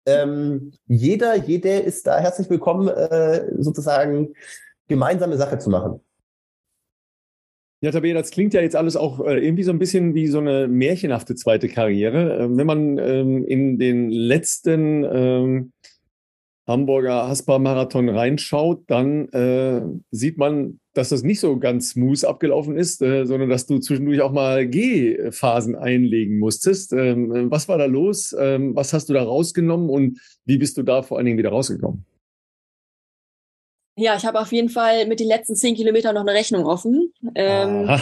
[0.07, 4.35] Ähm, jeder, jede ist da herzlich willkommen, äh, sozusagen
[4.89, 6.01] gemeinsame Sache zu machen.
[7.83, 10.39] Ja, Tabea, das klingt ja jetzt alles auch äh, irgendwie so ein bisschen wie so
[10.39, 12.45] eine märchenhafte zweite Karriere.
[12.45, 15.73] Ähm, wenn man ähm, in den letzten ähm,
[16.67, 23.03] Hamburger Haspa-Marathon reinschaut, dann äh, sieht man, dass das nicht so ganz smooth abgelaufen ist,
[23.03, 26.93] äh, sondern dass du zwischendurch auch mal G-Phasen einlegen musstest.
[26.93, 28.35] Ähm, was war da los?
[28.39, 31.51] Ähm, was hast du da rausgenommen und wie bist du da vor allen Dingen wieder
[31.51, 32.05] rausgekommen?
[33.99, 37.13] Ja, ich habe auf jeden Fall mit den letzten zehn Kilometern noch eine Rechnung offen.
[37.35, 37.89] Ähm,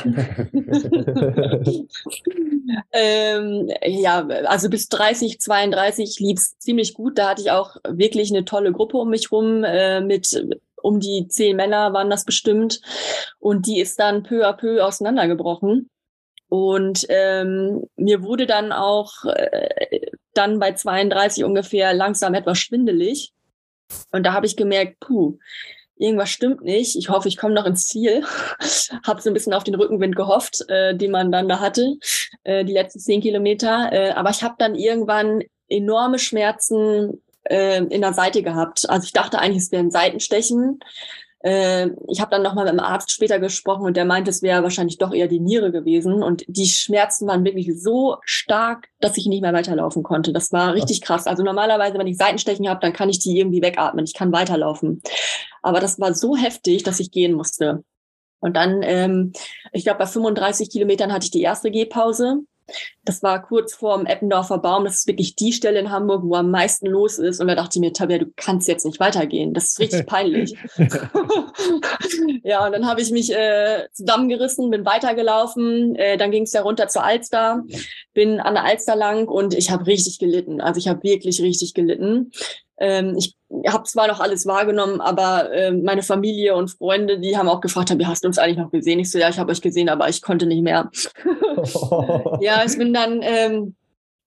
[2.93, 7.19] ähm, ja, also bis 30, 32 lief's ziemlich gut.
[7.19, 10.47] Da hatte ich auch wirklich eine tolle Gruppe um mich rum äh, mit
[10.83, 12.81] um die zehn Männer waren das bestimmt.
[13.39, 15.89] Und die ist dann peu à peu auseinandergebrochen.
[16.49, 23.33] Und ähm, mir wurde dann auch äh, dann bei 32 ungefähr langsam etwas schwindelig.
[24.13, 25.39] Und da habe ich gemerkt, puh,
[25.97, 26.97] irgendwas stimmt nicht.
[26.97, 28.25] Ich hoffe, ich komme noch ins Ziel.
[29.07, 31.97] habe so ein bisschen auf den Rückenwind gehofft, äh, den man dann da hatte,
[32.45, 33.91] äh, die letzten zehn Kilometer.
[33.93, 38.89] Äh, aber ich habe dann irgendwann enorme Schmerzen äh, in der Seite gehabt.
[38.89, 40.81] Also ich dachte eigentlich, es wäre ein Seitenstechen.
[41.45, 44.63] Äh, ich habe dann nochmal mit dem Arzt später gesprochen und der meinte, es wäre
[44.63, 46.23] wahrscheinlich doch eher die Niere gewesen.
[46.23, 50.33] Und die Schmerzen waren wirklich so stark, dass ich nicht mehr weiterlaufen konnte.
[50.33, 51.27] Das war richtig krass.
[51.27, 54.07] Also normalerweise, wenn ich Seitenstechen habe, dann kann ich die irgendwie wegatmen.
[54.07, 55.03] Ich kann weiterlaufen.
[55.61, 57.85] Aber das war so heftig, dass ich gehen musste.
[58.41, 59.33] Und dann, ähm,
[59.73, 62.39] ich glaube, bei 35 Kilometern hatte ich die erste Gehpause.
[63.05, 64.85] Das war kurz vorm Eppendorfer Baum.
[64.85, 67.41] Das ist wirklich die Stelle in Hamburg, wo am meisten los ist.
[67.41, 69.53] Und da dachte ich mir, Tabea, du kannst jetzt nicht weitergehen.
[69.53, 70.57] Das ist richtig peinlich.
[72.43, 75.95] ja, und dann habe ich mich äh, zusammengerissen, bin weitergelaufen.
[75.97, 77.63] Äh, dann ging es ja runter zur Alster,
[78.15, 80.61] bin an der Alster lang und ich habe richtig gelitten.
[80.61, 82.33] Also ich habe wirklich richtig gelitten.
[82.79, 83.37] Ähm, ich
[83.67, 87.97] habe zwar noch alles wahrgenommen, aber äh, meine Familie und Freunde, die haben auch gefragt,
[87.97, 88.99] wie hast du uns eigentlich noch gesehen?
[88.99, 90.91] Ich so, ja, ich habe euch gesehen, aber ich konnte nicht mehr.
[92.41, 93.77] ja, ich bin dann ähm,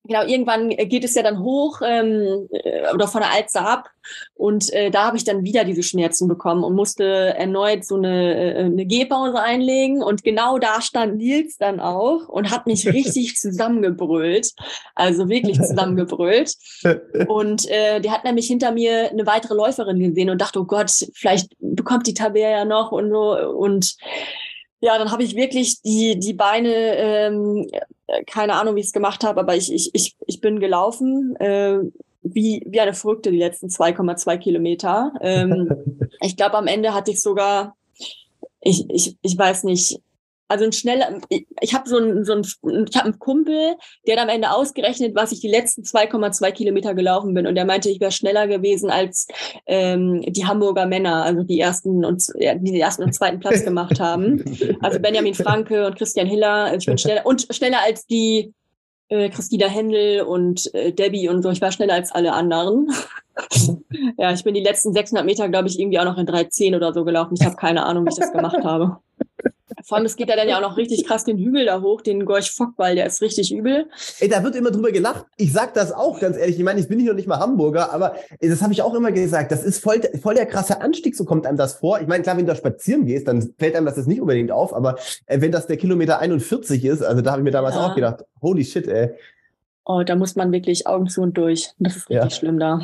[0.07, 3.89] genau, irgendwann geht es ja dann hoch ähm, äh, oder von der Alster ab.
[4.35, 7.03] Und äh, da habe ich dann wieder diese Schmerzen bekommen und musste
[7.37, 10.01] erneut so eine, äh, eine Gehpause einlegen.
[10.01, 14.53] Und genau da stand Nils dann auch und hat mich richtig zusammengebrüllt,
[14.95, 16.55] also wirklich zusammengebrüllt.
[17.27, 20.91] Und äh, der hat nämlich hinter mir eine weitere Läuferin gesehen und dachte, oh Gott,
[21.13, 23.37] vielleicht bekommt die Tabea ja noch und so.
[23.57, 23.97] Und
[24.79, 27.69] ja, dann habe ich wirklich die, die Beine, ähm,
[28.27, 31.79] keine Ahnung, wie ich es gemacht habe, aber ich, ich, ich, ich bin gelaufen, äh,
[32.21, 35.13] wie, wie eine Verrückte die letzten 2,2 Kilometer.
[35.21, 35.69] Ähm,
[36.21, 37.75] ich glaube, am Ende hatte ich sogar,
[38.61, 39.99] ich, ich, ich weiß nicht,
[40.47, 43.75] also ein schneller, ich, ich habe so ein, so ein, ich habe einen Kumpel,
[44.05, 47.47] der hat am Ende ausgerechnet, was ich die letzten 2,2 Kilometer gelaufen bin.
[47.47, 49.27] Und der meinte, ich wäre schneller gewesen als
[49.65, 53.63] ähm, die Hamburger Männer, also die ersten und ja, die den ersten und zweiten Platz
[53.63, 54.43] gemacht haben.
[54.81, 56.65] Also Benjamin Franke und Christian Hiller.
[56.65, 58.53] Also ich bin schneller und schneller als die
[59.09, 61.49] äh, Christina Händel und äh, Debbie und so.
[61.49, 62.89] Ich war schneller als alle anderen.
[64.17, 66.93] ja, ich bin die letzten 600 Meter, glaube ich, irgendwie auch noch in 3,10 oder
[66.93, 67.35] so gelaufen.
[67.39, 68.97] Ich habe keine Ahnung, wie ich das gemacht habe.
[69.83, 72.01] Vor allem, es geht ja dann ja auch noch richtig krass den Hügel da hoch,
[72.01, 73.89] den Gorch Fockball, der ist richtig übel.
[74.19, 75.25] Ey, da wird immer drüber gelacht.
[75.35, 76.57] Ich sag das auch ganz ehrlich.
[76.57, 79.11] Ich meine, ich bin hier noch nicht mal Hamburger, aber das habe ich auch immer
[79.11, 79.51] gesagt.
[79.51, 81.99] Das ist voll, voll der krasse Anstieg, so kommt einem das vor.
[81.99, 84.51] Ich meine, klar, wenn du da spazieren gehst, dann fällt einem das jetzt nicht unbedingt
[84.51, 87.75] auf, aber äh, wenn das der Kilometer 41 ist, also da habe ich mir damals
[87.75, 87.85] ja.
[87.85, 89.11] auch gedacht, holy shit, ey.
[89.85, 91.71] Oh, da muss man wirklich Augen zu und durch.
[91.79, 92.29] Das ist richtig ja.
[92.29, 92.81] schlimm da.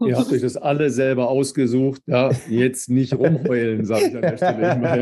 [0.00, 2.02] Ihr habt euch das alle selber ausgesucht.
[2.06, 4.96] Ja, jetzt nicht rumheulen, sage ich an der Stelle immer.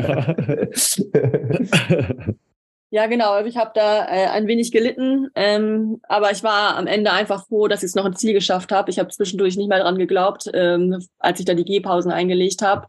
[2.17, 2.33] Ja.
[2.91, 3.31] Ja, genau.
[3.31, 7.45] Also ich habe da äh, ein wenig gelitten, ähm, aber ich war am Ende einfach
[7.47, 8.91] froh, dass ich es noch ins Ziel geschafft habe.
[8.91, 12.87] Ich habe zwischendurch nicht mehr dran geglaubt, ähm, als ich da die Gehpausen eingelegt habe.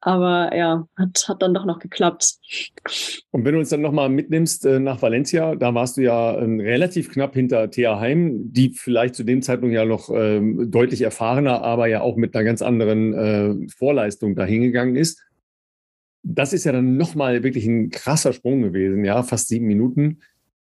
[0.00, 2.36] Aber ja, hat, hat dann doch noch geklappt.
[3.30, 6.44] Und wenn du uns dann nochmal mitnimmst äh, nach Valencia, da warst du ja äh,
[6.44, 11.62] relativ knapp hinter Thea Heim, die vielleicht zu dem Zeitpunkt ja noch ähm, deutlich erfahrener,
[11.62, 15.22] aber ja auch mit einer ganz anderen äh, Vorleistung dahingegangen ist
[16.22, 20.20] das ist ja dann nochmal wirklich ein krasser Sprung gewesen, ja, fast sieben Minuten.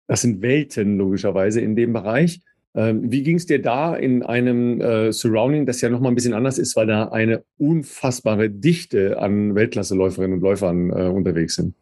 [0.07, 2.41] Das sind Welten logischerweise in dem Bereich.
[2.75, 6.33] Ähm, wie ging es dir da in einem äh, Surrounding, das ja nochmal ein bisschen
[6.33, 11.75] anders ist, weil da eine unfassbare Dichte an Weltklasseläuferinnen und Läufern äh, unterwegs sind?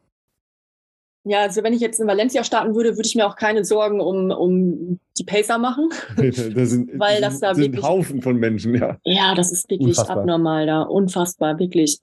[1.23, 4.01] Ja, also wenn ich jetzt in Valencia starten würde, würde ich mir auch keine Sorgen
[4.01, 5.89] um, um die Pacer machen.
[6.17, 8.97] das sind, weil das da sind wirklich, Haufen von Menschen, ja.
[9.03, 10.17] Ja, das ist wirklich unfassbar.
[10.17, 10.81] abnormal da.
[10.81, 11.99] Unfassbar, wirklich.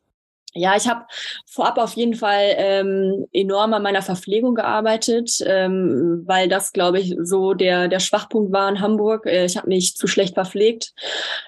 [0.54, 1.04] Ja, ich habe
[1.46, 7.14] vorab auf jeden Fall ähm, enorm an meiner Verpflegung gearbeitet, ähm, weil das, glaube ich,
[7.20, 9.26] so der, der Schwachpunkt war in Hamburg.
[9.26, 10.94] Äh, ich habe mich zu schlecht verpflegt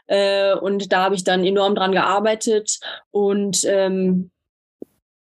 [0.06, 2.78] äh, und da habe ich dann enorm dran gearbeitet
[3.10, 4.30] und ähm,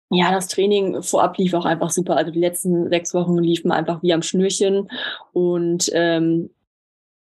[0.09, 2.17] ja, das Training vorab lief auch einfach super.
[2.17, 4.89] Also die letzten sechs Wochen liefen einfach wie am Schnürchen
[5.31, 6.49] und ähm,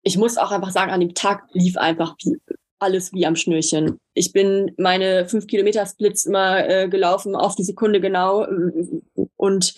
[0.02, 2.38] ich muss auch einfach sagen, an dem Tag lief einfach wie,
[2.78, 3.98] alles wie am Schnürchen.
[4.14, 9.74] Ich bin meine fünf Kilometer Splits immer äh, gelaufen auf die Sekunde genau äh, und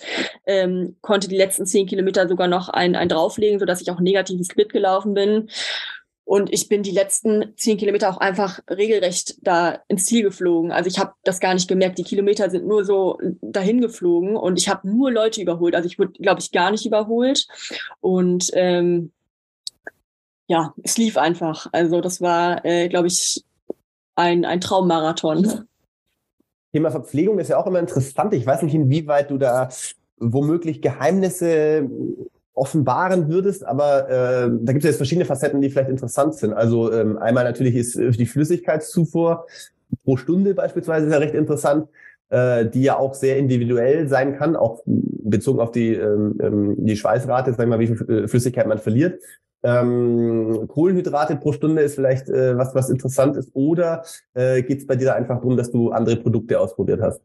[0.47, 4.45] ähm, konnte die letzten zehn Kilometer sogar noch ein, ein drauflegen, sodass ich auch negativen
[4.45, 5.49] Split gelaufen bin.
[6.31, 10.71] Und ich bin die letzten zehn Kilometer auch einfach regelrecht da ins Ziel geflogen.
[10.71, 11.99] Also ich habe das gar nicht gemerkt.
[11.99, 15.75] Die Kilometer sind nur so dahin geflogen und ich habe nur Leute überholt.
[15.75, 17.49] Also ich wurde, glaube ich, gar nicht überholt.
[18.01, 19.11] Und ähm,
[20.51, 21.69] ja, es lief einfach.
[21.71, 23.45] Also das war, äh, glaube ich,
[24.17, 25.47] ein, ein Traummarathon.
[26.73, 28.35] Thema Verpflegung ist ja auch immer interessant.
[28.35, 29.69] Ich weiß nicht, inwieweit du da
[30.19, 31.89] womöglich Geheimnisse
[32.53, 36.53] offenbaren würdest, aber äh, da gibt es jetzt verschiedene Facetten, die vielleicht interessant sind.
[36.53, 39.47] Also ähm, einmal natürlich ist die Flüssigkeitszufuhr
[40.03, 41.89] pro Stunde beispielsweise ist ja recht interessant,
[42.31, 46.97] äh, die ja auch sehr individuell sein kann, auch bezogen auf die, ähm, ähm die
[46.97, 49.21] Schweißrate, sagen wir mal, wie viel Flüssigkeit man verliert.
[49.63, 53.51] Ähm, Kohlenhydrate pro Stunde ist vielleicht äh, was, was interessant ist.
[53.55, 54.05] Oder
[54.35, 57.21] äh, geht es bei dir da einfach darum, dass du andere Produkte ausprobiert hast?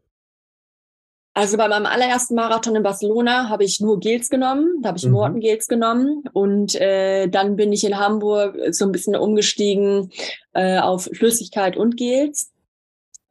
[1.36, 5.04] Also bei meinem allerersten Marathon in Barcelona habe ich nur Gels genommen, da habe ich
[5.04, 5.12] mhm.
[5.12, 10.10] Morten Gels genommen und äh, dann bin ich in Hamburg so ein bisschen umgestiegen
[10.54, 12.52] äh, auf Flüssigkeit und Gels.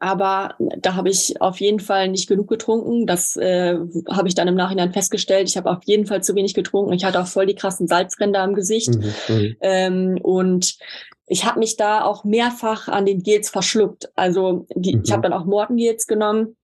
[0.06, 3.08] Aber da habe ich auf jeden Fall nicht genug getrunken.
[3.08, 3.76] Das äh,
[4.08, 5.50] habe ich dann im Nachhinein festgestellt.
[5.50, 6.94] Ich habe auf jeden Fall zu wenig getrunken.
[6.94, 8.94] Ich hatte auch voll die krassen Salzränder im Gesicht.
[8.94, 9.56] Mhm, mhm.
[9.62, 10.78] ähm, und
[11.26, 14.12] ich habe mich da auch mehrfach an den Gels verschluckt.
[14.16, 15.02] Also die, mhm.
[15.04, 16.56] ich habe dann auch Mortengels genommen.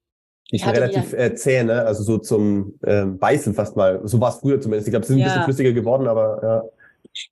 [0.52, 1.82] Die sind relativ äh, zäh, ne?
[1.82, 4.02] Also so zum ähm, Beißen fast mal.
[4.04, 4.88] So war es früher zumindest.
[4.88, 5.26] Ich glaube, sie sind ja.
[5.26, 6.64] ein bisschen flüssiger geworden, aber ja.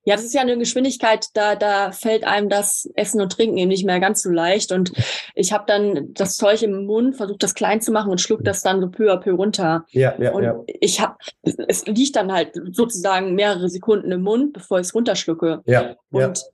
[0.04, 3.68] Ja, das ist ja eine Geschwindigkeit, da, da fällt einem das Essen und Trinken eben
[3.68, 4.72] nicht mehr ganz so leicht.
[4.72, 4.92] Und
[5.34, 8.62] ich habe dann das Zeug im Mund, versucht das klein zu machen und schluck das
[8.62, 9.84] dann so peu à peu runter.
[9.90, 10.60] Ja, ja, und ja.
[10.66, 15.62] ich habe, es liegt dann halt sozusagen mehrere Sekunden im Mund, bevor ich es runterschlucke.
[15.66, 16.44] Ja, und ja.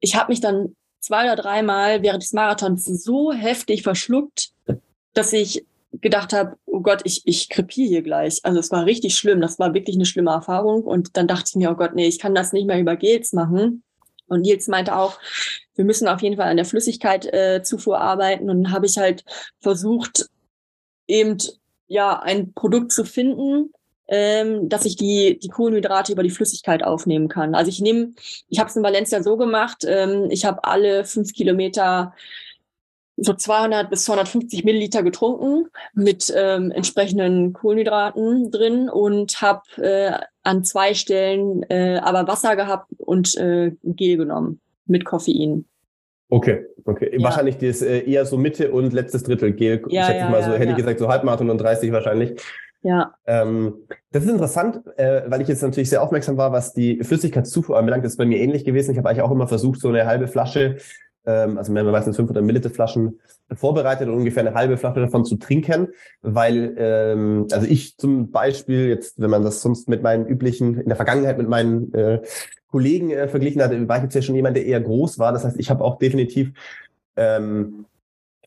[0.00, 4.50] ich habe mich dann zwei oder dreimal während des Marathons so heftig verschluckt,
[5.12, 5.64] dass ich
[6.00, 8.40] gedacht habe, oh Gott, ich, ich krepiere hier gleich.
[8.44, 9.40] Also es war richtig schlimm.
[9.40, 10.82] Das war wirklich eine schlimme Erfahrung.
[10.82, 13.32] Und dann dachte ich mir, oh Gott, nee, ich kann das nicht mehr über Gels
[13.32, 13.82] machen.
[14.26, 15.18] Und Nils meinte auch,
[15.74, 17.60] wir müssen auf jeden Fall an der Flüssigkeit äh,
[17.92, 18.50] arbeiten.
[18.50, 19.24] Und dann habe ich halt
[19.60, 20.28] versucht,
[21.06, 21.38] eben
[21.86, 23.72] ja ein Produkt zu finden,
[24.08, 27.54] ähm, dass ich die, die Kohlenhydrate über die Flüssigkeit aufnehmen kann.
[27.54, 28.12] Also ich nehme,
[28.48, 32.14] ich habe es in Valencia so gemacht, ähm, ich habe alle fünf Kilometer
[33.16, 40.12] so 200 bis 250 Milliliter getrunken mit ähm, entsprechenden Kohlenhydraten drin und habe äh,
[40.42, 45.64] an zwei Stellen äh, aber Wasser gehabt und äh, Gel genommen mit Koffein.
[46.28, 47.10] Okay, okay.
[47.12, 47.22] Ja.
[47.22, 49.82] Wahrscheinlich das äh, eher so Mitte und letztes Drittel Gel.
[49.88, 52.40] Ja, schätze ja, ich mal so, hätte ich gesagt, so Halbmarathon und 30 wahrscheinlich.
[52.82, 53.14] Ja.
[53.26, 57.78] Ähm, das ist interessant, äh, weil ich jetzt natürlich sehr aufmerksam war, was die Flüssigkeitszufuhr
[57.78, 58.04] anbelangt.
[58.04, 58.92] Das ist bei mir ähnlich gewesen.
[58.92, 60.76] Ich habe eigentlich auch immer versucht, so eine halbe Flasche
[61.26, 63.20] ähm, also wir haben meistens 500 Milliliter Flaschen
[63.54, 65.88] vorbereitet und ungefähr eine halbe Flasche davon zu trinken,
[66.22, 70.86] weil ähm, also ich zum Beispiel jetzt, wenn man das sonst mit meinen üblichen in
[70.88, 72.22] der Vergangenheit mit meinen äh,
[72.68, 75.32] Kollegen äh, verglichen hat, war ich jetzt ja schon jemand, der eher groß war.
[75.32, 76.52] Das heißt, ich habe auch definitiv
[77.16, 77.86] ähm,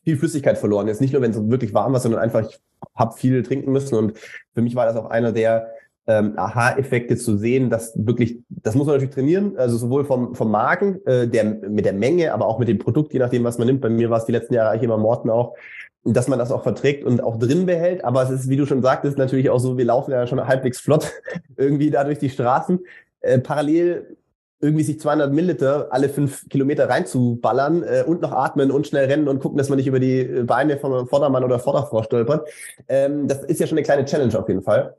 [0.04, 0.88] viel Flüssigkeit verloren.
[0.88, 2.60] Jetzt nicht nur, wenn es wirklich warm war, sondern einfach ich
[2.94, 4.18] habe viel trinken müssen und
[4.54, 5.70] für mich war das auch einer der
[6.08, 10.50] ähm, Aha-Effekte zu sehen, dass wirklich, das muss man natürlich trainieren, also sowohl vom, vom
[10.50, 13.66] Magen, äh, der, mit der Menge, aber auch mit dem Produkt, je nachdem, was man
[13.66, 13.82] nimmt.
[13.82, 15.54] Bei mir war es die letzten Jahre eigentlich immer Morten auch,
[16.04, 18.04] dass man das auch verträgt und auch drin behält.
[18.04, 20.80] Aber es ist, wie du schon sagtest, natürlich auch so, wir laufen ja schon halbwegs
[20.80, 21.12] flott
[21.56, 22.80] irgendwie da durch die Straßen.
[23.20, 24.16] Äh, parallel
[24.60, 29.28] irgendwie sich 200 Milliliter alle fünf Kilometer reinzuballern äh, und noch atmen und schnell rennen
[29.28, 32.48] und gucken, dass man nicht über die Beine vom Vordermann oder Vorderfrau stolpert.
[32.88, 34.96] Ähm, das ist ja schon eine kleine Challenge auf jeden Fall.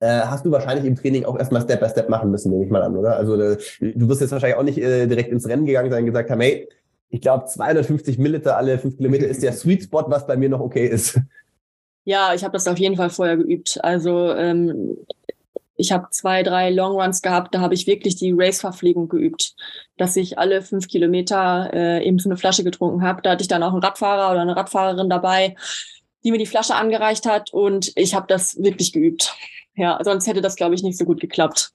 [0.00, 2.70] Äh, hast du wahrscheinlich im Training auch erstmal Step by Step machen müssen, nehme ich
[2.70, 3.16] mal an, oder?
[3.16, 6.06] Also äh, du wirst jetzt wahrscheinlich auch nicht äh, direkt ins Rennen gegangen sein und
[6.06, 6.68] gesagt haben, hey,
[7.10, 10.60] ich glaube 250 Milliliter alle fünf Kilometer ist der Sweet Spot, was bei mir noch
[10.60, 11.20] okay ist.
[12.04, 13.78] Ja, ich habe das auf jeden Fall vorher geübt.
[13.82, 14.96] Also ähm,
[15.76, 19.54] ich habe zwei, drei Longruns gehabt, da habe ich wirklich die Race-Verpflegung geübt,
[19.96, 23.22] dass ich alle fünf Kilometer äh, eben so eine Flasche getrunken habe.
[23.22, 25.56] Da hatte ich dann auch einen Radfahrer oder eine Radfahrerin dabei,
[26.24, 29.34] die mir die Flasche angereicht hat und ich habe das wirklich geübt.
[29.80, 31.72] Ja, sonst hätte das, glaube ich, nicht so gut geklappt.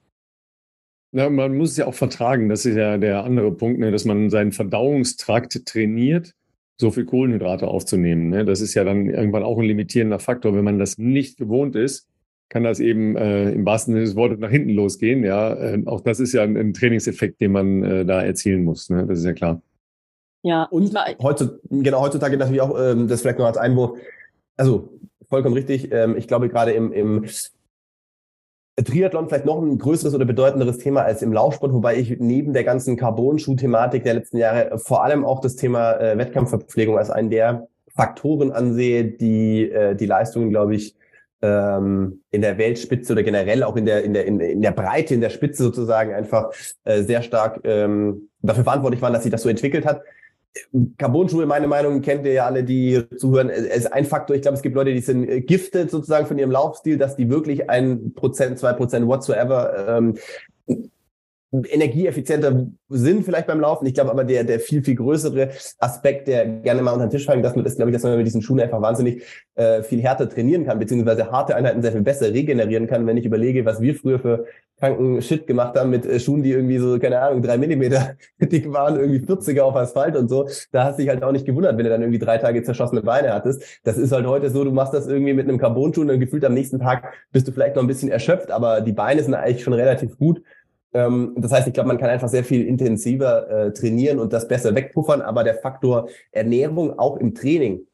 [1.12, 4.06] Na, man muss es ja auch vertragen, das ist ja der andere Punkt, ne, dass
[4.06, 6.34] man seinen Verdauungstrakt trainiert,
[6.78, 8.30] so viel Kohlenhydrate aufzunehmen.
[8.30, 8.46] Ne?
[8.46, 12.08] Das ist ja dann irgendwann auch ein limitierender Faktor, wenn man das nicht gewohnt ist
[12.50, 15.24] kann das eben äh, im wahrsten Sinne des Wortes nach hinten losgehen.
[15.24, 18.90] Ja, äh, auch das ist ja ein, ein Trainingseffekt, den man äh, da erzielen muss.
[18.90, 19.06] Ne?
[19.08, 19.62] Das ist ja klar.
[20.44, 23.98] Ja, und heutzutage, genau, heutzutage natürlich auch, ähm, das vielleicht noch als Einwurf,
[24.58, 27.26] also vollkommen richtig, ähm, ich glaube gerade im, im
[28.84, 32.66] Triathlon vielleicht noch ein größeres oder bedeutenderes Thema als im Laufsport, wobei ich neben der
[32.66, 37.68] ganzen Carbon-Schuh-Thematik der letzten Jahre vor allem auch das Thema äh, Wettkampfverpflegung als einen der
[37.96, 40.96] Faktoren ansehe, die äh, die Leistungen, glaube ich,
[41.42, 45.14] ähm, in der Weltspitze oder generell auch in der, in der, in, in der Breite,
[45.14, 46.52] in der Spitze sozusagen einfach
[46.84, 50.02] äh, sehr stark ähm, dafür verantwortlich waren, dass sich das so entwickelt hat.
[50.98, 53.50] Carbon-Schuhe, meine Meinung, kennt ihr ja alle, die zuhören.
[53.50, 54.36] Es ist ein Faktor.
[54.36, 57.70] Ich glaube, es gibt Leute, die sind giftet sozusagen von ihrem Laufstil, dass die wirklich
[57.70, 60.16] ein Prozent, zwei Prozent whatsoever ähm,
[61.64, 63.86] energieeffizienter sind vielleicht beim Laufen.
[63.86, 65.50] Ich glaube aber der, der viel, viel größere
[65.80, 68.18] Aspekt, der gerne mal unter den Tisch fallen lassen wird, ist, glaube ich, dass man
[68.18, 69.24] mit diesen Schuhen einfach wahnsinnig
[69.56, 73.26] äh, viel härter trainieren kann, beziehungsweise harte Einheiten sehr viel besser regenerieren kann, wenn ich
[73.26, 74.46] überlege, was wir früher für
[74.80, 78.72] kranken Shit gemacht haben mit äh, Schuhen, die irgendwie so, keine Ahnung, drei Millimeter dick
[78.72, 80.48] waren, irgendwie 40er auf Asphalt und so.
[80.72, 83.02] Da hast du dich halt auch nicht gewundert, wenn du dann irgendwie drei Tage zerschossene
[83.02, 83.64] Beine hattest.
[83.84, 86.44] Das ist halt heute so, du machst das irgendwie mit einem Carbon-Schuh und dann gefühlt
[86.46, 89.64] am nächsten Tag bist du vielleicht noch ein bisschen erschöpft, aber die Beine sind eigentlich
[89.64, 90.42] schon relativ gut.
[90.96, 94.48] Ähm, das heißt, ich glaube, man kann einfach sehr viel intensiver äh, trainieren und das
[94.48, 97.86] besser wegpuffern, aber der Faktor Ernährung auch im Training,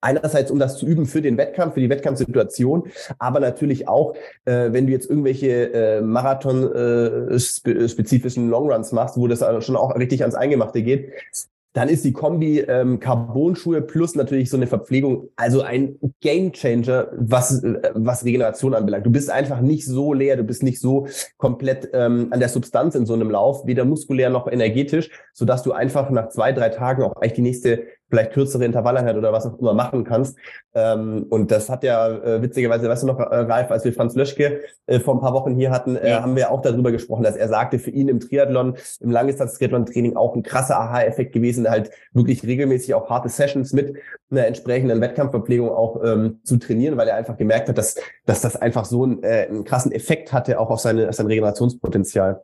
[0.00, 2.84] Einerseits, um das zu üben für den Wettkampf, für die Wettkampfsituation,
[3.18, 4.14] aber natürlich auch,
[4.44, 10.20] äh, wenn du jetzt irgendwelche äh, Marathon-spezifischen äh, Longruns machst, wo das schon auch richtig
[10.20, 11.10] ans Eingemachte geht,
[11.74, 17.08] dann ist die Kombi ähm, Carbon-Schuhe plus natürlich so eine Verpflegung also ein Game Changer,
[17.16, 19.06] was, äh, was Regeneration anbelangt.
[19.06, 22.94] Du bist einfach nicht so leer, du bist nicht so komplett ähm, an der Substanz
[22.94, 27.02] in so einem Lauf, weder muskulär noch energetisch, sodass du einfach nach zwei, drei Tagen
[27.02, 30.38] auch eigentlich die nächste vielleicht kürzere Intervalleinheit oder was auch immer machen kannst.
[30.74, 34.14] Ähm, und das hat ja äh, witzigerweise, weißt du noch, äh, Ralf, als wir Franz
[34.14, 36.22] Löschke äh, vor ein paar Wochen hier hatten, äh, ja.
[36.22, 40.34] haben wir auch darüber gesprochen, dass er sagte, für ihn im Triathlon, im Langdistanz-Triathlon-Training auch
[40.34, 43.96] ein krasser Aha-Effekt gewesen, halt wirklich regelmäßig auch harte Sessions mit
[44.30, 48.56] einer entsprechenden Wettkampfverpflegung auch ähm, zu trainieren, weil er einfach gemerkt hat, dass, dass das
[48.56, 52.42] einfach so einen, äh, einen krassen Effekt hatte, auch auf, seine, auf sein Regenerationspotenzial.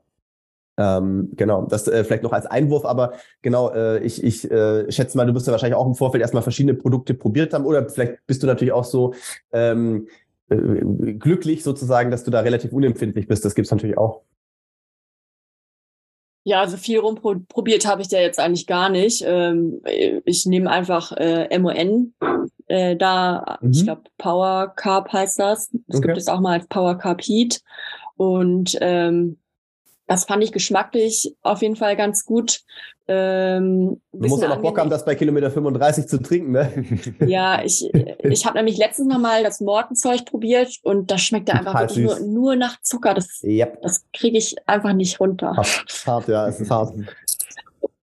[0.76, 5.16] Ähm, genau, das äh, vielleicht noch als Einwurf, aber genau, äh, ich, ich äh, schätze
[5.16, 8.26] mal, du wirst ja wahrscheinlich auch im Vorfeld erstmal verschiedene Produkte probiert haben oder vielleicht
[8.26, 9.14] bist du natürlich auch so
[9.52, 10.08] ähm,
[10.48, 13.44] äh, glücklich sozusagen, dass du da relativ unempfindlich bist.
[13.44, 14.22] Das gibt's natürlich auch.
[16.46, 19.24] Ja, also viel rumprobiert habe ich da jetzt eigentlich gar nicht.
[19.26, 19.80] Ähm,
[20.26, 22.12] ich nehme einfach äh, MON.
[22.66, 23.70] Äh, da, mhm.
[23.70, 25.70] ich glaube, Power Carb heißt das.
[25.86, 26.08] Das okay.
[26.08, 27.62] gibt es auch mal als Power Carb Heat.
[28.16, 29.38] Und ähm,
[30.06, 32.60] das fand ich geschmacklich auf jeden Fall ganz gut.
[33.06, 36.72] Ähm, du musst ja noch Bock haben, das bei Kilometer 35 zu trinken, ne?
[37.26, 37.90] Ja, ich,
[38.22, 42.06] ich habe nämlich letztens noch mal das Mortenzeug probiert und das schmeckt ja einfach wirklich
[42.06, 43.12] nur, nur nach Zucker.
[43.12, 43.80] Das, yep.
[43.82, 45.54] das kriege ich einfach nicht runter.
[45.54, 46.94] Hart, hart ja, es ist hart.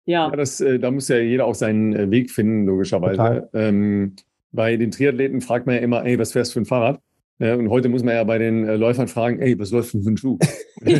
[0.04, 3.48] Ja, ja das, äh, da muss ja jeder auch seinen äh, Weg finden, logischerweise.
[3.54, 4.16] Ähm,
[4.52, 7.00] bei den Triathleten fragt man ja immer, ey, was fährst du für ein Fahrrad?
[7.40, 10.02] Ja, und heute muss man ja bei den äh, Läufern fragen, ey, was läuft denn
[10.02, 10.38] für ein Schuh?
[10.84, 10.98] ja,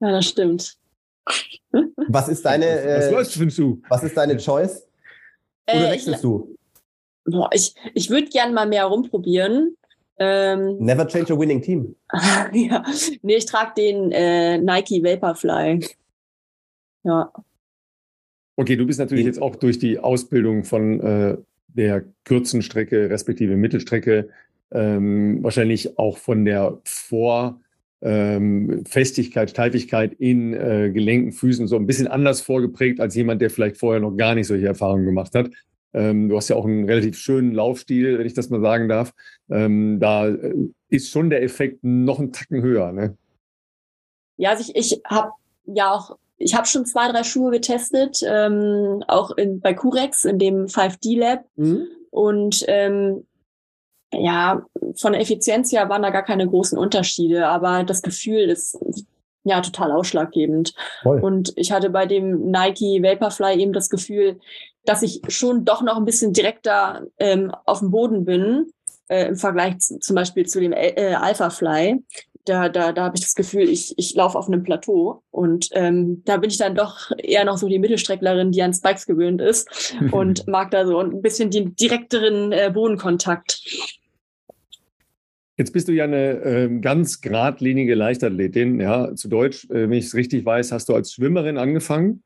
[0.00, 0.78] das stimmt.
[2.08, 3.82] Was ist deine, äh, was läuft für ein Schuh?
[3.90, 4.88] Was ist deine Choice?
[5.68, 6.56] Oder äh, wechselst ich, du?
[7.26, 9.76] Boah, ich ich würde gerne mal mehr rumprobieren.
[10.18, 11.94] Ähm, Never change a winning team.
[12.52, 12.82] ja.
[13.20, 15.86] Nee, ich trage den äh, Nike Vaporfly.
[17.04, 17.30] Ja.
[18.56, 21.36] Okay, du bist natürlich jetzt auch durch die Ausbildung von äh,
[21.74, 24.28] der kurzen Strecke respektive Mittelstrecke
[24.70, 27.60] ähm, wahrscheinlich auch von der Vor-
[28.02, 33.50] ähm, Festigkeit, Steifigkeit in äh, Gelenken, Füßen so ein bisschen anders vorgeprägt als jemand, der
[33.50, 35.50] vielleicht vorher noch gar nicht solche Erfahrungen gemacht hat.
[35.94, 39.14] Ähm, du hast ja auch einen relativ schönen Laufstil, wenn ich das mal sagen darf.
[39.50, 40.54] Ähm, da äh,
[40.88, 42.92] ist schon der Effekt noch einen Tacken höher.
[42.92, 43.16] Ne?
[44.36, 45.30] Ja, also ich, ich habe
[45.66, 50.38] ja auch, ich habe schon zwei, drei Schuhe getestet, ähm, auch in, bei Curex, in
[50.38, 51.44] dem 5D Lab.
[51.56, 51.86] Mhm.
[52.10, 53.26] Und ähm,
[54.12, 58.78] ja, von der Effizienz her waren da gar keine großen Unterschiede, aber das Gefühl ist
[59.44, 60.74] ja total ausschlaggebend.
[61.02, 61.20] Voll.
[61.20, 64.38] Und ich hatte bei dem Nike Vaporfly eben das Gefühl,
[64.84, 68.72] dass ich schon doch noch ein bisschen direkter ähm, auf dem Boden bin
[69.08, 72.02] äh, im Vergleich zu, zum Beispiel zu dem äh, Alpha Fly.
[72.44, 76.22] Da, da, da habe ich das Gefühl, ich, ich laufe auf einem Plateau und ähm,
[76.24, 79.94] da bin ich dann doch eher noch so die Mittelstrecklerin, die an Spikes gewöhnt ist
[80.10, 83.62] und mag da so ein bisschen den direkteren äh, Bodenkontakt.
[85.56, 88.80] Jetzt bist du ja eine äh, ganz geradlinige Leichtathletin.
[88.80, 92.24] Ja, zu Deutsch, äh, wenn ich es richtig weiß, hast du als Schwimmerin angefangen,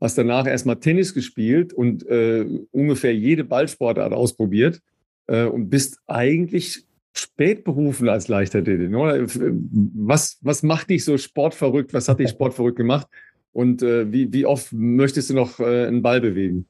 [0.00, 4.80] hast danach erstmal Tennis gespielt und äh, ungefähr jede Ballsportart ausprobiert
[5.26, 6.86] äh, und bist eigentlich
[7.18, 8.94] spät berufen als Leichtathletin.
[8.94, 9.26] Oder?
[9.26, 11.92] Was, was macht dich so sportverrückt?
[11.92, 13.06] Was hat dich sportverrückt gemacht?
[13.52, 16.66] Und äh, wie, wie oft möchtest du noch äh, einen Ball bewegen?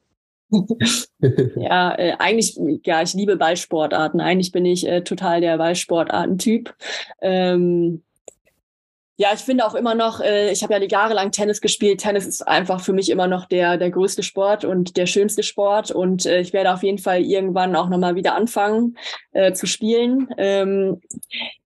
[1.55, 4.19] ja, äh, eigentlich, ja, ich liebe Ballsportarten.
[4.19, 6.73] Eigentlich bin ich äh, total der Ballsportarten-Typ.
[7.21, 8.01] Ähm,
[9.19, 11.99] ja, ich finde auch immer noch, äh, ich habe ja jahrelang Tennis gespielt.
[11.99, 15.91] Tennis ist einfach für mich immer noch der, der größte Sport und der schönste Sport.
[15.91, 18.97] Und äh, ich werde auf jeden Fall irgendwann auch nochmal wieder anfangen
[19.33, 20.29] äh, zu spielen.
[20.37, 21.01] Ähm,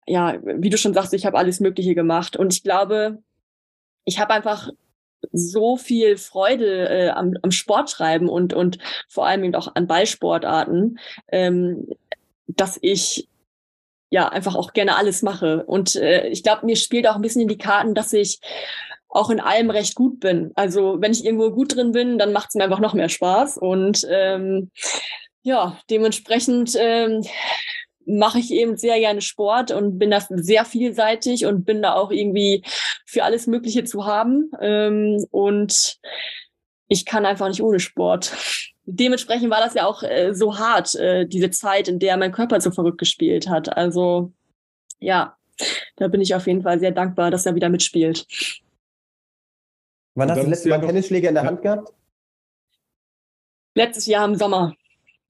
[0.07, 2.35] ja, wie du schon sagst, ich habe alles Mögliche gemacht.
[2.35, 3.19] Und ich glaube,
[4.03, 4.69] ich habe einfach
[5.31, 9.85] so viel Freude äh, am, am Sport treiben und, und vor allem eben auch an
[9.85, 10.97] Ballsportarten,
[11.27, 11.87] ähm,
[12.47, 13.27] dass ich
[14.13, 15.65] ja einfach auch gerne alles mache.
[15.65, 18.39] Und äh, ich glaube, mir spielt auch ein bisschen in die Karten, dass ich
[19.09, 20.51] auch in allem recht gut bin.
[20.53, 23.57] Also wenn ich irgendwo gut drin bin, dann macht es mir einfach noch mehr Spaß.
[23.57, 24.69] Und ähm,
[25.41, 27.23] ja, dementsprechend ähm,
[28.05, 32.11] mache ich eben sehr gerne Sport und bin da sehr vielseitig und bin da auch
[32.11, 32.63] irgendwie
[33.07, 34.51] für alles Mögliche zu haben.
[34.61, 35.97] Ähm, und
[36.87, 38.31] ich kann einfach nicht ohne Sport.
[38.85, 42.59] Dementsprechend war das ja auch äh, so hart, äh, diese Zeit, in der mein Körper
[42.59, 43.75] so verrückt gespielt hat.
[43.75, 44.31] Also
[44.99, 45.37] ja,
[45.95, 48.27] da bin ich auf jeden Fall sehr dankbar, dass er wieder mitspielt.
[50.15, 51.93] Wann hast du letztes Mal Tennisschläger in der Hand gehabt?
[53.75, 54.75] Letztes Jahr im Sommer.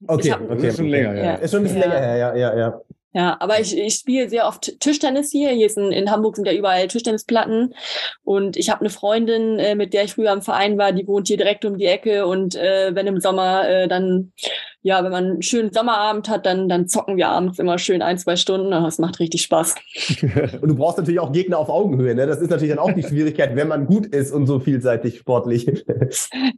[0.07, 0.67] Okay, hab, okay.
[0.67, 1.23] Ist schon länger, ja.
[1.23, 1.33] ja.
[1.35, 1.87] Ist schon ein bisschen ja.
[1.87, 2.81] länger her, ja, ja, ja.
[3.13, 5.51] Ja, aber ich, ich spiele sehr oft Tischtennis hier.
[5.51, 7.75] Hier ist in, in Hamburg sind ja überall Tischtennisplatten.
[8.23, 11.27] Und ich habe eine Freundin, äh, mit der ich früher im Verein war, die wohnt
[11.27, 12.25] hier direkt um die Ecke.
[12.25, 14.33] Und äh, wenn im Sommer äh, dann,
[14.81, 18.17] ja, wenn man einen schönen Sommerabend hat, dann, dann zocken wir abends immer schön ein,
[18.17, 18.71] zwei Stunden.
[18.71, 19.75] Das macht richtig Spaß.
[20.61, 22.15] und du brauchst natürlich auch Gegner auf Augenhöhe.
[22.15, 22.25] Ne?
[22.25, 25.85] Das ist natürlich dann auch die Schwierigkeit, wenn man gut ist und so vielseitig sportlich.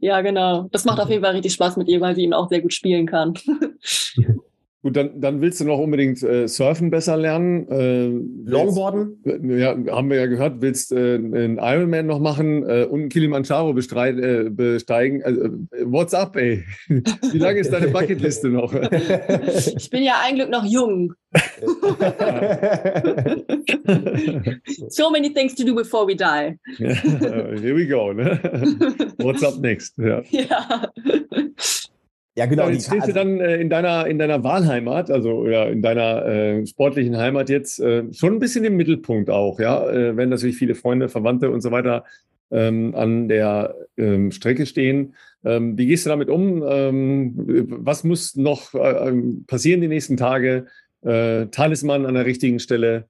[0.00, 0.68] ja, genau.
[0.72, 2.72] Das macht auf jeden Fall richtig Spaß mit ihr, weil sie eben auch sehr gut
[2.72, 3.34] spielen kann.
[4.86, 7.68] Gut, dann, dann willst du noch unbedingt äh, Surfen besser lernen.
[7.68, 8.06] Äh,
[8.48, 9.20] Longboarden?
[9.58, 13.72] Ja, haben wir ja gehört, willst äh, einen Ironman noch machen äh, und einen Kilimanjaro
[13.72, 15.24] bestreit, äh, besteigen.
[15.24, 15.48] Also, äh,
[15.86, 16.62] what's up, ey?
[16.86, 18.72] Wie lange ist deine Bucketliste noch?
[19.76, 21.12] ich bin ja ein Glück noch jung.
[24.88, 26.56] so many things to do before we die.
[26.78, 28.12] Here we go.
[28.12, 28.38] Ne?
[29.18, 29.98] What's up next?
[29.98, 30.22] Ja.
[30.30, 30.92] ja.
[32.36, 32.68] Ja, genau.
[32.68, 36.66] jetzt stehst du dann äh, in deiner in deiner Wahlheimat, also oder in deiner äh,
[36.66, 40.74] sportlichen Heimat jetzt äh, schon ein bisschen im Mittelpunkt auch, ja, äh, wenn natürlich viele
[40.74, 42.04] Freunde, Verwandte und so weiter
[42.50, 45.14] ähm, an der ähm, Strecke stehen.
[45.44, 46.62] Ähm, wie gehst du damit um?
[46.66, 47.32] Ähm,
[47.70, 50.66] was muss noch äh, ähm, passieren die nächsten Tage?
[51.02, 53.08] Äh, Talisman an der richtigen Stelle,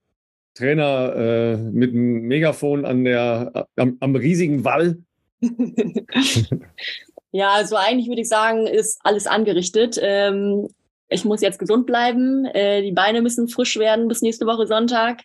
[0.54, 4.98] Trainer äh, mit einem Megafon an der am, am riesigen Wall.
[7.36, 9.98] Ja, also eigentlich würde ich sagen, ist alles angerichtet.
[10.00, 10.68] Ähm,
[11.10, 12.46] ich muss jetzt gesund bleiben.
[12.46, 15.20] Äh, die Beine müssen frisch werden bis nächste Woche Sonntag.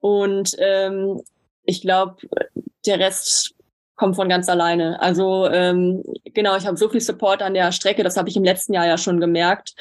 [0.00, 1.20] Und ähm,
[1.64, 2.16] ich glaube,
[2.86, 3.54] der Rest
[3.96, 4.98] kommt von ganz alleine.
[5.02, 8.44] Also ähm, genau, ich habe so viel Support an der Strecke, das habe ich im
[8.44, 9.74] letzten Jahr ja schon gemerkt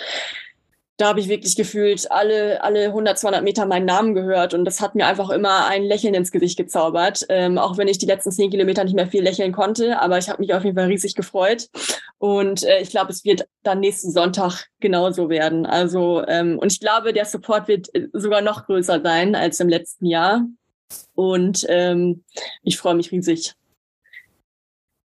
[1.01, 4.81] da habe ich wirklich gefühlt alle, alle 100, 200 Meter meinen Namen gehört und das
[4.81, 8.31] hat mir einfach immer ein Lächeln ins Gesicht gezaubert, ähm, auch wenn ich die letzten
[8.31, 11.15] zehn Kilometer nicht mehr viel lächeln konnte, aber ich habe mich auf jeden Fall riesig
[11.15, 11.69] gefreut
[12.19, 15.65] und äh, ich glaube, es wird dann nächsten Sonntag genauso werden.
[15.65, 19.69] Also ähm, und ich glaube, der Support wird äh, sogar noch größer sein als im
[19.69, 20.45] letzten Jahr
[21.15, 22.23] und ähm,
[22.61, 23.55] ich freue mich riesig.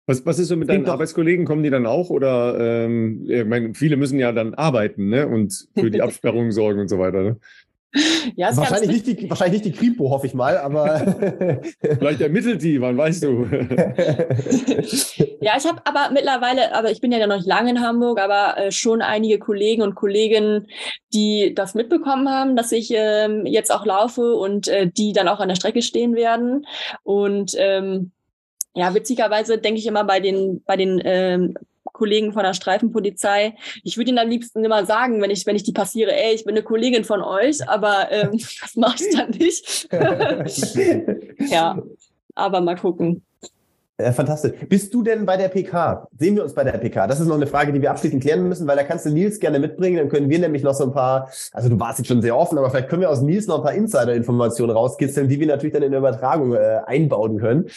[0.10, 1.45] Was, was ist so mit deinen Arbeitskollegen?
[1.45, 2.10] Kommen die dann auch?
[2.10, 5.27] Oder ähm, ich meine, viele müssen ja dann arbeiten ne?
[5.27, 7.22] und für die Absperrung sorgen und so weiter.
[7.22, 7.40] Ne?
[8.36, 11.61] Ja, wahrscheinlich, nicht die, wahrscheinlich nicht die Kripo, hoffe ich mal, aber.
[11.99, 13.45] Vielleicht ermittelt die, wann weißt du.
[15.41, 18.57] ja, ich habe aber mittlerweile, aber ich bin ja noch nicht lange in Hamburg, aber
[18.57, 20.65] äh, schon einige Kollegen und Kolleginnen,
[21.14, 25.40] die das mitbekommen haben, dass ich ähm, jetzt auch laufe und äh, die dann auch
[25.40, 26.65] an der Strecke stehen werden.
[27.03, 28.11] Und ähm,
[28.76, 31.56] ja, witzigerweise denke ich immer bei den, bei den ähm,
[32.00, 33.56] Kollegen von der Streifenpolizei.
[33.84, 36.46] Ich würde ihnen am liebsten immer sagen, wenn ich, wenn ich die passiere, ey, ich
[36.46, 38.32] bin eine Kollegin von euch, aber ähm,
[38.62, 39.90] das mache ich dann nicht.
[41.52, 41.82] ja,
[42.36, 43.24] aber mal gucken.
[44.00, 44.54] Ja, fantastisch.
[44.70, 46.08] Bist du denn bei der PK?
[46.18, 47.06] Sehen wir uns bei der PK?
[47.06, 49.41] Das ist noch eine Frage, die wir abschließend klären müssen, weil da kannst du Nils
[49.41, 49.98] gerne mitbringen.
[49.98, 52.58] Dann können wir nämlich noch so ein paar, also du warst jetzt schon sehr offen,
[52.58, 55.84] aber vielleicht können wir aus Nils noch ein paar Insider-Informationen rauskitzeln, die wir natürlich dann
[55.84, 57.70] in der Übertragung äh, einbauen können.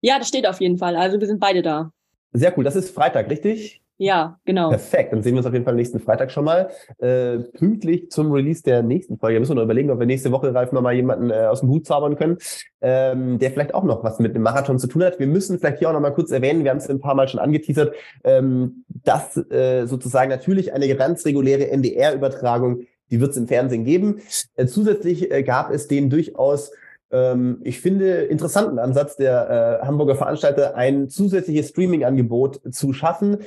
[0.00, 0.96] Ja, das steht auf jeden Fall.
[0.96, 1.92] Also wir sind beide da.
[2.32, 2.64] Sehr cool.
[2.64, 3.80] Das ist Freitag, richtig?
[4.02, 4.70] Ja, genau.
[4.70, 5.12] Perfekt.
[5.12, 6.70] Dann sehen wir uns auf jeden Fall nächsten Freitag schon mal.
[7.00, 9.34] Äh, pünktlich zum Release der nächsten Folge.
[9.34, 11.68] Da müssen wir noch überlegen, ob wir nächste Woche, Ralf, nochmal jemanden äh, aus dem
[11.68, 12.38] Hut zaubern können,
[12.80, 15.18] ähm, der vielleicht auch noch was mit dem Marathon zu tun hat.
[15.18, 17.40] Wir müssen vielleicht hier auch nochmal kurz erwähnen, wir haben es ein paar Mal schon
[17.40, 17.94] angeteasert,
[18.24, 24.22] ähm, dass äh, sozusagen natürlich eine ganz reguläre NDR-Übertragung, die wird es im Fernsehen geben.
[24.54, 26.72] Äh, zusätzlich äh, gab es den durchaus
[27.62, 33.38] ich finde, interessanten Ansatz der äh, Hamburger Veranstalter, ein zusätzliches Streaming-Angebot zu schaffen,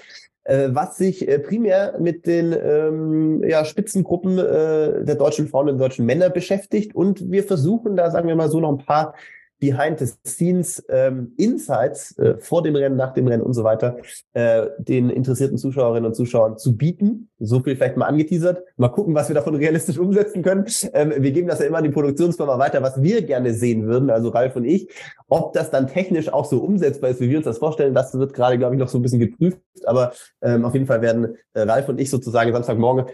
[0.44, 5.78] äh, was sich äh, primär mit den ähm, ja, Spitzengruppen äh, der deutschen Frauen und
[5.78, 6.94] deutschen Männer beschäftigt.
[6.94, 9.16] Und wir versuchen da, sagen wir mal so, noch ein paar
[9.64, 13.96] Behind-the-Scenes ähm, Insights äh, vor dem Rennen, nach dem Rennen und so weiter
[14.34, 17.30] äh, den interessierten Zuschauerinnen und Zuschauern zu bieten.
[17.40, 18.62] So viel vielleicht mal angeteasert.
[18.76, 20.66] Mal gucken, was wir davon realistisch umsetzen können.
[20.92, 24.10] Ähm, wir geben das ja immer an die Produktionsfirma weiter, was wir gerne sehen würden,
[24.10, 24.90] also Ralf und ich.
[25.30, 28.34] Ob das dann technisch auch so umsetzbar ist, wie wir uns das vorstellen, das wird
[28.34, 29.60] gerade, glaube ich, noch so ein bisschen geprüft.
[29.86, 30.12] Aber
[30.42, 33.06] ähm, auf jeden Fall werden äh, Ralf und ich sozusagen Samstagmorgen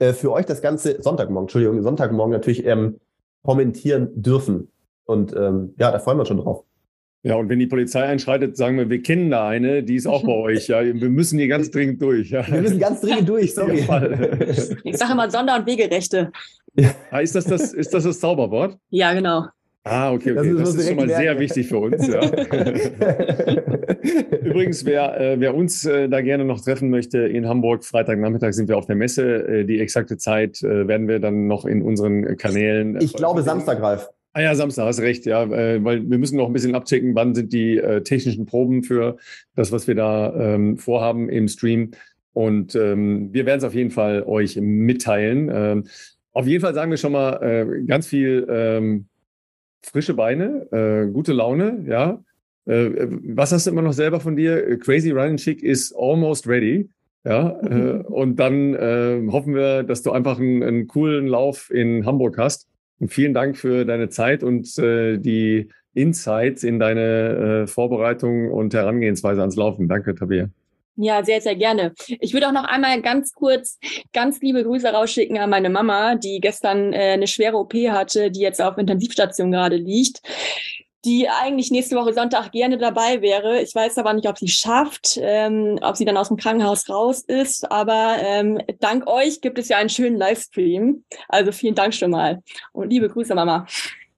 [0.00, 3.00] äh, für euch das Ganze, Sonntagmorgen, Entschuldigung, Sonntagmorgen natürlich ähm,
[3.42, 4.68] kommentieren dürfen.
[5.04, 6.64] Und ähm, ja, da freuen wir uns schon drauf.
[7.24, 10.24] Ja, und wenn die Polizei einschreitet, sagen wir, wir kennen da eine, die ist auch
[10.24, 10.68] bei euch.
[10.68, 12.30] Ja, wir müssen hier ganz dringend durch.
[12.30, 12.46] Ja.
[12.46, 13.78] Wir müssen ganz dringend durch, sorry.
[14.84, 16.30] ich sage immer Sonder- und Wegerechte.
[17.10, 18.76] Ah, ist, das das, ist das das Zauberwort?
[18.90, 19.46] Ja, genau.
[19.84, 20.54] Ah, okay, okay.
[20.54, 22.06] Das, das ist schon mal sehr wichtig für uns.
[22.06, 22.22] Ja.
[24.42, 28.68] Übrigens, wer, äh, wer uns äh, da gerne noch treffen möchte in Hamburg, Freitagnachmittag sind
[28.68, 29.46] wir auf der Messe.
[29.46, 32.98] Äh, die exakte Zeit äh, werden wir dann noch in unseren Kanälen.
[33.00, 34.08] Ich glaube Samstag, Ralf.
[34.36, 37.36] Ah ja, Samstag, hast recht, ja, äh, weil wir müssen noch ein bisschen abchecken, wann
[37.36, 39.16] sind die äh, technischen Proben für
[39.54, 41.92] das, was wir da ähm, vorhaben im Stream.
[42.32, 45.52] Und ähm, wir werden es auf jeden Fall euch mitteilen.
[45.54, 45.84] Ähm,
[46.32, 49.06] auf jeden Fall sagen wir schon mal äh, ganz viel ähm,
[49.82, 52.20] frische Beine, äh, gute Laune, ja.
[52.66, 53.06] Äh,
[53.36, 54.80] was hast du immer noch selber von dir?
[54.80, 56.88] Crazy Running Chick is almost ready.
[57.22, 58.74] Ja, äh, und dann
[59.30, 62.68] hoffen wir, dass du einfach einen, einen coolen Lauf in Hamburg hast.
[63.04, 68.72] Und vielen Dank für deine Zeit und äh, die Insights in deine äh, Vorbereitung und
[68.72, 69.88] Herangehensweise ans Laufen.
[69.88, 70.48] Danke, Tabea.
[70.96, 71.92] Ja, sehr, sehr gerne.
[72.08, 73.78] Ich würde auch noch einmal ganz kurz
[74.14, 78.40] ganz liebe Grüße rausschicken an meine Mama, die gestern äh, eine schwere OP hatte, die
[78.40, 80.22] jetzt auf Intensivstation gerade liegt
[81.04, 83.60] die eigentlich nächste Woche Sonntag gerne dabei wäre.
[83.60, 87.22] Ich weiß aber nicht, ob sie schafft, ähm, ob sie dann aus dem Krankenhaus raus
[87.26, 87.70] ist.
[87.70, 91.04] Aber ähm, dank euch gibt es ja einen schönen Livestream.
[91.28, 92.40] Also vielen Dank schon mal.
[92.72, 93.66] Und liebe Grüße, Mama.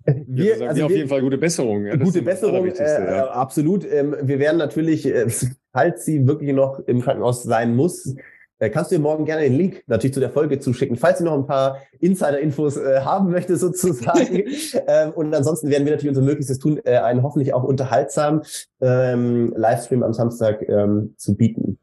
[0.06, 1.84] Wir, ja, also wir auf jeden Fall gute Besserung.
[1.84, 3.26] Ja, gute Besserung, äh, ja.
[3.30, 3.84] absolut.
[3.90, 5.26] Ähm, wir werden natürlich, äh,
[5.72, 8.22] falls sie wirklich noch im Krankenhaus sein muss, äh,
[8.58, 11.34] kannst du dir morgen gerne den Link natürlich zu der Folge zuschicken, falls du noch
[11.34, 14.44] ein paar Insider-Infos äh, haben möchtest sozusagen.
[14.86, 18.42] ähm, und ansonsten werden wir natürlich unser Möglichstes tun, äh, einen hoffentlich auch unterhaltsamen
[18.80, 21.78] ähm, Livestream am Samstag ähm, zu bieten.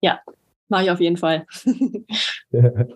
[0.00, 0.20] Ja,
[0.68, 1.46] mache ich auf jeden Fall.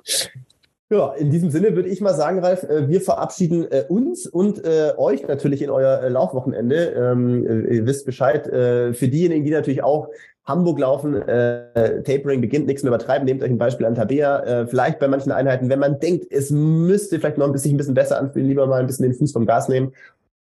[0.93, 4.65] Ja, in diesem Sinne würde ich mal sagen, Ralf, äh, wir verabschieden äh, uns und
[4.65, 6.89] äh, euch natürlich in euer Laufwochenende.
[6.97, 8.47] Ähm, ihr wisst Bescheid.
[8.47, 10.09] Für diejenigen, die natürlich auch
[10.51, 13.25] Hamburg laufen, äh, Tapering beginnt, nichts mehr übertreiben.
[13.25, 14.41] Nehmt euch ein Beispiel an Tabea.
[14.41, 17.77] Äh, vielleicht bei manchen Einheiten, wenn man denkt, es müsste vielleicht noch ein bisschen, ein
[17.79, 19.93] bisschen besser anfühlen, lieber mal ein bisschen den Fuß vom Gas nehmen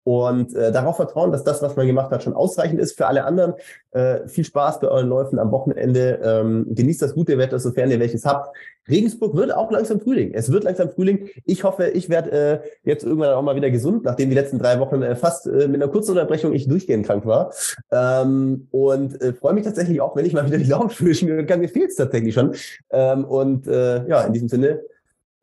[0.04, 2.96] und äh, darauf vertrauen, dass das, was man gemacht hat, schon ausreichend ist.
[2.96, 3.54] Für alle anderen
[3.90, 6.20] äh, viel Spaß bei euren Läufen am Wochenende.
[6.22, 8.56] Ähm, genießt das gute Wetter, sofern ihr welches habt.
[8.88, 10.32] Regensburg wird auch langsam Frühling.
[10.32, 11.28] Es wird langsam Frühling.
[11.44, 14.80] Ich hoffe, ich werde äh, jetzt irgendwann auch mal wieder gesund, nachdem die letzten drei
[14.80, 17.52] Wochen äh, fast äh, mit einer kurzen Unterbrechung ich durchgehend krank war.
[17.90, 21.60] Ähm, und äh, freue mich tatsächlich auch, wenn ich mal wieder die Laufschuhe schmieren kann.
[21.60, 22.54] Mir fehlt es tatsächlich schon.
[22.90, 24.80] Ähm, und äh, ja, in diesem Sinne,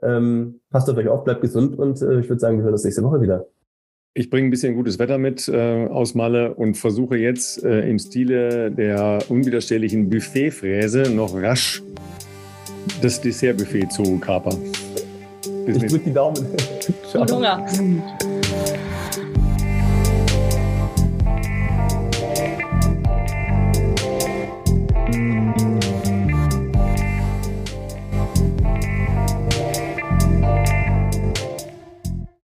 [0.02, 2.84] ähm, passt auf euch auf, bleibt gesund und äh, ich würde sagen, wir hören uns
[2.84, 3.46] nächste Woche wieder.
[4.18, 8.00] Ich bringe ein bisschen gutes Wetter mit äh, aus Malle und versuche jetzt äh, im
[8.00, 11.84] Stile der unwiderstehlichen Buffetfräse noch rasch
[13.02, 14.58] das Dessertbuffet zu kapern.
[15.66, 16.46] Bis ich drücke die Daumen.
[17.12, 17.28] Ciao.
[17.28, 17.66] Hunger.